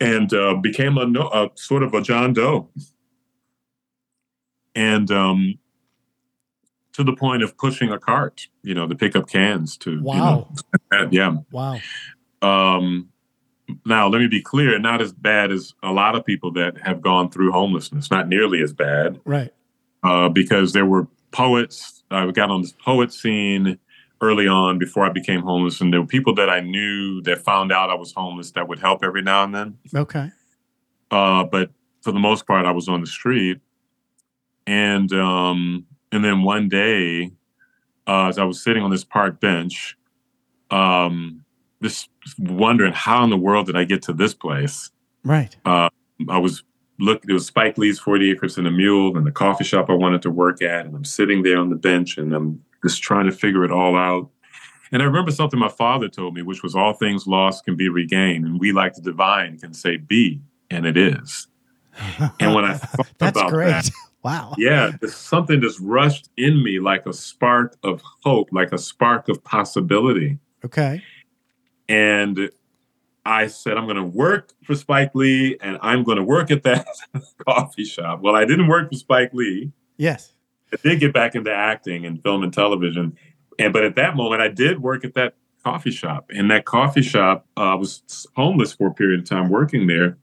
and 0.00 0.32
uh, 0.32 0.54
became 0.54 0.96
a, 0.98 1.06
a 1.20 1.50
sort 1.54 1.82
of 1.82 1.94
a 1.94 2.00
John 2.02 2.32
Doe, 2.32 2.68
and 4.74 5.10
um, 5.10 5.58
to 6.92 7.04
the 7.04 7.14
point 7.14 7.42
of 7.42 7.56
pushing 7.56 7.90
a 7.90 7.98
cart, 7.98 8.48
you 8.62 8.74
know, 8.74 8.86
to 8.86 8.94
pick 8.94 9.14
up 9.16 9.28
cans 9.28 9.76
to, 9.78 9.92
you 9.92 9.96
know, 10.02 10.48
Wow. 10.92 11.08
yeah. 11.10 11.36
Wow. 11.50 11.80
Um, 12.42 13.08
now, 13.86 14.08
let 14.08 14.20
me 14.20 14.26
be 14.26 14.42
clear: 14.42 14.78
not 14.78 15.00
as 15.00 15.12
bad 15.12 15.52
as 15.52 15.74
a 15.82 15.92
lot 15.92 16.14
of 16.16 16.24
people 16.24 16.52
that 16.52 16.78
have 16.78 17.00
gone 17.00 17.30
through 17.30 17.52
homelessness. 17.52 18.10
Not 18.10 18.28
nearly 18.28 18.62
as 18.62 18.72
bad 18.72 19.20
Right. 19.24 19.52
uh, 20.02 20.28
because 20.28 20.72
there 20.72 20.86
were 20.86 21.06
poets. 21.30 22.02
I 22.10 22.28
got 22.32 22.50
on 22.50 22.62
this 22.62 22.72
poet 22.72 23.12
scene 23.12 23.78
early 24.20 24.46
on 24.46 24.78
before 24.78 25.04
I 25.04 25.10
became 25.10 25.40
homeless, 25.40 25.80
and 25.80 25.92
there 25.92 26.00
were 26.00 26.06
people 26.06 26.34
that 26.34 26.50
I 26.50 26.60
knew 26.60 27.22
that 27.22 27.38
found 27.38 27.72
out 27.72 27.90
I 27.90 27.94
was 27.94 28.12
homeless 28.12 28.50
that 28.52 28.68
would 28.68 28.78
help 28.78 29.02
every 29.02 29.22
now 29.22 29.44
and 29.44 29.54
then. 29.54 29.78
Okay. 29.94 30.30
Uh, 31.10 31.44
but 31.44 31.70
for 32.02 32.12
the 32.12 32.18
most 32.18 32.46
part, 32.46 32.66
I 32.66 32.70
was 32.72 32.88
on 32.88 33.00
the 33.00 33.06
street, 33.06 33.60
and 34.66 35.12
um, 35.12 35.86
and 36.12 36.24
then 36.24 36.42
one 36.42 36.68
day, 36.68 37.30
uh, 38.06 38.28
as 38.28 38.38
I 38.38 38.44
was 38.44 38.62
sitting 38.62 38.82
on 38.82 38.90
this 38.90 39.04
park 39.04 39.40
bench, 39.40 39.96
um, 40.70 41.44
just 41.82 42.10
wondering 42.38 42.92
how 42.92 43.24
in 43.24 43.30
the 43.30 43.36
world 43.36 43.66
did 43.66 43.76
I 43.76 43.84
get 43.84 44.02
to 44.02 44.12
this 44.12 44.34
place? 44.34 44.90
Right. 45.24 45.56
I 46.28 46.38
was 46.38 46.62
look. 46.98 47.24
It 47.26 47.32
was 47.32 47.46
Spike 47.46 47.78
Lee's 47.78 47.98
Forty 47.98 48.30
Acres 48.30 48.58
and 48.58 48.66
a 48.66 48.70
Mule, 48.70 49.16
and 49.16 49.26
the 49.26 49.32
coffee 49.32 49.64
shop 49.64 49.88
I 49.88 49.94
wanted 49.94 50.22
to 50.22 50.30
work 50.30 50.62
at, 50.62 50.86
and 50.86 50.94
I'm 50.94 51.04
sitting 51.04 51.42
there 51.42 51.58
on 51.58 51.70
the 51.70 51.76
bench, 51.76 52.18
and 52.18 52.34
I'm 52.34 52.62
just 52.82 53.02
trying 53.02 53.26
to 53.26 53.32
figure 53.32 53.64
it 53.64 53.70
all 53.70 53.96
out. 53.96 54.30
And 54.92 55.02
I 55.02 55.04
remember 55.04 55.30
something 55.30 55.58
my 55.60 55.68
father 55.68 56.08
told 56.08 56.34
me, 56.34 56.42
which 56.42 56.62
was 56.62 56.74
all 56.74 56.94
things 56.94 57.26
lost 57.26 57.64
can 57.64 57.76
be 57.76 57.88
regained, 57.88 58.44
and 58.44 58.58
we 58.58 58.72
like 58.72 58.94
the 58.94 59.02
divine 59.02 59.58
can 59.58 59.72
say 59.72 59.96
be, 59.98 60.40
and 60.70 60.86
it 60.86 60.96
is. 60.96 61.46
And 62.40 62.54
when 62.54 62.64
I 62.64 62.74
thought 62.74 63.06
That's 63.18 63.38
about 63.38 63.50
great. 63.50 63.68
that, 63.70 63.90
Wow. 64.22 64.54
yeah, 64.58 64.92
something 65.08 65.60
just 65.62 65.80
rushed 65.80 66.28
in 66.36 66.62
me 66.62 66.78
like 66.78 67.06
a 67.06 67.12
spark 67.12 67.76
of 67.82 68.02
hope, 68.22 68.48
like 68.52 68.70
a 68.72 68.76
spark 68.78 69.28
of 69.30 69.42
possibility. 69.44 70.38
Okay. 70.64 71.02
And 71.88 72.50
I 73.24 73.46
said, 73.46 73.78
I'm 73.78 73.84
going 73.84 73.96
to 73.96 74.02
work 74.04 74.52
for 74.62 74.74
Spike 74.74 75.14
Lee 75.14 75.56
and 75.62 75.78
I'm 75.80 76.04
going 76.04 76.18
to 76.18 76.22
work 76.22 76.50
at 76.50 76.62
that 76.64 76.86
coffee 77.48 77.84
shop. 77.84 78.20
Well, 78.20 78.36
I 78.36 78.44
didn't 78.44 78.68
work 78.68 78.90
for 78.90 78.96
Spike 78.96 79.32
Lee. 79.32 79.72
Yes. 79.96 80.34
I 80.72 80.76
did 80.82 81.00
get 81.00 81.12
back 81.12 81.34
into 81.34 81.52
acting 81.52 82.06
and 82.06 82.22
film 82.22 82.42
and 82.42 82.52
television. 82.52 83.16
And 83.58 83.72
but 83.72 83.84
at 83.84 83.96
that 83.96 84.16
moment, 84.16 84.42
I 84.42 84.48
did 84.48 84.82
work 84.82 85.04
at 85.04 85.14
that 85.14 85.34
coffee 85.64 85.90
shop. 85.90 86.30
And 86.30 86.50
that 86.50 86.64
coffee 86.64 87.02
shop 87.02 87.46
uh, 87.56 87.76
was 87.78 88.26
homeless 88.36 88.72
for 88.72 88.88
a 88.88 88.94
period 88.94 89.20
of 89.20 89.28
time 89.28 89.48
working 89.48 89.86
there. 89.86 90.18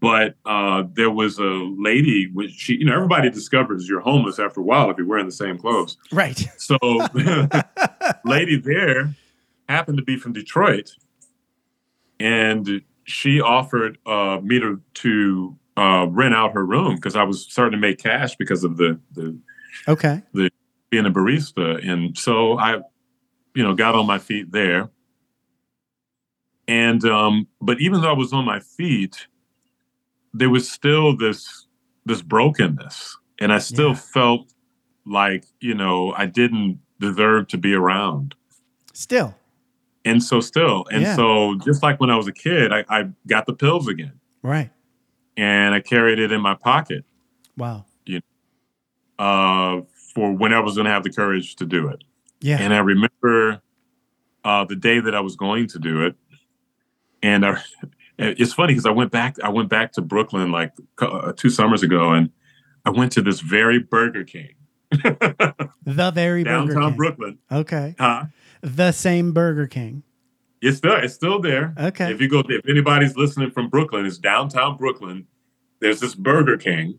But 0.00 0.36
uh, 0.46 0.84
there 0.92 1.10
was 1.10 1.38
a 1.38 1.42
lady, 1.76 2.30
when 2.32 2.48
she, 2.50 2.74
you 2.74 2.84
know, 2.84 2.94
everybody 2.94 3.30
discovers 3.30 3.88
you're 3.88 4.00
homeless 4.00 4.38
after 4.38 4.60
a 4.60 4.62
while 4.62 4.90
if 4.90 4.96
you're 4.96 5.06
wearing 5.06 5.26
the 5.26 5.32
same 5.32 5.58
clothes. 5.58 5.96
Right. 6.12 6.38
So, 6.56 6.78
lady 8.24 8.56
there 8.56 9.14
happened 9.68 9.98
to 9.98 10.04
be 10.04 10.16
from 10.16 10.32
Detroit, 10.32 10.92
and 12.20 12.82
she 13.04 13.40
offered 13.40 13.98
uh, 14.06 14.38
me 14.42 14.60
to 14.60 14.80
to 14.94 15.56
uh, 15.76 16.06
rent 16.08 16.34
out 16.34 16.52
her 16.52 16.64
room 16.64 16.94
because 16.94 17.16
I 17.16 17.24
was 17.24 17.42
starting 17.42 17.72
to 17.72 17.78
make 17.78 17.98
cash 17.98 18.36
because 18.36 18.64
of 18.64 18.76
the 18.76 19.00
the 19.12 19.36
Okay. 19.86 20.22
The 20.32 20.50
being 20.90 21.06
a 21.06 21.10
barista, 21.10 21.86
and 21.86 22.16
so 22.16 22.58
I, 22.58 22.76
you 23.54 23.62
know, 23.62 23.74
got 23.74 23.94
on 23.94 24.06
my 24.06 24.18
feet 24.18 24.50
there. 24.52 24.88
And 26.66 27.04
um, 27.04 27.46
but 27.60 27.80
even 27.80 28.00
though 28.00 28.10
I 28.10 28.16
was 28.16 28.32
on 28.32 28.44
my 28.44 28.60
feet, 28.60 29.26
there 30.34 30.50
was 30.50 30.70
still 30.70 31.16
this 31.16 31.66
this 32.04 32.22
brokenness, 32.22 33.16
and 33.40 33.52
I 33.52 33.58
still 33.58 33.90
Yeah. 33.90 33.94
felt 33.94 34.52
like 35.06 35.44
you 35.60 35.74
know 35.74 36.12
I 36.12 36.26
didn't 36.26 36.80
deserve 37.00 37.48
to 37.48 37.58
be 37.58 37.74
around. 37.74 38.34
Still. 38.92 39.34
And 40.04 40.22
so 40.22 40.40
still, 40.40 40.86
and 40.90 41.02
Yeah. 41.02 41.16
so 41.16 41.56
just 41.64 41.82
like 41.82 42.00
when 42.00 42.08
I 42.10 42.16
was 42.16 42.26
a 42.28 42.32
kid, 42.32 42.72
I, 42.72 42.84
I 42.88 43.10
got 43.26 43.46
the 43.46 43.52
pills 43.52 43.88
again, 43.88 44.12
Right. 44.42 44.70
and 45.36 45.74
I 45.74 45.80
carried 45.80 46.18
it 46.18 46.32
in 46.32 46.40
my 46.40 46.54
pocket. 46.54 47.04
Wow. 47.56 47.84
Uh, 49.18 49.80
for 50.14 50.32
when 50.32 50.52
I 50.52 50.60
was 50.60 50.74
going 50.74 50.86
to 50.86 50.90
have 50.90 51.04
the 51.04 51.12
courage 51.12 51.56
to 51.56 51.66
do 51.66 51.88
it. 51.88 52.02
Yeah. 52.40 52.58
And 52.60 52.72
I 52.72 52.78
remember 52.78 53.60
uh, 54.44 54.64
the 54.64 54.76
day 54.76 55.00
that 55.00 55.14
I 55.14 55.20
was 55.20 55.36
going 55.36 55.68
to 55.68 55.78
do 55.78 56.04
it, 56.06 56.14
and 57.22 57.44
I, 57.44 57.62
it's 58.18 58.52
funny 58.52 58.72
because 58.72 58.86
I 58.86 58.90
went 58.90 59.10
back. 59.10 59.36
I 59.42 59.48
went 59.50 59.68
back 59.68 59.92
to 59.92 60.02
Brooklyn 60.02 60.50
like 60.50 60.72
uh, 61.00 61.32
two 61.36 61.50
summers 61.50 61.82
ago, 61.82 62.12
and 62.12 62.30
I 62.84 62.90
went 62.90 63.12
to 63.12 63.22
this 63.22 63.40
very 63.40 63.78
Burger 63.78 64.24
King, 64.24 64.54
the 64.90 66.10
very 66.14 66.44
Burger 66.44 66.44
downtown 66.44 66.90
King. 66.90 66.96
Brooklyn. 66.96 67.38
Okay. 67.50 67.94
Huh? 67.98 68.24
The 68.62 68.92
same 68.92 69.32
Burger 69.32 69.66
King. 69.66 70.02
It's 70.60 70.78
still 70.78 70.96
it's 70.96 71.14
still 71.14 71.40
there. 71.40 71.74
Okay. 71.78 72.10
If 72.12 72.20
you 72.20 72.28
go, 72.28 72.42
if 72.48 72.68
anybody's 72.68 73.16
listening 73.16 73.50
from 73.50 73.68
Brooklyn, 73.68 74.06
it's 74.06 74.18
downtown 74.18 74.76
Brooklyn. 74.76 75.26
There's 75.80 76.00
this 76.00 76.16
Burger 76.16 76.56
King, 76.56 76.98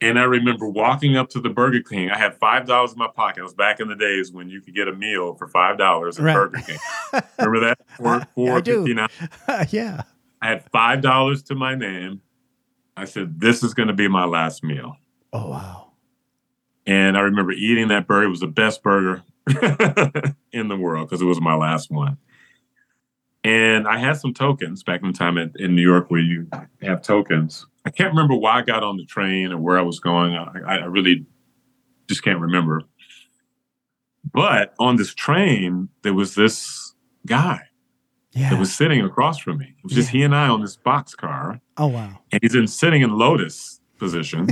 and 0.00 0.18
I 0.18 0.24
remember 0.24 0.68
walking 0.68 1.16
up 1.16 1.28
to 1.30 1.40
the 1.40 1.50
Burger 1.50 1.80
King. 1.82 2.10
I 2.10 2.18
had 2.18 2.34
five 2.38 2.66
dollars 2.66 2.92
in 2.92 2.98
my 2.98 3.08
pocket. 3.14 3.40
It 3.40 3.42
was 3.44 3.54
back 3.54 3.80
in 3.80 3.88
the 3.88 3.96
days 3.96 4.32
when 4.32 4.48
you 4.48 4.60
could 4.60 4.74
get 4.74 4.88
a 4.88 4.92
meal 4.92 5.34
for 5.34 5.46
five 5.48 5.78
dollars 5.78 6.18
at 6.18 6.24
Right. 6.24 6.34
Burger 6.34 6.60
King. 6.66 6.78
Remember 7.38 7.60
that? 7.60 7.78
I- 7.90 7.96
Four 7.96 8.14
I 8.14 8.24
four 8.34 8.60
do. 8.62 8.94
nine. 8.94 9.08
yeah. 9.70 10.02
I 10.42 10.48
had 10.48 10.64
five 10.70 11.00
dollars 11.02 11.42
to 11.44 11.54
my 11.54 11.74
name. 11.74 12.20
I 12.96 13.04
said, 13.04 13.40
"This 13.40 13.62
is 13.62 13.74
going 13.74 13.88
to 13.88 13.94
be 13.94 14.08
my 14.08 14.24
last 14.24 14.64
meal." 14.64 14.96
Oh 15.32 15.50
wow. 15.50 15.92
And 16.86 17.16
I 17.16 17.20
remember 17.20 17.52
eating 17.52 17.88
that 17.88 18.06
burger. 18.06 18.26
It 18.26 18.30
was 18.30 18.40
the 18.40 18.46
best 18.46 18.82
burger 18.82 19.22
in 20.52 20.68
the 20.68 20.76
world 20.76 21.08
because 21.08 21.20
it 21.22 21.26
was 21.26 21.40
my 21.40 21.54
last 21.54 21.90
one. 21.90 22.16
And 23.44 23.86
I 23.88 23.96
had 23.98 24.14
some 24.18 24.34
tokens 24.34 24.82
back 24.82 25.00
in 25.02 25.08
the 25.12 25.16
time 25.16 25.38
in 25.38 25.74
New 25.74 25.82
York 25.82 26.10
where 26.10 26.20
you 26.20 26.48
have 26.82 27.02
tokens. 27.02 27.66
I 27.84 27.90
can't 27.90 28.10
remember 28.10 28.34
why 28.34 28.58
I 28.58 28.62
got 28.62 28.82
on 28.82 28.96
the 28.96 29.04
train 29.04 29.52
or 29.52 29.58
where 29.58 29.78
I 29.78 29.82
was 29.82 30.00
going. 30.00 30.34
I, 30.34 30.50
I 30.66 30.84
really 30.84 31.24
just 32.08 32.22
can't 32.22 32.40
remember. 32.40 32.82
But 34.32 34.74
on 34.78 34.96
this 34.96 35.14
train, 35.14 35.88
there 36.02 36.14
was 36.14 36.34
this 36.34 36.94
guy 37.26 37.60
Yeah. 38.32 38.50
that 38.50 38.58
was 38.58 38.74
sitting 38.74 39.00
across 39.02 39.38
from 39.38 39.58
me. 39.58 39.74
It 39.78 39.84
was 39.84 39.92
just 39.94 40.12
Yeah. 40.12 40.18
he 40.18 40.24
and 40.24 40.34
I 40.34 40.48
on 40.48 40.60
this 40.60 40.76
boxcar 40.76 41.60
oh 41.78 41.86
wow. 41.86 42.18
and 42.32 42.40
he's 42.42 42.54
in 42.54 42.66
sitting 42.66 43.02
in 43.02 43.16
lotus 43.16 43.80
position 43.98 44.48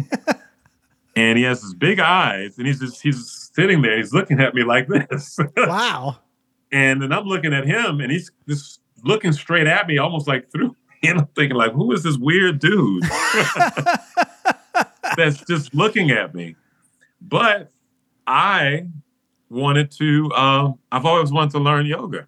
and 1.17 1.39
he 1.39 1.45
has 1.45 1.63
his 1.63 1.75
big 1.75 1.99
eyes 2.01 2.59
and 2.59 2.67
he's 2.67 2.81
just 2.81 3.01
he's 3.03 3.51
sitting 3.55 3.81
there 3.83 3.97
he's 3.97 4.13
looking 4.13 4.41
at 4.41 4.55
me 4.55 4.63
like 4.63 4.89
this 4.89 5.39
Wow. 5.57 6.19
and 6.71 7.01
then 7.01 7.13
i'm 7.15 7.25
looking 7.25 7.55
at 7.55 7.65
him 7.67 8.01
and 8.01 8.13
he's 8.13 8.31
just 8.47 8.81
looking 9.05 9.33
straight 9.33 9.67
at 9.67 9.87
me 9.87 9.97
almost 9.97 10.29
like 10.29 10.51
through 10.53 10.77
and 11.03 11.21
i'm 11.21 11.27
thinking 11.37 11.57
like 11.57 11.73
who 11.73 11.93
is 11.93 12.03
this 12.03 12.17
weird 12.17 12.59
dude 12.59 13.03
that's 15.17 15.45
just 15.47 15.75
looking 15.75 16.11
at 16.11 16.35
me 16.35 16.55
but 17.21 17.71
i 18.27 18.87
wanted 19.51 19.91
to 19.91 20.31
um 20.33 20.79
i've 20.93 21.07
always 21.07 21.33
wanted 21.33 21.51
to 21.51 21.59
learn 21.59 21.87
yoga 21.87 22.27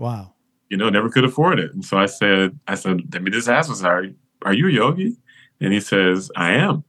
wow. 0.00 0.32
you 0.70 0.76
know, 0.76 0.88
never 0.88 1.10
could 1.10 1.24
afford 1.24 1.60
it. 1.60 1.72
And 1.74 1.84
so 1.84 1.98
I 1.98 2.06
said, 2.06 2.58
I 2.66 2.74
said, 2.74 3.12
let 3.12 3.22
me 3.22 3.30
just 3.30 3.48
ask 3.48 3.68
this, 3.68 3.84
are, 3.84 4.06
are 4.42 4.54
you 4.54 4.68
a 4.68 4.72
yogi? 4.72 5.16
And 5.60 5.72
he 5.72 5.80
says, 5.80 6.30
I 6.34 6.52
am. 6.52 6.84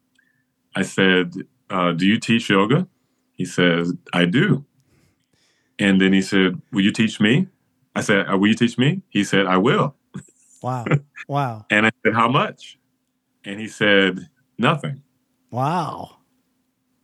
I 0.75 0.83
said, 0.83 1.33
uh, 1.69 1.91
do 1.91 2.07
you 2.07 2.19
teach 2.19 2.49
yoga? 2.49 2.87
He 3.33 3.45
says, 3.45 3.93
I 4.13 4.25
do. 4.25 4.65
And 5.77 5.99
then 5.99 6.13
he 6.13 6.21
said, 6.21 6.61
will 6.71 6.81
you 6.81 6.91
teach 6.91 7.19
me? 7.19 7.47
I 7.95 8.01
said, 8.01 8.27
uh, 8.31 8.37
will 8.37 8.47
you 8.47 8.55
teach 8.55 8.77
me? 8.77 9.01
He 9.09 9.25
said, 9.25 9.45
I 9.45 9.57
will. 9.57 9.95
Wow. 10.61 10.85
Wow. 11.27 11.65
And 11.69 11.85
I 11.85 11.91
said, 12.03 12.13
how 12.15 12.27
much? 12.27 12.77
And 13.45 13.59
he 13.59 13.67
said, 13.67 14.27
nothing. 14.57 15.03
Wow. 15.51 16.17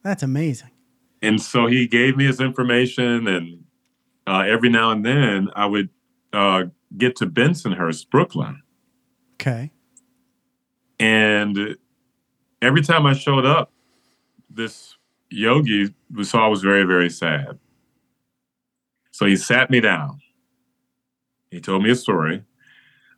That's 0.04 0.24
amazing. 0.24 0.72
And 1.22 1.40
so 1.40 1.68
he 1.68 1.88
gave 1.88 2.18
me 2.18 2.26
his 2.26 2.42
information 2.42 3.28
and 3.28 3.64
uh, 4.26 4.40
every 4.40 4.70
now 4.70 4.90
and 4.92 5.06
then 5.06 5.50
I 5.56 5.66
would 5.68 5.90
uh, 6.34 6.64
get 6.98 7.16
to 7.18 7.28
Bensonhurst, 7.28 8.10
Brooklyn. 8.10 8.62
Okay. 9.36 9.72
And 11.00 11.78
every 12.62 12.82
time 12.82 13.06
I 13.06 13.14
showed 13.14 13.46
up, 13.46 13.72
this 14.50 14.96
yogi 15.30 15.94
was 16.14 16.32
saw 16.32 16.46
I 16.46 16.48
was 16.48 16.62
very, 16.62 16.84
very 16.84 17.10
sad. 17.10 17.60
So 19.12 19.26
he 19.26 19.36
sat 19.36 19.70
me 19.70 19.80
down. 19.80 20.20
He 21.52 21.62
told 21.62 21.84
me 21.84 21.92
a 21.92 21.96
story 21.96 22.44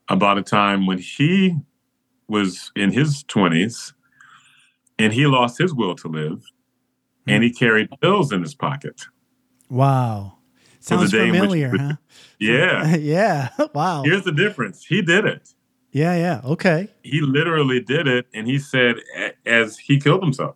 about 0.09 0.37
a 0.37 0.43
time 0.43 0.85
when 0.85 0.97
he 0.97 1.55
was 2.27 2.71
in 2.75 2.91
his 2.91 3.23
20s 3.25 3.93
and 4.97 5.13
he 5.13 5.25
lost 5.27 5.57
his 5.57 5.73
will 5.73 5.95
to 5.95 6.07
live 6.07 6.43
hmm. 7.25 7.29
and 7.29 7.43
he 7.43 7.51
carried 7.51 7.89
pills 8.01 8.31
in 8.31 8.41
his 8.41 8.55
pocket. 8.55 9.01
Wow. 9.69 10.37
Sounds 10.79 11.11
day 11.11 11.27
in 11.27 11.31
which 11.31 11.41
familiar, 11.41 11.77
huh? 11.77 11.93
Yeah. 12.39 12.95
yeah. 12.97 13.49
Wow. 13.73 14.03
Here's 14.03 14.23
the 14.23 14.31
difference. 14.31 14.85
He 14.85 15.01
did 15.01 15.25
it. 15.25 15.53
Yeah, 15.91 16.15
yeah. 16.15 16.41
Okay. 16.45 16.87
he 17.03 17.21
literally 17.21 17.79
did 17.79 18.07
it 18.07 18.27
and 18.33 18.47
he 18.47 18.59
said 18.59 18.97
as 19.45 19.77
he 19.77 19.99
killed 19.99 20.21
himself 20.21 20.55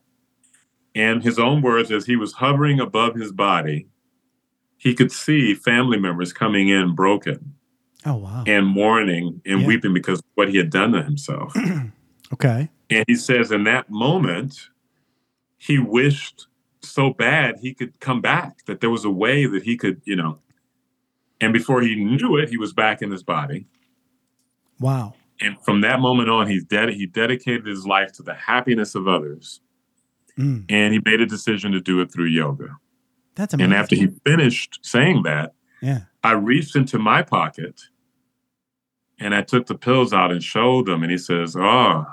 and 0.96 1.24
his 1.24 1.40
own 1.40 1.62
words 1.62 1.92
as 1.92 2.06
he 2.06 2.16
was 2.16 2.34
hovering 2.34 2.80
above 2.80 3.16
his 3.16 3.32
body 3.32 3.88
he 4.78 4.94
could 4.94 5.12
see 5.12 5.56
family 5.56 5.98
members 5.98 6.34
coming 6.34 6.70
in 6.70 6.94
broken 6.94 7.56
Oh 8.06 8.16
wow. 8.18 8.44
and 8.48 8.66
mourning 8.68 9.42
and 9.46 9.62
Yeah. 9.62 9.68
weeping 9.68 9.94
because 9.94 10.20
of 10.20 10.26
what 10.36 10.50
he 10.50 10.58
had 10.58 10.70
done 10.70 10.92
to 10.94 11.04
himself 11.04 11.54
Okay. 12.34 12.70
and 12.90 13.06
he 13.08 13.16
says 13.16 13.52
in 13.52 13.64
that 13.66 13.90
moment 13.90 14.70
he 15.58 15.78
wished 15.80 16.48
so 16.82 17.12
bad 17.14 17.56
he 17.62 17.74
could 17.74 18.00
come 18.00 18.20
back 18.22 18.66
that 18.66 18.82
there 18.82 18.90
was 18.90 19.06
a 19.06 19.10
way 19.10 19.46
that 19.46 19.64
he 19.64 19.78
could 19.78 20.02
you 20.06 20.16
know 20.16 20.40
and 21.40 21.54
before 21.54 21.82
he 21.82 21.96
knew 21.96 22.38
it 22.38 22.50
he 22.50 22.58
was 22.58 22.74
back 22.74 23.02
in 23.02 23.12
his 23.12 23.24
body 23.24 23.66
Wow. 24.80 25.14
and 25.40 25.58
from 25.64 25.82
that 25.82 26.00
moment 26.00 26.30
on 26.30 26.48
he's 26.48 26.64
ded- 26.66 26.90
he 26.90 27.06
dedicated 27.06 27.66
his 27.66 27.86
life 27.86 28.12
to 28.14 28.24
the 28.24 28.34
happiness 28.34 28.96
of 28.96 29.08
others 29.08 29.60
Mm, 30.36 30.66
and 30.68 30.92
he 30.96 31.00
made 31.06 31.22
a 31.22 31.28
decision 31.28 31.74
to 31.74 31.80
do 31.80 32.02
it 32.02 32.12
through 32.12 32.26
yoga 32.26 32.78
that's 33.36 33.54
amazing. 33.54 33.72
and 33.72 33.80
after 33.80 33.96
he 33.96 34.08
finished 34.26 34.80
saying 34.82 35.22
that 35.24 35.54
yeah. 35.80 36.00
i 36.24 36.32
reached 36.32 36.76
into 36.76 36.98
my 36.98 37.22
pocket 37.22 37.80
and 39.24 39.34
i 39.36 39.42
took 39.42 39.66
the 39.68 39.76
pills 39.76 40.14
out 40.14 40.32
and 40.32 40.44
showed 40.44 40.86
them 40.86 41.02
and 41.04 41.12
he 41.12 41.18
says 41.18 41.56
oh 41.58 42.06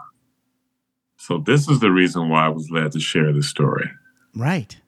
so 1.17 1.39
this 1.39 1.69
is 1.69 1.81
the 1.81 1.91
reason 1.91 2.29
why 2.29 2.47
i 2.47 2.49
was 2.49 2.71
led 2.71 2.93
to 2.93 3.01
share 3.01 3.33
this 3.33 3.49
story 3.49 3.91
Right. 4.35 4.79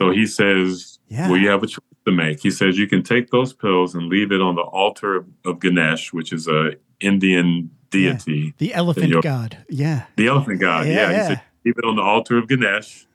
so 0.00 0.10
he 0.10 0.26
says 0.26 0.98
Yeah. 1.08 1.28
well 1.28 1.38
you 1.38 1.48
have 1.50 1.62
a 1.62 1.66
choice 1.66 1.84
to 2.06 2.12
make 2.12 2.40
he 2.42 2.50
says 2.50 2.78
you 2.78 2.86
can 2.88 3.02
take 3.02 3.30
those 3.30 3.52
pills 3.52 3.94
and 3.94 4.08
leave 4.08 4.32
it 4.32 4.40
on 4.40 4.54
the 4.54 4.62
altar 4.62 5.16
of, 5.16 5.26
of 5.44 5.60
ganesh 5.60 6.12
which 6.12 6.32
is 6.32 6.48
a 6.48 6.72
indian 7.00 7.70
deity 7.90 8.54
The 8.58 8.74
elephant 8.74 9.22
god. 9.22 9.58
Yeah. 9.70 10.04
The 10.16 10.26
elephant 10.28 10.60
god. 10.60 10.86
Yeah, 10.86 10.92
Yeah. 10.92 11.10
yeah. 11.10 11.22
He 11.22 11.28
said, 11.34 11.42
keep 11.64 11.78
it 11.78 11.84
on 11.86 11.96
the 11.96 12.02
altar 12.02 12.36
of 12.36 12.46
Ganesh, 12.46 13.06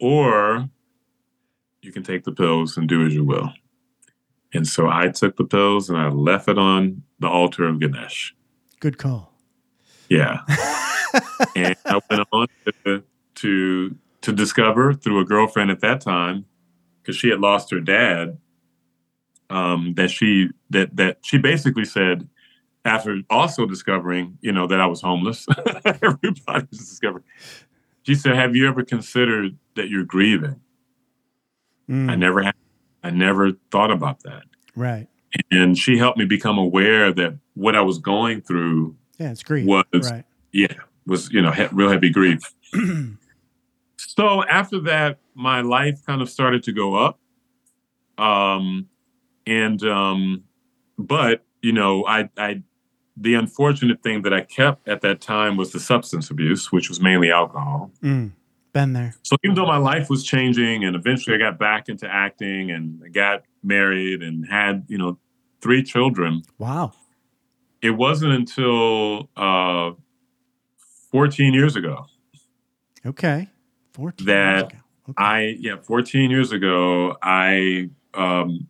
or 0.00 0.68
you 1.80 1.90
can 1.92 2.04
take 2.04 2.22
the 2.22 2.30
pills 2.30 2.76
and 2.76 2.88
do 2.88 3.04
as 3.04 3.12
you 3.12 3.24
will. 3.24 3.52
And 4.54 4.66
so 4.66 4.88
I 4.88 5.08
took 5.08 5.36
the 5.36 5.44
pills 5.44 5.88
and 5.88 5.98
I 5.98 6.08
left 6.08 6.48
it 6.48 6.58
on 6.58 7.02
the 7.18 7.28
altar 7.28 7.66
of 7.66 7.80
Ganesh. 7.80 8.34
Good 8.80 8.98
call. 8.98 9.32
Yeah. 10.08 10.40
and 11.56 11.76
I 11.86 12.00
went 12.10 12.28
on 12.32 12.46
to, 12.84 13.02
to 13.36 13.96
to 14.22 14.32
discover 14.32 14.94
through 14.94 15.20
a 15.20 15.24
girlfriend 15.24 15.70
at 15.70 15.80
that 15.80 16.00
time, 16.00 16.44
because 17.00 17.16
she 17.16 17.28
had 17.28 17.40
lost 17.40 17.70
her 17.70 17.80
dad, 17.80 18.38
um, 19.50 19.94
that 19.94 20.10
she 20.10 20.48
that 20.70 20.96
that 20.96 21.18
she 21.22 21.38
basically 21.38 21.84
said 21.84 22.28
after 22.84 23.20
also 23.30 23.66
discovering, 23.66 24.38
you 24.40 24.52
know, 24.52 24.66
that 24.66 24.80
I 24.80 24.86
was 24.86 25.00
homeless. 25.00 25.46
Everybody 25.84 26.66
was 26.70 26.78
discovering. 26.78 27.24
She 28.02 28.14
said, 28.14 28.34
"Have 28.34 28.56
you 28.56 28.68
ever 28.68 28.84
considered 28.84 29.56
that 29.76 29.88
you're 29.88 30.04
grieving?" 30.04 30.60
Mm, 31.88 32.10
I 32.10 32.14
never 32.16 32.42
had. 32.42 32.54
I 33.02 33.10
never 33.10 33.52
thought 33.70 33.90
about 33.90 34.22
that. 34.24 34.44
right. 34.76 35.08
And 35.50 35.78
she 35.78 35.96
helped 35.96 36.18
me 36.18 36.26
become 36.26 36.58
aware 36.58 37.10
that 37.12 37.34
what 37.54 37.74
I 37.74 37.80
was 37.80 37.98
going 37.98 38.42
through 38.42 38.96
Yeah, 39.18 39.30
it's 39.30 39.42
grief. 39.42 39.66
was 39.66 39.84
right. 40.10 40.24
yeah, 40.52 40.74
was 41.06 41.30
you 41.32 41.40
know 41.40 41.50
he- 41.52 41.68
real 41.72 41.88
heavy 41.90 42.10
grief. 42.10 42.40
so 43.96 44.44
after 44.44 44.78
that, 44.80 45.18
my 45.34 45.60
life 45.62 46.04
kind 46.06 46.20
of 46.20 46.28
started 46.28 46.62
to 46.64 46.72
go 46.72 46.94
up, 46.96 47.18
um, 48.18 48.88
and 49.46 49.82
um, 49.84 50.44
but 50.98 51.44
you 51.62 51.72
know, 51.72 52.04
I 52.06 52.28
I 52.36 52.62
the 53.16 53.34
unfortunate 53.34 54.02
thing 54.02 54.22
that 54.22 54.32
I 54.34 54.42
kept 54.42 54.86
at 54.88 55.00
that 55.02 55.20
time 55.20 55.56
was 55.56 55.72
the 55.72 55.80
substance 55.80 56.30
abuse, 56.30 56.70
which 56.72 56.88
was 56.88 57.00
mainly 57.00 57.30
alcohol. 57.30 57.90
Mm, 58.02 58.32
been 58.72 58.92
there. 58.92 59.14
So 59.22 59.36
even 59.44 59.54
though 59.54 59.66
my 59.66 59.76
life 59.78 60.08
was 60.10 60.24
changing, 60.24 60.84
and 60.84 60.96
eventually 60.96 61.36
I 61.36 61.38
got 61.38 61.58
back 61.58 61.88
into 61.88 62.08
acting, 62.08 62.70
and 62.70 63.00
I 63.04 63.08
got 63.08 63.42
married, 63.62 64.22
and 64.22 64.46
had 64.48 64.84
you 64.88 64.98
know 64.98 65.18
three 65.60 65.82
children, 65.82 66.42
Wow. 66.58 66.92
it 67.80 67.90
wasn't 67.90 68.32
until 68.32 69.28
uh, 69.36 69.92
14 71.10 71.54
years 71.54 71.76
ago 71.76 72.06
Okay. 73.04 73.48
14 73.94 74.26
that 74.26 74.52
years 74.60 74.62
ago. 74.72 74.78
Okay. 75.10 75.22
I 75.22 75.56
yeah, 75.58 75.76
14 75.82 76.30
years 76.30 76.52
ago, 76.52 77.16
I 77.22 77.90
um, 78.14 78.66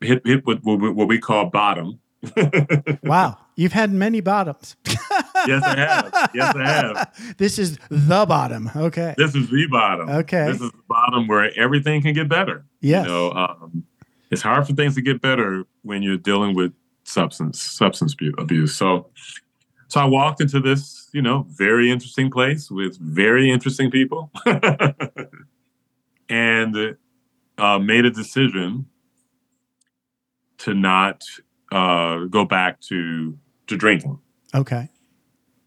hit 0.00 0.22
hit 0.26 0.46
what, 0.46 0.60
what 0.64 1.06
we 1.08 1.18
call 1.18 1.50
bottom. 1.50 2.00
wow. 3.04 3.36
You've 3.56 3.72
had 3.74 3.92
many 3.92 4.20
bottoms. 4.20 4.76
yes, 5.46 5.62
I 5.62 5.76
have. 5.76 6.30
Yes, 6.34 6.54
I 6.54 6.66
have. 6.66 7.36
this 7.38 7.58
is 7.58 7.78
the 7.88 8.26
bottom. 8.26 8.70
Okay. 8.74 9.14
This 9.16 9.34
is 9.34 9.48
the 9.48 9.66
bottom. 9.66 10.08
Okay. 10.08 10.46
This 10.46 10.60
is 10.60 10.70
the 10.70 10.82
bottom 10.88 11.26
where 11.26 11.50
everything 11.58 12.02
can 12.02 12.14
get 12.14 12.28
better. 12.28 12.64
Yes. 12.80 13.06
You 13.06 13.12
know, 13.12 13.32
um, 13.32 13.84
it's 14.30 14.42
hard 14.42 14.66
for 14.66 14.72
things 14.72 14.94
to 14.96 15.02
get 15.02 15.20
better 15.20 15.64
when 15.82 16.02
you're 16.02 16.16
dealing 16.16 16.54
with 16.54 16.72
substance 17.04 17.60
substance 17.60 18.14
abuse. 18.38 18.74
So, 18.74 19.10
so 19.88 20.00
I 20.00 20.04
walked 20.06 20.40
into 20.40 20.60
this, 20.60 21.08
you 21.12 21.22
know, 21.22 21.46
very 21.50 21.90
interesting 21.90 22.30
place 22.30 22.70
with 22.70 22.98
very 22.98 23.50
interesting 23.50 23.90
people, 23.90 24.30
and 26.28 26.96
uh, 27.58 27.78
made 27.78 28.04
a 28.04 28.10
decision 28.10 28.86
to 30.58 30.74
not 30.74 31.24
uh, 31.70 32.24
go 32.24 32.44
back 32.44 32.80
to 32.82 33.38
to 33.66 33.76
drinking. 33.76 34.18
Okay. 34.54 34.88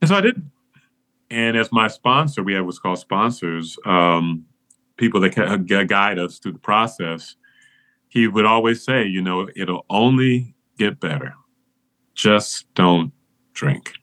And 0.02 0.10
so 0.10 0.16
I 0.16 0.22
did. 0.22 0.41
And 1.30 1.58
as 1.58 1.72
my 1.72 1.88
sponsor, 1.88 2.43
we 2.43 2.54
have 2.54 2.66
what's 2.66 2.80
called 2.80 3.00
sponsors, 3.00 3.78
um, 3.86 4.45
people 4.98 5.20
that 5.22 5.32
can 5.32 5.66
guide 5.88 6.20
us 6.20 6.39
through 6.39 6.54
the 6.54 6.60
process. 6.60 7.36
He 8.08 8.28
would 8.28 8.45
always 8.45 8.84
say, 8.84 9.04
you 9.06 9.22
know, 9.22 9.50
it'll 9.56 9.86
only 9.89 10.56
get 10.78 11.00
better. 11.00 11.34
Just 12.16 12.74
don't 12.74 13.12
drink. 13.54 13.93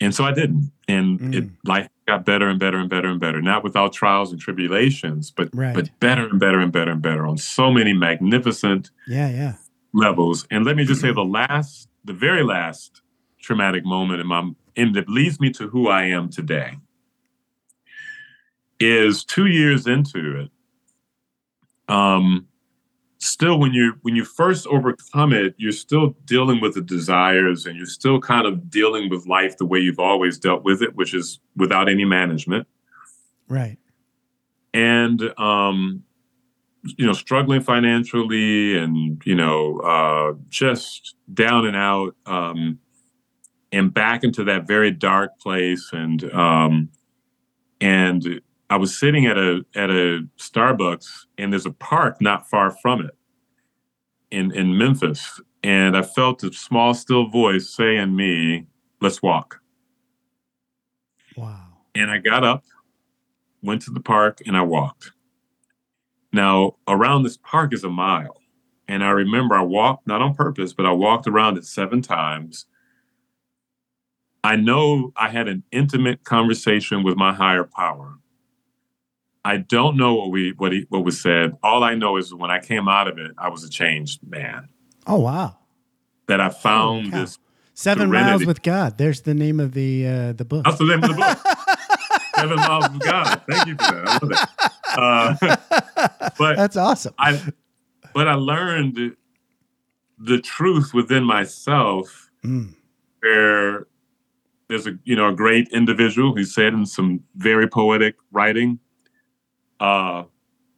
And 0.00 0.14
so 0.14 0.24
I 0.24 0.32
didn't. 0.32 0.72
And 0.88 1.34
it 1.34 1.44
Mm. 1.44 1.56
life 1.64 1.88
got 2.06 2.24
better 2.24 2.48
and 2.48 2.58
better 2.58 2.78
and 2.78 2.88
better 2.88 3.08
and 3.08 3.20
better. 3.20 3.40
Not 3.42 3.62
without 3.62 3.92
trials 3.92 4.32
and 4.32 4.40
tribulations, 4.40 5.30
but 5.30 5.50
Right. 5.54 5.74
but 5.74 5.90
better 6.00 6.26
and 6.28 6.40
better 6.40 6.60
and 6.60 6.72
better 6.72 6.90
and 6.92 7.02
better 7.02 7.26
on 7.26 7.36
so 7.36 7.70
many 7.70 7.92
magnificent 7.92 8.90
Yeah. 9.06 9.28
Yeah. 9.30 9.54
levels. 9.92 10.46
And 10.50 10.64
let 10.64 10.76
me 10.76 10.84
just 10.84 11.00
say 11.00 11.12
the 11.12 11.24
last, 11.24 11.88
the 12.04 12.12
very 12.12 12.42
last 12.42 13.02
traumatic 13.40 13.84
moment 13.84 14.20
in 14.20 14.26
my 14.26 14.50
and 14.78 14.94
that 14.94 15.08
leads 15.08 15.38
me 15.40 15.50
to 15.50 15.68
who 15.68 15.88
I 15.88 16.04
am 16.04 16.30
today 16.30 16.78
is 18.80 19.24
two 19.24 19.46
years 19.46 19.86
into 19.86 20.40
it. 20.40 20.50
Um 21.92 22.46
still 23.18 23.58
when 23.58 23.72
you 23.72 23.94
when 24.02 24.14
you 24.14 24.24
first 24.24 24.66
overcome 24.68 25.32
it, 25.32 25.54
you're 25.58 25.72
still 25.72 26.14
dealing 26.24 26.60
with 26.60 26.74
the 26.74 26.80
desires 26.80 27.66
and 27.66 27.76
you're 27.76 27.86
still 27.86 28.20
kind 28.20 28.46
of 28.46 28.70
dealing 28.70 29.10
with 29.10 29.26
life 29.26 29.56
the 29.56 29.66
way 29.66 29.78
you've 29.80 29.98
always 29.98 30.38
dealt 30.38 30.62
with 30.62 30.80
it, 30.82 30.94
which 30.94 31.12
is 31.14 31.40
without 31.56 31.88
any 31.88 32.04
management 32.04 32.66
Right. 33.48 33.78
and 34.74 35.22
um 35.38 36.04
you 36.84 37.04
know 37.06 37.12
struggling 37.12 37.60
financially 37.60 38.78
and 38.78 39.20
you 39.24 39.34
know 39.34 39.80
uh 39.80 40.34
just 40.48 41.16
down 41.34 41.66
and 41.66 41.74
out 41.76 42.14
um 42.26 42.78
and 43.72 43.92
back 43.92 44.24
into 44.24 44.44
that 44.44 44.66
very 44.66 44.90
dark 44.90 45.38
place 45.38 45.90
and 45.92 46.24
um 46.32 46.88
and 47.80 48.40
i 48.70 48.76
was 48.76 48.98
sitting 48.98 49.26
at 49.26 49.36
a 49.38 49.64
at 49.74 49.90
a 49.90 50.26
starbucks 50.38 51.06
and 51.36 51.52
there's 51.52 51.66
a 51.66 51.70
park 51.72 52.20
not 52.20 52.48
far 52.48 52.70
from 52.70 53.00
it 53.00 53.16
in 54.30 54.52
in 54.52 54.76
memphis 54.76 55.40
and 55.62 55.96
i 55.96 56.02
felt 56.02 56.42
a 56.42 56.52
small 56.52 56.94
still 56.94 57.28
voice 57.28 57.68
saying 57.68 58.14
me 58.16 58.66
let's 59.00 59.22
walk 59.22 59.60
Wow. 61.36 61.68
and 61.94 62.10
I 62.10 62.18
got 62.18 62.42
up, 62.42 62.64
went 63.62 63.82
to 63.82 63.92
the 63.92 64.00
park, 64.00 64.40
and 64.44 64.56
I 64.56 64.62
walked. 64.62 65.12
Now, 66.32 66.76
around 66.88 67.22
this 67.22 67.36
park 67.36 67.72
is 67.72 67.84
a 67.84 67.88
mile. 67.88 68.40
And 68.88 69.04
I 69.04 69.10
remember 69.10 69.54
I 69.54 69.62
walked, 69.62 70.08
not 70.08 70.20
on 70.20 70.34
purpose, 70.34 70.72
but 70.72 70.84
I 70.84 70.90
walked 70.90 71.28
around 71.28 71.56
it 71.56 71.64
seven 71.64 72.02
times. 72.02 72.66
I 74.44 74.56
know 74.56 75.12
I 75.16 75.28
had 75.30 75.48
an 75.48 75.64
intimate 75.72 76.24
conversation 76.24 77.02
with 77.02 77.16
my 77.16 77.32
higher 77.34 77.64
power. 77.64 78.14
I 79.44 79.58
don't 79.58 79.96
know 79.96 80.14
what 80.14 80.30
we 80.30 80.52
what 80.56 80.72
he, 80.72 80.86
what 80.88 81.04
was 81.04 81.20
said. 81.20 81.56
All 81.62 81.82
I 81.82 81.94
know 81.94 82.16
is 82.16 82.32
when 82.34 82.50
I 82.50 82.60
came 82.60 82.88
out 82.88 83.08
of 83.08 83.18
it, 83.18 83.32
I 83.38 83.48
was 83.48 83.64
a 83.64 83.70
changed 83.70 84.20
man. 84.26 84.68
Oh 85.06 85.18
wow. 85.20 85.56
That 86.26 86.40
I 86.40 86.50
found 86.50 87.12
cow. 87.12 87.20
this. 87.20 87.38
Seven 87.74 88.08
Serenity. 88.08 88.30
miles 88.30 88.46
with 88.46 88.62
God. 88.62 88.98
There's 88.98 89.22
the 89.22 89.34
name 89.34 89.60
of 89.60 89.72
the 89.72 90.06
uh, 90.06 90.32
the 90.32 90.44
book. 90.44 90.64
That's 90.64 90.78
the 90.78 90.84
name 90.84 91.02
of 91.04 91.08
the 91.10 91.14
book. 91.14 91.38
Seven 92.36 92.56
miles 92.56 92.90
with 92.90 93.02
God. 93.02 93.42
Thank 93.48 93.66
you 93.68 93.76
for 93.76 93.92
that. 93.92 94.08
I 94.08 94.18
love 94.26 95.38
that. 95.38 96.20
Uh, 96.20 96.30
but 96.38 96.56
That's 96.56 96.76
awesome. 96.76 97.14
I 97.18 97.40
but 98.14 98.28
I 98.28 98.34
learned 98.34 99.14
the 100.18 100.40
truth 100.40 100.92
within 100.94 101.24
myself 101.24 102.24
Mm. 102.44 102.74
where 103.20 103.86
there's 104.68 104.86
a 104.86 104.98
you 105.04 105.16
know 105.16 105.28
a 105.28 105.32
great 105.34 105.68
individual 105.72 106.34
who 106.34 106.44
said 106.44 106.72
in 106.74 106.86
some 106.86 107.20
very 107.36 107.66
poetic 107.68 108.16
writing, 108.30 108.78
uh, 109.80 110.24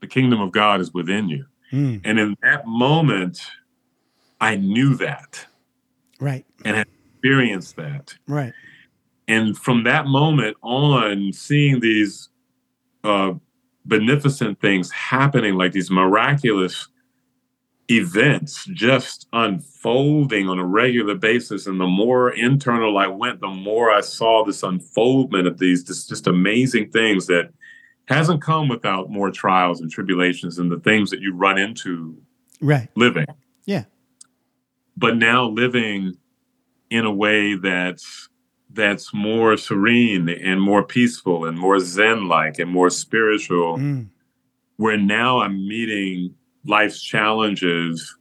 the 0.00 0.06
kingdom 0.06 0.40
of 0.40 0.52
God 0.52 0.80
is 0.80 0.94
within 0.94 1.28
you. 1.28 1.44
Mm. 1.72 2.00
And 2.04 2.18
in 2.18 2.36
that 2.42 2.66
moment, 2.66 3.40
I 4.40 4.56
knew 4.56 4.94
that 4.96 5.46
Right. 6.20 6.44
and 6.64 6.76
had 6.76 6.88
experienced 7.14 7.76
that. 7.76 8.14
Right. 8.26 8.52
And 9.28 9.56
from 9.56 9.84
that 9.84 10.06
moment 10.06 10.56
on, 10.62 11.32
seeing 11.32 11.80
these 11.80 12.28
uh, 13.04 13.34
beneficent 13.84 14.60
things 14.60 14.90
happening, 14.90 15.54
like 15.54 15.72
these 15.72 15.90
miraculous 15.90 16.88
events 17.90 18.64
just 18.72 19.26
unfolding 19.32 20.48
on 20.48 20.58
a 20.58 20.64
regular 20.66 21.14
basis. 21.14 21.66
And 21.66 21.80
the 21.80 21.86
more 21.86 22.30
internal 22.32 22.98
I 22.98 23.06
went, 23.06 23.40
the 23.40 23.48
more 23.48 23.90
I 23.90 24.00
saw 24.00 24.44
this 24.44 24.62
unfoldment 24.62 25.46
of 25.46 25.58
these 25.58 25.84
this 25.84 26.06
just 26.06 26.26
amazing 26.26 26.90
things 26.90 27.26
that 27.26 27.52
hasn't 28.06 28.42
come 28.42 28.68
without 28.68 29.10
more 29.10 29.30
trials 29.30 29.80
and 29.80 29.90
tribulations 29.90 30.58
and 30.58 30.70
the 30.70 30.80
things 30.80 31.10
that 31.10 31.20
you 31.20 31.34
run 31.34 31.58
into 31.58 32.16
Right. 32.60 32.88
living. 32.96 33.26
Yeah. 33.66 33.84
But 34.96 35.16
now 35.16 35.48
living 35.48 36.16
in 36.90 37.04
a 37.04 37.12
way 37.12 37.54
that's 37.54 38.28
that's 38.72 39.12
more 39.12 39.56
serene 39.56 40.28
and 40.28 40.60
more 40.62 40.84
peaceful 40.84 41.44
and 41.44 41.58
more 41.58 41.80
zen-like 41.80 42.58
and 42.60 42.70
more 42.70 42.88
spiritual, 42.90 43.78
Mm. 43.78 44.06
where 44.76 44.96
now 44.96 45.40
I'm 45.40 45.66
meeting 45.66 46.34
life's 46.66 47.02
challenges 47.02 48.16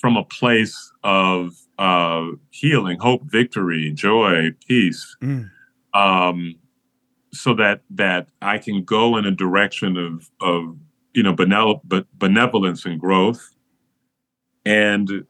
from 0.00 0.16
a 0.16 0.24
place 0.24 0.76
of 1.04 1.52
uh, 1.78 2.26
healing, 2.50 2.98
hope, 3.00 3.22
victory, 3.30 3.92
joy, 3.92 4.50
peace, 4.66 5.16
Mm. 5.22 5.50
um, 5.94 6.54
so 7.32 7.54
that 7.54 7.82
that 7.90 8.28
I 8.42 8.58
can 8.58 8.82
go 8.84 9.16
in 9.16 9.24
a 9.24 9.30
direction 9.30 9.96
of 9.96 10.30
of 10.40 10.76
you 11.14 11.22
know 11.22 11.34
benevol- 11.34 12.06
benevolence 12.18 12.84
and 12.86 12.98
growth, 13.00 13.54
and 14.64 15.24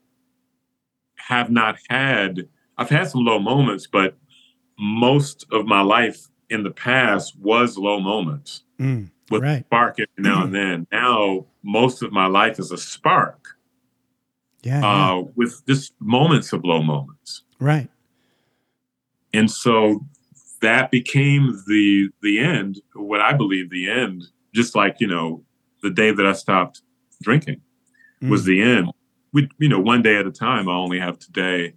have 1.16 1.50
not 1.50 1.78
had. 1.88 2.48
I've 2.78 2.88
had 2.88 3.08
some 3.10 3.24
low 3.24 3.38
moments, 3.38 3.86
but 3.86 4.16
most 4.78 5.44
of 5.52 5.66
my 5.66 5.82
life 5.82 6.18
in 6.48 6.62
the 6.62 6.70
past 6.70 7.38
was 7.38 7.76
low 7.76 8.00
moments 8.00 8.64
Mm. 8.80 9.10
With 9.30 9.42
Right. 9.42 9.64
spark 9.66 9.98
every 10.00 10.08
now 10.30 10.44
and 10.44 10.54
then. 10.54 10.86
Now 10.92 11.46
most 11.62 12.02
of 12.02 12.12
my 12.12 12.26
life 12.26 12.58
is 12.58 12.70
a 12.72 12.78
spark 12.78 13.56
Yeah. 14.62 14.80
yeah. 14.80 15.10
uh, 15.12 15.22
with 15.36 15.64
just 15.66 15.92
moments 16.00 16.52
of 16.52 16.64
low 16.64 16.82
moments. 16.82 17.42
right. 17.58 17.88
and 19.32 19.50
so 19.50 20.04
that 20.62 20.90
became 20.90 21.56
the 21.66 22.10
the 22.22 22.38
end 22.38 22.80
what 22.94 23.20
i 23.20 23.32
believe 23.32 23.70
the 23.70 23.88
end 23.88 24.24
just 24.54 24.74
like 24.74 24.96
you 25.00 25.06
know 25.06 25.42
the 25.82 25.88
day 25.90 26.10
that 26.12 26.26
i 26.26 26.32
stopped 26.32 26.82
drinking 27.22 27.60
was 28.22 28.42
Mm. 28.42 28.46
the 28.46 28.62
end 28.62 28.86
we 29.32 29.48
you 29.58 29.68
know 29.68 29.80
one 29.80 30.02
day 30.02 30.16
at 30.16 30.26
a 30.26 30.30
time 30.32 30.68
i 30.68 30.72
only 30.72 30.98
have 30.98 31.18
today 31.18 31.74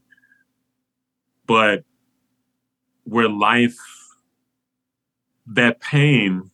but 1.48 1.84
where 3.06 3.30
life 3.30 3.78
that 5.48 5.80
pain 5.80 6.50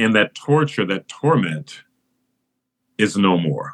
and 0.00 0.14
that 0.14 0.34
torture 0.34 0.84
that 0.86 1.08
torment 1.08 1.82
is 2.98 3.16
no 3.16 3.38
more 3.38 3.72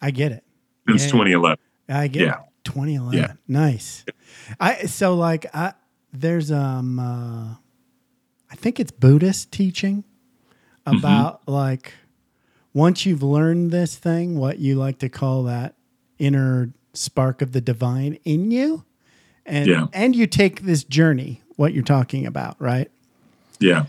I 0.00 0.10
get 0.10 0.32
it. 0.32 0.44
since 0.88 1.04
Yeah. 1.04 1.10
2011 1.10 1.58
I 1.88 2.08
get 2.08 2.22
Yeah. 2.22 2.34
it. 2.40 2.40
2011. 2.64 3.18
Yeah. 3.18 3.32
Nice. 3.46 4.04
I 4.60 4.84
so 4.86 5.14
like 5.14 5.46
I 5.54 5.72
there's 6.12 6.50
um 6.50 6.98
uh 6.98 7.54
I 8.50 8.54
think 8.56 8.78
it's 8.80 8.90
Buddhist 8.90 9.52
teaching 9.52 10.04
Mm-hmm. 10.86 10.98
about 10.98 11.46
like 11.46 11.92
once 12.72 13.04
you've 13.04 13.22
learned 13.22 13.70
this 13.72 13.96
thing, 13.96 14.38
what 14.38 14.58
you 14.58 14.74
like 14.76 14.98
to 15.00 15.08
call 15.10 15.42
that 15.44 15.74
inner 16.18 16.70
spark 16.94 17.42
of 17.42 17.52
the 17.52 17.60
divine 17.60 18.18
in 18.24 18.50
you, 18.50 18.84
and 19.44 19.66
Yeah. 19.66 19.86
and 19.92 20.16
you 20.16 20.26
take 20.26 20.62
this 20.62 20.84
journey, 20.84 21.42
what 21.56 21.74
you're 21.74 21.82
talking 21.84 22.24
about, 22.26 22.56
right? 22.60 22.90
yeah 23.60 23.84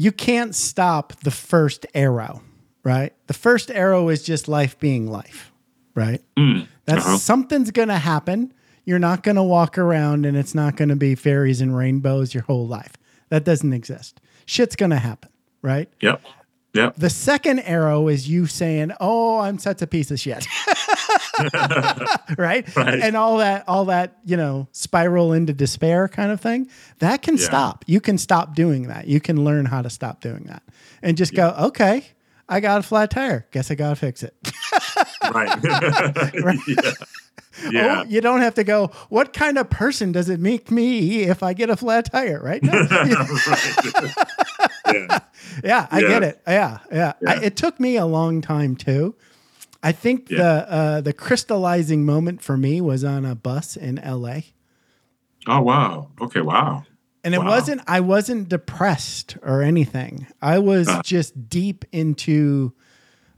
you 0.00 0.12
can't 0.12 0.54
stop 0.54 1.12
the 1.24 1.30
first 1.30 1.84
arrow, 1.92 2.40
right? 2.82 3.12
The 3.26 3.34
first 3.34 3.70
arrow 3.70 4.08
is 4.08 4.22
just 4.22 4.48
life 4.48 4.78
being 4.78 5.06
life, 5.06 5.52
right? 5.94 6.22
That's 6.86 7.04
uh-huh. 7.04 7.18
something's 7.18 7.70
going 7.70 7.88
to 7.88 7.98
happen. 7.98 8.54
You're 8.86 8.98
not 8.98 9.22
going 9.22 9.36
to 9.36 9.42
walk 9.42 9.76
around 9.76 10.24
and 10.24 10.38
it's 10.38 10.54
not 10.54 10.76
going 10.76 10.88
to 10.88 10.96
be 10.96 11.16
fairies 11.16 11.60
and 11.60 11.76
rainbows 11.76 12.32
your 12.32 12.44
whole 12.44 12.66
life. 12.66 12.94
That 13.28 13.44
doesn't 13.44 13.74
exist. 13.74 14.22
Shit's 14.46 14.74
going 14.74 14.88
to 14.88 14.96
happen, 14.96 15.28
right? 15.60 15.90
Yep. 16.00 16.22
Yep. 16.72 16.96
The 16.96 17.10
second 17.10 17.58
arrow 17.60 18.08
is 18.08 18.26
you 18.26 18.46
saying, 18.46 18.92
"Oh, 19.00 19.40
I'm 19.40 19.58
such 19.58 19.82
a 19.82 19.86
piece 19.86 20.10
of 20.10 20.18
shit," 20.18 20.46
right? 22.38 22.66
Right. 22.76 23.00
And 23.02 23.16
all 23.16 23.38
that, 23.38 23.64
all 23.68 23.86
that, 23.86 24.18
you 24.24 24.36
know, 24.36 24.68
spiral 24.72 25.32
into 25.32 25.52
despair 25.52 26.08
kind 26.08 26.30
of 26.32 26.40
thing. 26.40 26.68
That 26.98 27.22
can 27.22 27.36
Yeah. 27.36 27.44
stop. 27.44 27.84
You 27.86 28.00
can 28.00 28.18
stop 28.18 28.54
doing 28.54 28.88
that. 28.88 29.06
You 29.06 29.20
can 29.20 29.44
learn 29.44 29.66
how 29.66 29.82
to 29.82 29.90
stop 29.90 30.20
doing 30.20 30.44
that, 30.44 30.62
and 31.02 31.16
just 31.16 31.34
go, 31.34 31.54
"Okay, 31.58 32.04
I 32.48 32.60
got 32.60 32.80
a 32.80 32.82
flat 32.82 33.10
tire. 33.10 33.46
Guess 33.50 33.70
I 33.70 33.74
gotta 33.74 33.96
fix 33.96 34.22
it." 34.22 34.34
Right. 35.32 35.58
yeah. 36.68 36.92
Yeah. 37.70 38.02
Oh, 38.02 38.08
you 38.08 38.20
don't 38.20 38.40
have 38.40 38.54
to 38.54 38.64
go. 38.64 38.90
What 39.10 39.32
kind 39.32 39.58
of 39.58 39.68
person 39.68 40.12
does 40.12 40.28
it 40.28 40.40
make 40.40 40.70
me 40.70 41.22
if 41.24 41.42
I 41.42 41.52
get 41.52 41.68
a 41.68 41.76
flat 41.76 42.10
tire? 42.10 42.40
Right? 42.42 42.62
No. 42.62 42.72
right. 42.72 44.14
yeah. 44.94 45.18
Yeah, 45.64 45.86
I 45.90 46.00
get 46.00 46.22
it. 46.22 46.40
Yeah, 46.46 46.78
yeah. 46.92 47.12
I, 47.26 47.34
Yeah. 47.34 47.40
it 47.42 47.56
took 47.56 47.78
me 47.80 47.96
a 47.96 48.06
long 48.06 48.40
time 48.40 48.76
too. 48.76 49.14
I 49.82 49.92
think 49.92 50.30
Yeah. 50.30 50.38
the 50.38 50.72
uh, 50.72 51.00
the 51.00 51.12
crystallizing 51.12 52.04
moment 52.04 52.42
for 52.42 52.56
me 52.56 52.80
was 52.80 53.02
on 53.04 53.24
a 53.24 53.34
bus 53.34 53.76
in 53.76 53.98
L.A. 53.98 54.46
Oh 55.46 55.60
wow. 55.62 56.08
Okay. 56.20 56.40
Wow. 56.42 56.84
And 57.24 57.34
it 57.34 57.38
Wow. 57.38 57.48
wasn't 57.48 57.80
I 57.86 58.00
wasn't 58.00 58.48
depressed 58.48 59.36
or 59.42 59.62
anything. 59.62 60.26
I 60.42 60.58
was 60.58 60.88
Uh. 60.88 61.00
just 61.02 61.48
deep 61.48 61.84
into 61.92 62.72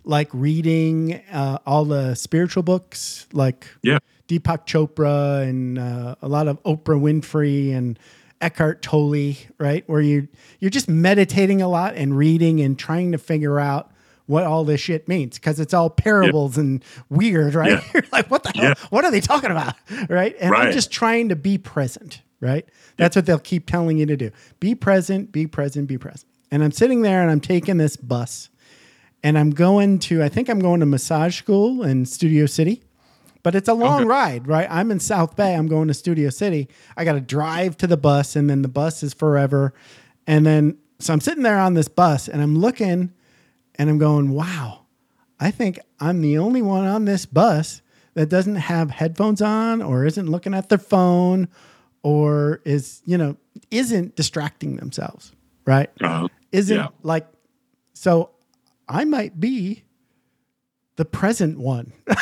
like 0.05 0.29
reading 0.33 1.21
uh, 1.33 1.59
all 1.65 1.85
the 1.85 2.15
spiritual 2.17 2.65
books, 2.65 3.27
like 3.33 3.67
Yeah. 3.83 3.99
Deepak 4.27 4.67
Chopra 4.67 5.43
and 5.49 5.79
uh, 5.79 6.17
a 6.21 6.29
lot 6.29 6.49
of 6.49 6.61
Oprah 6.65 7.01
Winfrey 7.01 7.73
and 7.73 7.97
Eckhart 8.41 8.83
Tolle, 8.83 9.35
right? 9.59 9.85
Where 9.89 10.01
you 10.01 10.27
you're 10.59 10.71
just 10.71 10.89
meditating 10.89 11.63
a 11.63 11.69
lot 11.69 11.95
and 11.95 12.17
reading 12.19 12.61
and 12.61 12.77
trying 12.77 13.13
to 13.13 13.19
figure 13.19 13.61
out 13.61 13.92
what 14.27 14.45
all 14.45 14.65
this 14.65 14.81
shit 14.81 15.09
means 15.09 15.39
because 15.39 15.59
it's 15.61 15.75
all 15.75 15.91
parables 15.91 16.57
and 16.59 16.85
weird, 17.09 17.55
right? 17.55 17.71
Yeah. 17.73 17.85
You're 17.95 18.05
like, 18.13 18.31
what 18.31 18.43
the 18.45 18.51
hell? 18.51 18.65
Yeah. 18.65 18.75
What 18.91 19.05
are 19.05 19.11
they 19.11 19.21
talking 19.21 19.51
about, 19.51 19.75
right? 20.09 20.35
And 20.41 20.55
I'm 20.55 20.73
just 20.73 20.91
trying 20.93 21.29
to 21.31 21.37
be 21.37 21.59
present, 21.59 22.23
right? 22.41 22.67
That's 22.97 23.17
what 23.17 23.27
they'll 23.27 23.39
keep 23.39 23.67
telling 23.67 23.99
you 23.99 24.07
to 24.07 24.17
do: 24.17 24.31
be 24.61 24.75
present, 24.75 25.33
be 25.33 25.47
present, 25.47 25.89
be 25.89 25.99
present. 25.99 26.27
And 26.51 26.63
I'm 26.63 26.73
sitting 26.73 27.03
there 27.03 27.23
and 27.23 27.31
I'm 27.31 27.41
taking 27.41 27.79
this 27.79 27.97
bus, 27.97 28.51
and 29.23 29.39
I'm 29.39 29.51
going 29.51 29.99
to 30.01 30.23
I 30.23 30.29
think 30.29 30.49
I'm 30.49 30.61
going 30.61 30.81
to 30.81 30.87
massage 30.87 31.37
school 31.39 31.83
in 31.83 32.07
Studio 32.07 32.47
City 32.47 32.83
but 33.45 33.57
it's 33.57 33.69
a 33.69 33.75
long 33.75 34.03
Okay. 34.03 34.09
ride, 34.09 34.47
right? 34.47 34.69
I'm 34.71 34.93
in 34.93 35.01
South 35.01 35.35
Bay. 35.35 35.57
I'm 35.57 35.67
going 35.67 35.89
to 35.89 35.95
Studio 35.95 36.31
City. 36.31 36.69
I 36.97 37.05
got 37.05 37.15
to 37.15 37.21
drive 37.21 37.77
to 37.79 37.89
the 37.89 37.97
bus, 37.97 38.37
and 38.37 38.49
then 38.49 38.63
the 38.63 38.69
bus 38.69 39.03
is 39.03 39.13
forever. 39.15 39.75
And 40.29 40.47
then, 40.47 40.79
so 41.01 41.13
I'm 41.13 41.21
sitting 41.21 41.43
there 41.43 41.59
on 41.59 41.75
this 41.75 41.89
bus, 41.89 42.29
and 42.29 42.41
I'm 42.41 42.57
looking, 42.57 43.13
and 43.77 43.89
I'm 43.91 43.99
going, 43.99 44.31
wow, 44.31 44.87
I 45.41 45.51
think 45.51 45.79
I'm 46.01 46.21
the 46.21 46.39
only 46.39 46.63
one 46.63 46.85
on 46.87 47.05
this 47.05 47.27
bus 47.27 47.83
that 48.15 48.29
doesn't 48.29 48.57
have 48.57 48.91
headphones 48.91 49.41
on, 49.43 49.81
or 49.83 50.05
isn't 50.05 50.29
looking 50.31 50.55
at 50.55 50.69
their 50.69 50.79
phone, 50.79 51.49
or 52.03 52.61
is, 52.65 53.01
you 53.07 53.17
know, 53.19 53.37
isn't 53.71 54.17
distracting 54.17 54.77
themselves, 54.77 55.33
right? 55.67 55.91
Uh, 56.01 56.29
Isn't 56.53 56.77
Yeah. 56.77 56.89
like, 57.03 57.27
so 57.95 58.31
I 58.89 59.05
might 59.05 59.41
be 59.41 59.85
the 60.97 61.05
present 61.07 61.59
one 61.59 61.93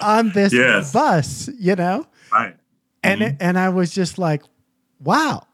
on 0.00 0.30
this 0.30 0.52
Yes. 0.52 0.92
bus, 0.92 1.48
you 1.58 1.76
know? 1.76 2.06
right. 2.32 2.56
And 3.04 3.20
Mm-hmm. 3.20 3.30
it, 3.30 3.36
and 3.40 3.58
I 3.58 3.68
was 3.68 3.92
just 3.92 4.18
like, 4.18 4.42
wow, 5.00 5.46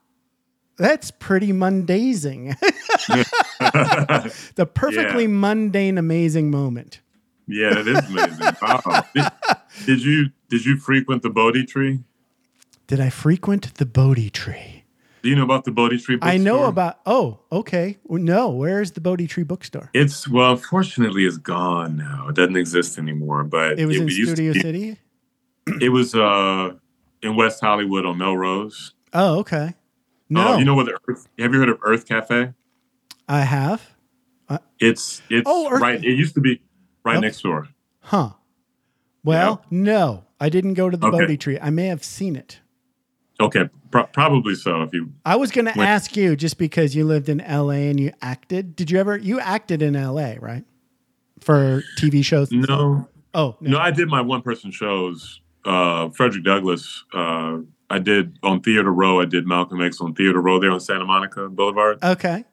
that's 0.78 1.10
pretty 1.10 1.52
mundazing. 1.52 2.56
the 4.54 4.66
perfectly 4.66 5.24
Yeah. 5.24 5.28
mundane, 5.30 5.98
amazing 5.98 6.50
moment. 6.50 7.00
Yeah, 7.46 7.74
that 7.74 7.86
is 7.88 7.98
amazing. 8.10 8.56
Wow. 8.62 9.04
Did, 9.14 9.24
did 9.86 10.02
you 10.04 10.30
did 10.50 10.64
you 10.64 10.76
frequent 10.76 11.22
the 11.22 11.30
Bodhi 11.30 11.64
tree? 11.64 12.00
Did 12.86 13.00
I 13.00 13.10
frequent 13.10 13.74
the 13.74 13.86
Bodhi 13.86 14.30
tree? 14.30 14.84
Do 15.22 15.28
you 15.28 15.34
know 15.36 15.42
about 15.44 15.64
the 15.64 15.72
Bodhi 15.72 15.98
tree? 15.98 16.16
bookstore? 16.16 16.32
I 16.32 16.36
know 16.36 16.64
about, 16.66 17.00
oh, 17.04 17.40
okay. 17.50 17.98
No, 18.08 18.50
where's 18.50 18.92
the 18.92 19.00
Bodhi 19.00 19.26
tree 19.26 19.42
bookstore? 19.42 19.90
It's 19.92 20.28
well, 20.28 20.52
unfortunately, 20.52 21.24
it's 21.24 21.38
gone 21.38 21.96
now. 21.96 22.28
It 22.28 22.36
doesn't 22.36 22.56
exist 22.56 22.98
anymore. 22.98 23.42
But 23.44 23.78
It 23.78 23.86
was 23.86 23.96
in 23.96 24.08
used 24.08 24.36
to 24.36 24.36
Studio 24.36 24.52
City? 24.52 24.96
It 25.80 25.88
was 25.90 26.14
uh 26.14 26.74
in 27.22 27.34
West 27.36 27.60
Hollywood 27.60 28.04
on 28.06 28.18
Melrose. 28.18 28.92
Oh, 29.12 29.38
okay. 29.40 29.74
No, 30.30 30.54
Uh, 30.54 30.58
you 30.58 30.64
know 30.64 30.74
what? 30.74 30.88
Earth, 31.08 31.26
have 31.38 31.52
you 31.54 31.58
heard 31.60 31.68
of 31.68 31.78
Earth 31.82 32.06
Cafe? 32.06 32.52
I 33.28 33.40
have. 33.40 33.94
It's 34.80 35.22
it's 35.28 35.42
Oh, 35.44 35.68
Earth- 35.72 35.82
right. 35.82 36.02
It 36.04 36.12
used 36.16 36.34
to 36.34 36.40
be 36.40 36.60
right 37.04 37.16
Okay. 37.16 37.26
next 37.26 37.42
door. 37.42 37.68
Huh. 38.00 38.30
Well, 39.24 39.64
no, 39.70 40.24
I 40.40 40.48
didn't 40.48 40.74
go 40.74 40.88
to 40.88 40.96
the 40.96 41.06
Okay. 41.08 41.18
Bodhi 41.18 41.36
tree. 41.36 41.58
I 41.60 41.70
may 41.70 41.86
have 41.86 42.04
seen 42.04 42.36
it. 42.36 42.60
Okay, 43.40 43.68
pro- 43.90 44.06
probably 44.06 44.54
so. 44.54 44.82
If 44.82 44.92
you 44.94 45.12
I 45.26 45.34
was 45.36 45.50
going 45.50 45.64
to 45.66 45.78
ask 45.80 46.16
you 46.16 46.36
just 46.36 46.58
because 46.58 46.94
you 46.94 47.04
lived 47.04 47.28
in 47.28 47.38
LA 47.38 47.88
and 47.90 47.98
you 48.00 48.12
acted. 48.22 48.74
Did 48.76 48.90
you 48.90 48.98
ever 49.00 49.16
you 49.16 49.40
acted 49.40 49.82
in 49.82 49.94
LA, 49.94 50.34
right? 50.40 50.64
For 51.40 51.82
TV 51.98 52.24
shows? 52.24 52.50
no, 52.52 53.08
Oh, 53.34 53.56
no. 53.60 53.72
no, 53.72 53.78
I 53.78 53.90
did 53.90 54.08
my 54.08 54.20
one 54.20 54.42
person 54.42 54.70
shows. 54.70 55.40
Uh, 55.64 56.08
Frederick 56.10 56.44
Douglass. 56.44 57.04
Uh, 57.12 57.58
I 57.90 57.98
did 57.98 58.38
on 58.42 58.60
Theater 58.60 58.92
Row. 58.92 59.20
I 59.20 59.24
did 59.24 59.46
Malcolm 59.46 59.80
X 59.82 60.00
on 60.00 60.14
Theater 60.14 60.40
Row 60.40 60.58
there 60.60 60.70
on 60.70 60.80
Santa 60.80 61.04
Monica 61.04 61.48
Boulevard. 61.48 62.02
Okay. 62.02 62.44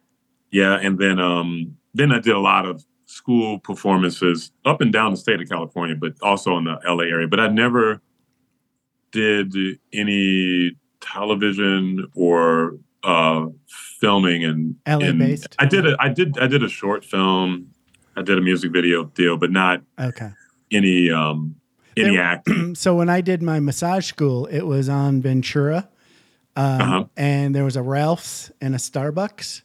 Yeah, 0.52 0.76
and 0.82 0.98
then 0.98 1.20
um, 1.20 1.76
then 1.94 2.12
I 2.12 2.20
did 2.20 2.34
a 2.36 2.40
lot 2.40 2.66
of 2.66 2.86
school 3.06 3.60
performances 3.60 4.52
up 4.64 4.82
and 4.82 4.92
down 4.94 5.12
the 5.12 5.18
state 5.18 5.42
of 5.42 5.50
California, 5.50 5.96
but 5.96 6.14
also 6.22 6.58
in 6.58 6.64
the 6.64 6.80
LA 6.86 7.04
area. 7.04 7.28
But 7.28 7.40
I 7.40 7.48
never 7.48 8.02
did 9.12 9.54
any 9.94 10.72
television 11.02 12.08
or 12.16 12.78
uh, 13.04 13.46
filming 14.00 14.44
and 14.46 14.76
LA 14.88 15.08
and 15.08 15.20
based? 15.20 15.56
I 15.60 15.66
did 15.66 15.86
a 15.86 15.96
I 16.00 16.10
did 16.10 16.38
I 16.40 16.48
did 16.48 16.64
a 16.64 16.70
short 16.70 17.04
film. 17.04 17.68
I 18.16 18.22
did 18.22 18.38
a 18.38 18.42
music 18.42 18.72
video 18.72 19.06
deal, 19.06 19.36
but 19.38 19.52
not 19.52 19.82
Okay. 20.00 20.30
any 20.72 21.12
um 21.12 21.56
There- 21.96 22.42
So 22.76 22.96
when 22.96 23.10
I 23.10 23.22
did 23.22 23.42
my 23.42 23.60
massage 23.60 24.06
school, 24.06 24.46
it 24.48 24.62
was 24.64 24.90
on 24.90 25.22
Ventura. 25.22 25.88
Um, 26.58 26.82
Uh-huh. 26.82 27.06
And 27.18 27.54
there 27.56 27.64
was 27.64 27.76
a 27.76 27.82
Ralph's 27.82 28.52
and 28.62 28.76
a 28.76 28.78
Starbucks. 28.78 29.62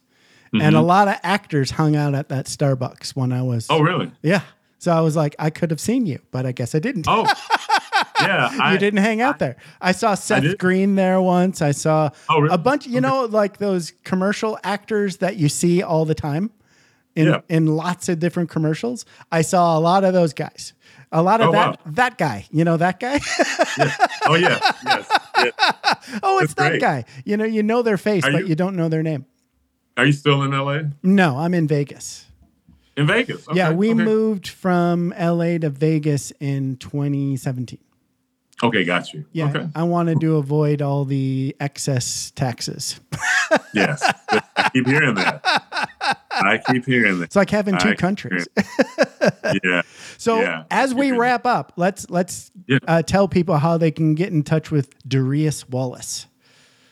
And 0.52 0.74
Mhm. 0.74 0.78
a 0.78 0.80
lot 0.80 1.06
of 1.06 1.14
actors 1.22 1.70
hung 1.72 1.94
out 1.94 2.14
at 2.14 2.28
that 2.30 2.46
Starbucks 2.46 3.10
when 3.14 3.30
I 3.32 3.42
was. 3.42 3.66
Oh 3.70 3.80
really? 3.80 4.10
Yeah. 4.22 4.40
So 4.78 4.90
I 4.92 5.00
was 5.00 5.14
like, 5.14 5.36
I 5.38 5.50
could 5.50 5.70
have 5.70 5.80
seen 5.80 6.06
you, 6.06 6.18
but 6.32 6.44
I 6.46 6.52
guess 6.52 6.74
I 6.74 6.78
didn't. 6.80 7.04
Oh 7.06 7.24
yeah. 8.20 8.72
you 8.72 8.78
didn't 8.78 8.98
hang 9.00 9.20
out 9.20 9.38
there. 9.38 9.56
I 9.80 9.92
saw 9.92 10.14
Seth 10.14 10.42
did. 10.42 10.58
Green 10.58 10.94
there 10.96 11.20
once. 11.20 11.62
I 11.62 11.70
saw 11.72 12.10
Oh, 12.28 12.40
really? 12.40 12.54
a 12.54 12.58
bunch, 12.58 12.86
you 12.86 13.00
know, 13.00 13.26
like 13.26 13.58
those 13.58 13.92
commercial 14.04 14.58
actors 14.64 15.18
that 15.18 15.36
you 15.36 15.48
see 15.48 15.82
all 15.82 16.04
the 16.04 16.14
time 16.14 16.50
in 17.14 17.26
Yeah. 17.28 17.40
in 17.48 17.66
lots 17.66 18.08
of 18.08 18.18
different 18.18 18.50
commercials. 18.50 19.04
I 19.30 19.42
saw 19.42 19.78
a 19.78 19.80
lot 19.80 20.02
of 20.04 20.12
those 20.14 20.32
guys. 20.32 20.72
A 21.12 21.22
lot 21.22 21.40
of 21.40 21.48
Oh, 21.48 21.52
that 21.52 21.70
wow. 21.70 21.76
that 21.92 22.18
guy. 22.18 22.46
You 22.52 22.64
know 22.64 22.76
that 22.76 23.00
guy? 23.00 23.18
Oh 24.26 24.34
yeah. 24.34 24.58
Yes. 24.86 25.08
oh, 26.22 26.38
it's 26.38 26.54
That's 26.54 26.54
that 26.54 26.68
great. 26.70 26.80
guy. 26.80 27.04
You 27.24 27.36
know, 27.36 27.44
you 27.44 27.62
know 27.62 27.82
their 27.82 27.96
face, 27.98 28.24
Are 28.24 28.30
but 28.32 28.42
you- 28.42 28.48
you 28.48 28.54
don't 28.54 28.76
know 28.76 28.88
their 28.88 29.02
name. 29.02 29.26
Are 29.96 30.06
you 30.06 30.12
still 30.12 30.42
in 30.44 30.52
LA? 30.52 30.82
No, 31.02 31.36
I'm 31.38 31.52
in 31.52 31.66
Vegas. 31.66 32.26
In 32.96 33.06
Vegas? 33.06 33.46
yeah, 33.54 33.72
we 33.72 33.90
okay. 33.92 34.02
moved 34.04 34.46
from 34.48 35.12
LA 35.18 35.58
to 35.58 35.68
Vegas 35.70 36.32
in 36.40 36.76
2017. 36.76 37.78
Okay, 38.62 38.84
got 38.84 39.12
you. 39.14 39.24
Yeah, 39.32 39.48
Okay. 39.48 39.66
I 39.74 39.82
wanted 39.84 40.20
to 40.20 40.36
avoid 40.36 40.82
all 40.82 41.04
the 41.04 41.56
excess 41.60 42.30
taxes. 42.32 43.00
Yes. 43.74 44.00
I 44.56 44.70
keep 44.72 44.86
hearing 44.86 45.14
that. 45.16 45.40
I 46.30 46.58
keep 46.70 46.86
hearing 46.86 47.18
that. 47.18 47.24
It's 47.24 47.36
like 47.36 47.50
having 47.50 47.76
two 47.78 47.90
I- 47.90 47.94
countries. 47.96 48.46
Yeah. 49.64 49.82
So 50.18 50.40
Yeah. 50.40 50.64
as 50.70 50.94
we 50.94 51.10
wrap 51.12 51.46
up, 51.46 51.72
let's 51.76 52.08
let's 52.10 52.50
Yeah. 52.68 52.78
uh, 52.86 53.02
tell 53.02 53.26
people 53.28 53.58
how 53.58 53.76
they 53.76 53.90
can 53.90 54.14
get 54.14 54.32
in 54.32 54.42
touch 54.44 54.70
with 54.70 54.96
Darius 55.08 55.68
Wallace. 55.68 56.26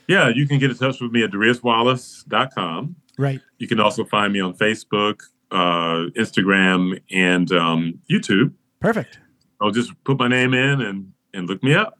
Yeah, 0.09 0.29
you 0.35 0.47
can 0.49 0.59
get 0.59 0.71
in 0.71 0.77
touch 0.77 1.01
with 1.01 1.13
me 1.13 1.23
at 1.23 1.31
DariusWallace.com. 1.31 2.97
Right. 3.19 3.41
You 3.59 3.69
can 3.69 3.79
also 3.81 4.05
find 4.05 4.33
me 4.33 4.41
on 4.41 4.55
Facebook, 4.55 5.21
uh, 5.51 6.11
Instagram, 6.19 7.01
and 7.11 7.51
um, 7.53 8.01
YouTube. 8.11 8.53
Perfect. 8.81 9.19
I'll 9.61 9.71
just 9.71 9.93
put 10.05 10.19
my 10.19 10.29
name 10.29 10.55
in 10.55 10.81
and, 10.81 11.13
and 11.39 11.49
look 11.49 11.63
me 11.63 11.75
up. 11.75 11.99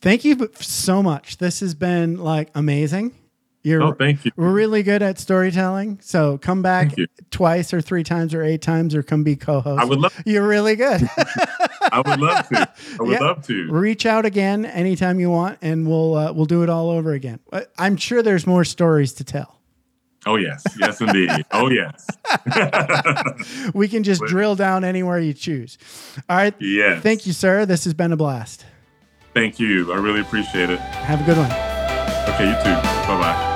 Thank 0.00 0.24
you 0.24 0.50
so 0.60 1.02
much. 1.02 1.38
This 1.38 1.60
has 1.60 1.74
been 1.74 2.18
like 2.18 2.50
amazing. 2.54 3.12
You're 3.62 3.82
Oh, 3.82 3.92
thank 3.94 4.24
you. 4.24 4.30
really 4.36 4.84
good 4.84 5.02
at 5.02 5.18
storytelling. 5.18 5.98
So 6.00 6.38
come 6.38 6.62
back 6.62 6.94
twice 7.32 7.74
or 7.74 7.80
three 7.80 8.04
times 8.04 8.32
or 8.32 8.42
eight 8.44 8.62
times 8.62 8.94
or 8.94 9.02
come 9.02 9.24
be 9.24 9.34
co-host. 9.34 9.80
I 9.80 9.84
would 9.84 9.98
love. 9.98 10.22
You're 10.24 10.46
really 10.46 10.76
good. 10.76 11.02
I 11.90 12.00
would 12.06 12.20
love 12.20 12.48
to. 12.50 12.60
I 12.60 13.02
would 13.02 13.10
Yeah. 13.12 13.18
love 13.20 13.44
to. 13.46 13.68
Reach 13.70 14.06
out 14.06 14.24
again 14.24 14.66
anytime 14.66 15.18
you 15.18 15.30
want, 15.30 15.58
and 15.62 15.86
we'll 15.88 16.14
uh, 16.14 16.32
we'll 16.32 16.44
do 16.46 16.62
it 16.62 16.68
all 16.68 16.90
over 16.90 17.12
again. 17.12 17.40
Uh, 17.52 17.62
I'm 17.78 17.96
sure 17.96 18.22
there's 18.22 18.46
more 18.46 18.64
stories 18.64 19.12
to 19.14 19.24
tell. 19.24 19.60
Oh 20.26 20.36
yes, 20.36 20.64
yes 20.78 21.00
indeed. 21.00 21.30
Oh 21.52 21.70
yes, 21.70 22.06
We 23.74 23.86
can 23.88 24.02
just 24.02 24.22
drill 24.24 24.56
down 24.56 24.84
anywhere 24.84 25.20
you 25.20 25.32
choose. 25.32 25.78
All 26.28 26.36
right. 26.36 26.54
yes. 26.60 27.02
Thank 27.02 27.26
you, 27.26 27.32
sir. 27.32 27.64
This 27.64 27.84
has 27.84 27.94
been 27.94 28.12
a 28.12 28.16
blast. 28.16 28.66
Thank 29.34 29.60
you. 29.60 29.92
I 29.92 29.96
really 29.96 30.20
appreciate 30.20 30.70
it. 30.70 30.80
Have 30.80 31.20
a 31.20 31.24
good 31.24 31.36
one. 31.36 31.50
Okay, 32.34 32.48
you 32.48 32.56
too. 32.64 32.74
Bye 33.06 33.20
bye. 33.20 33.55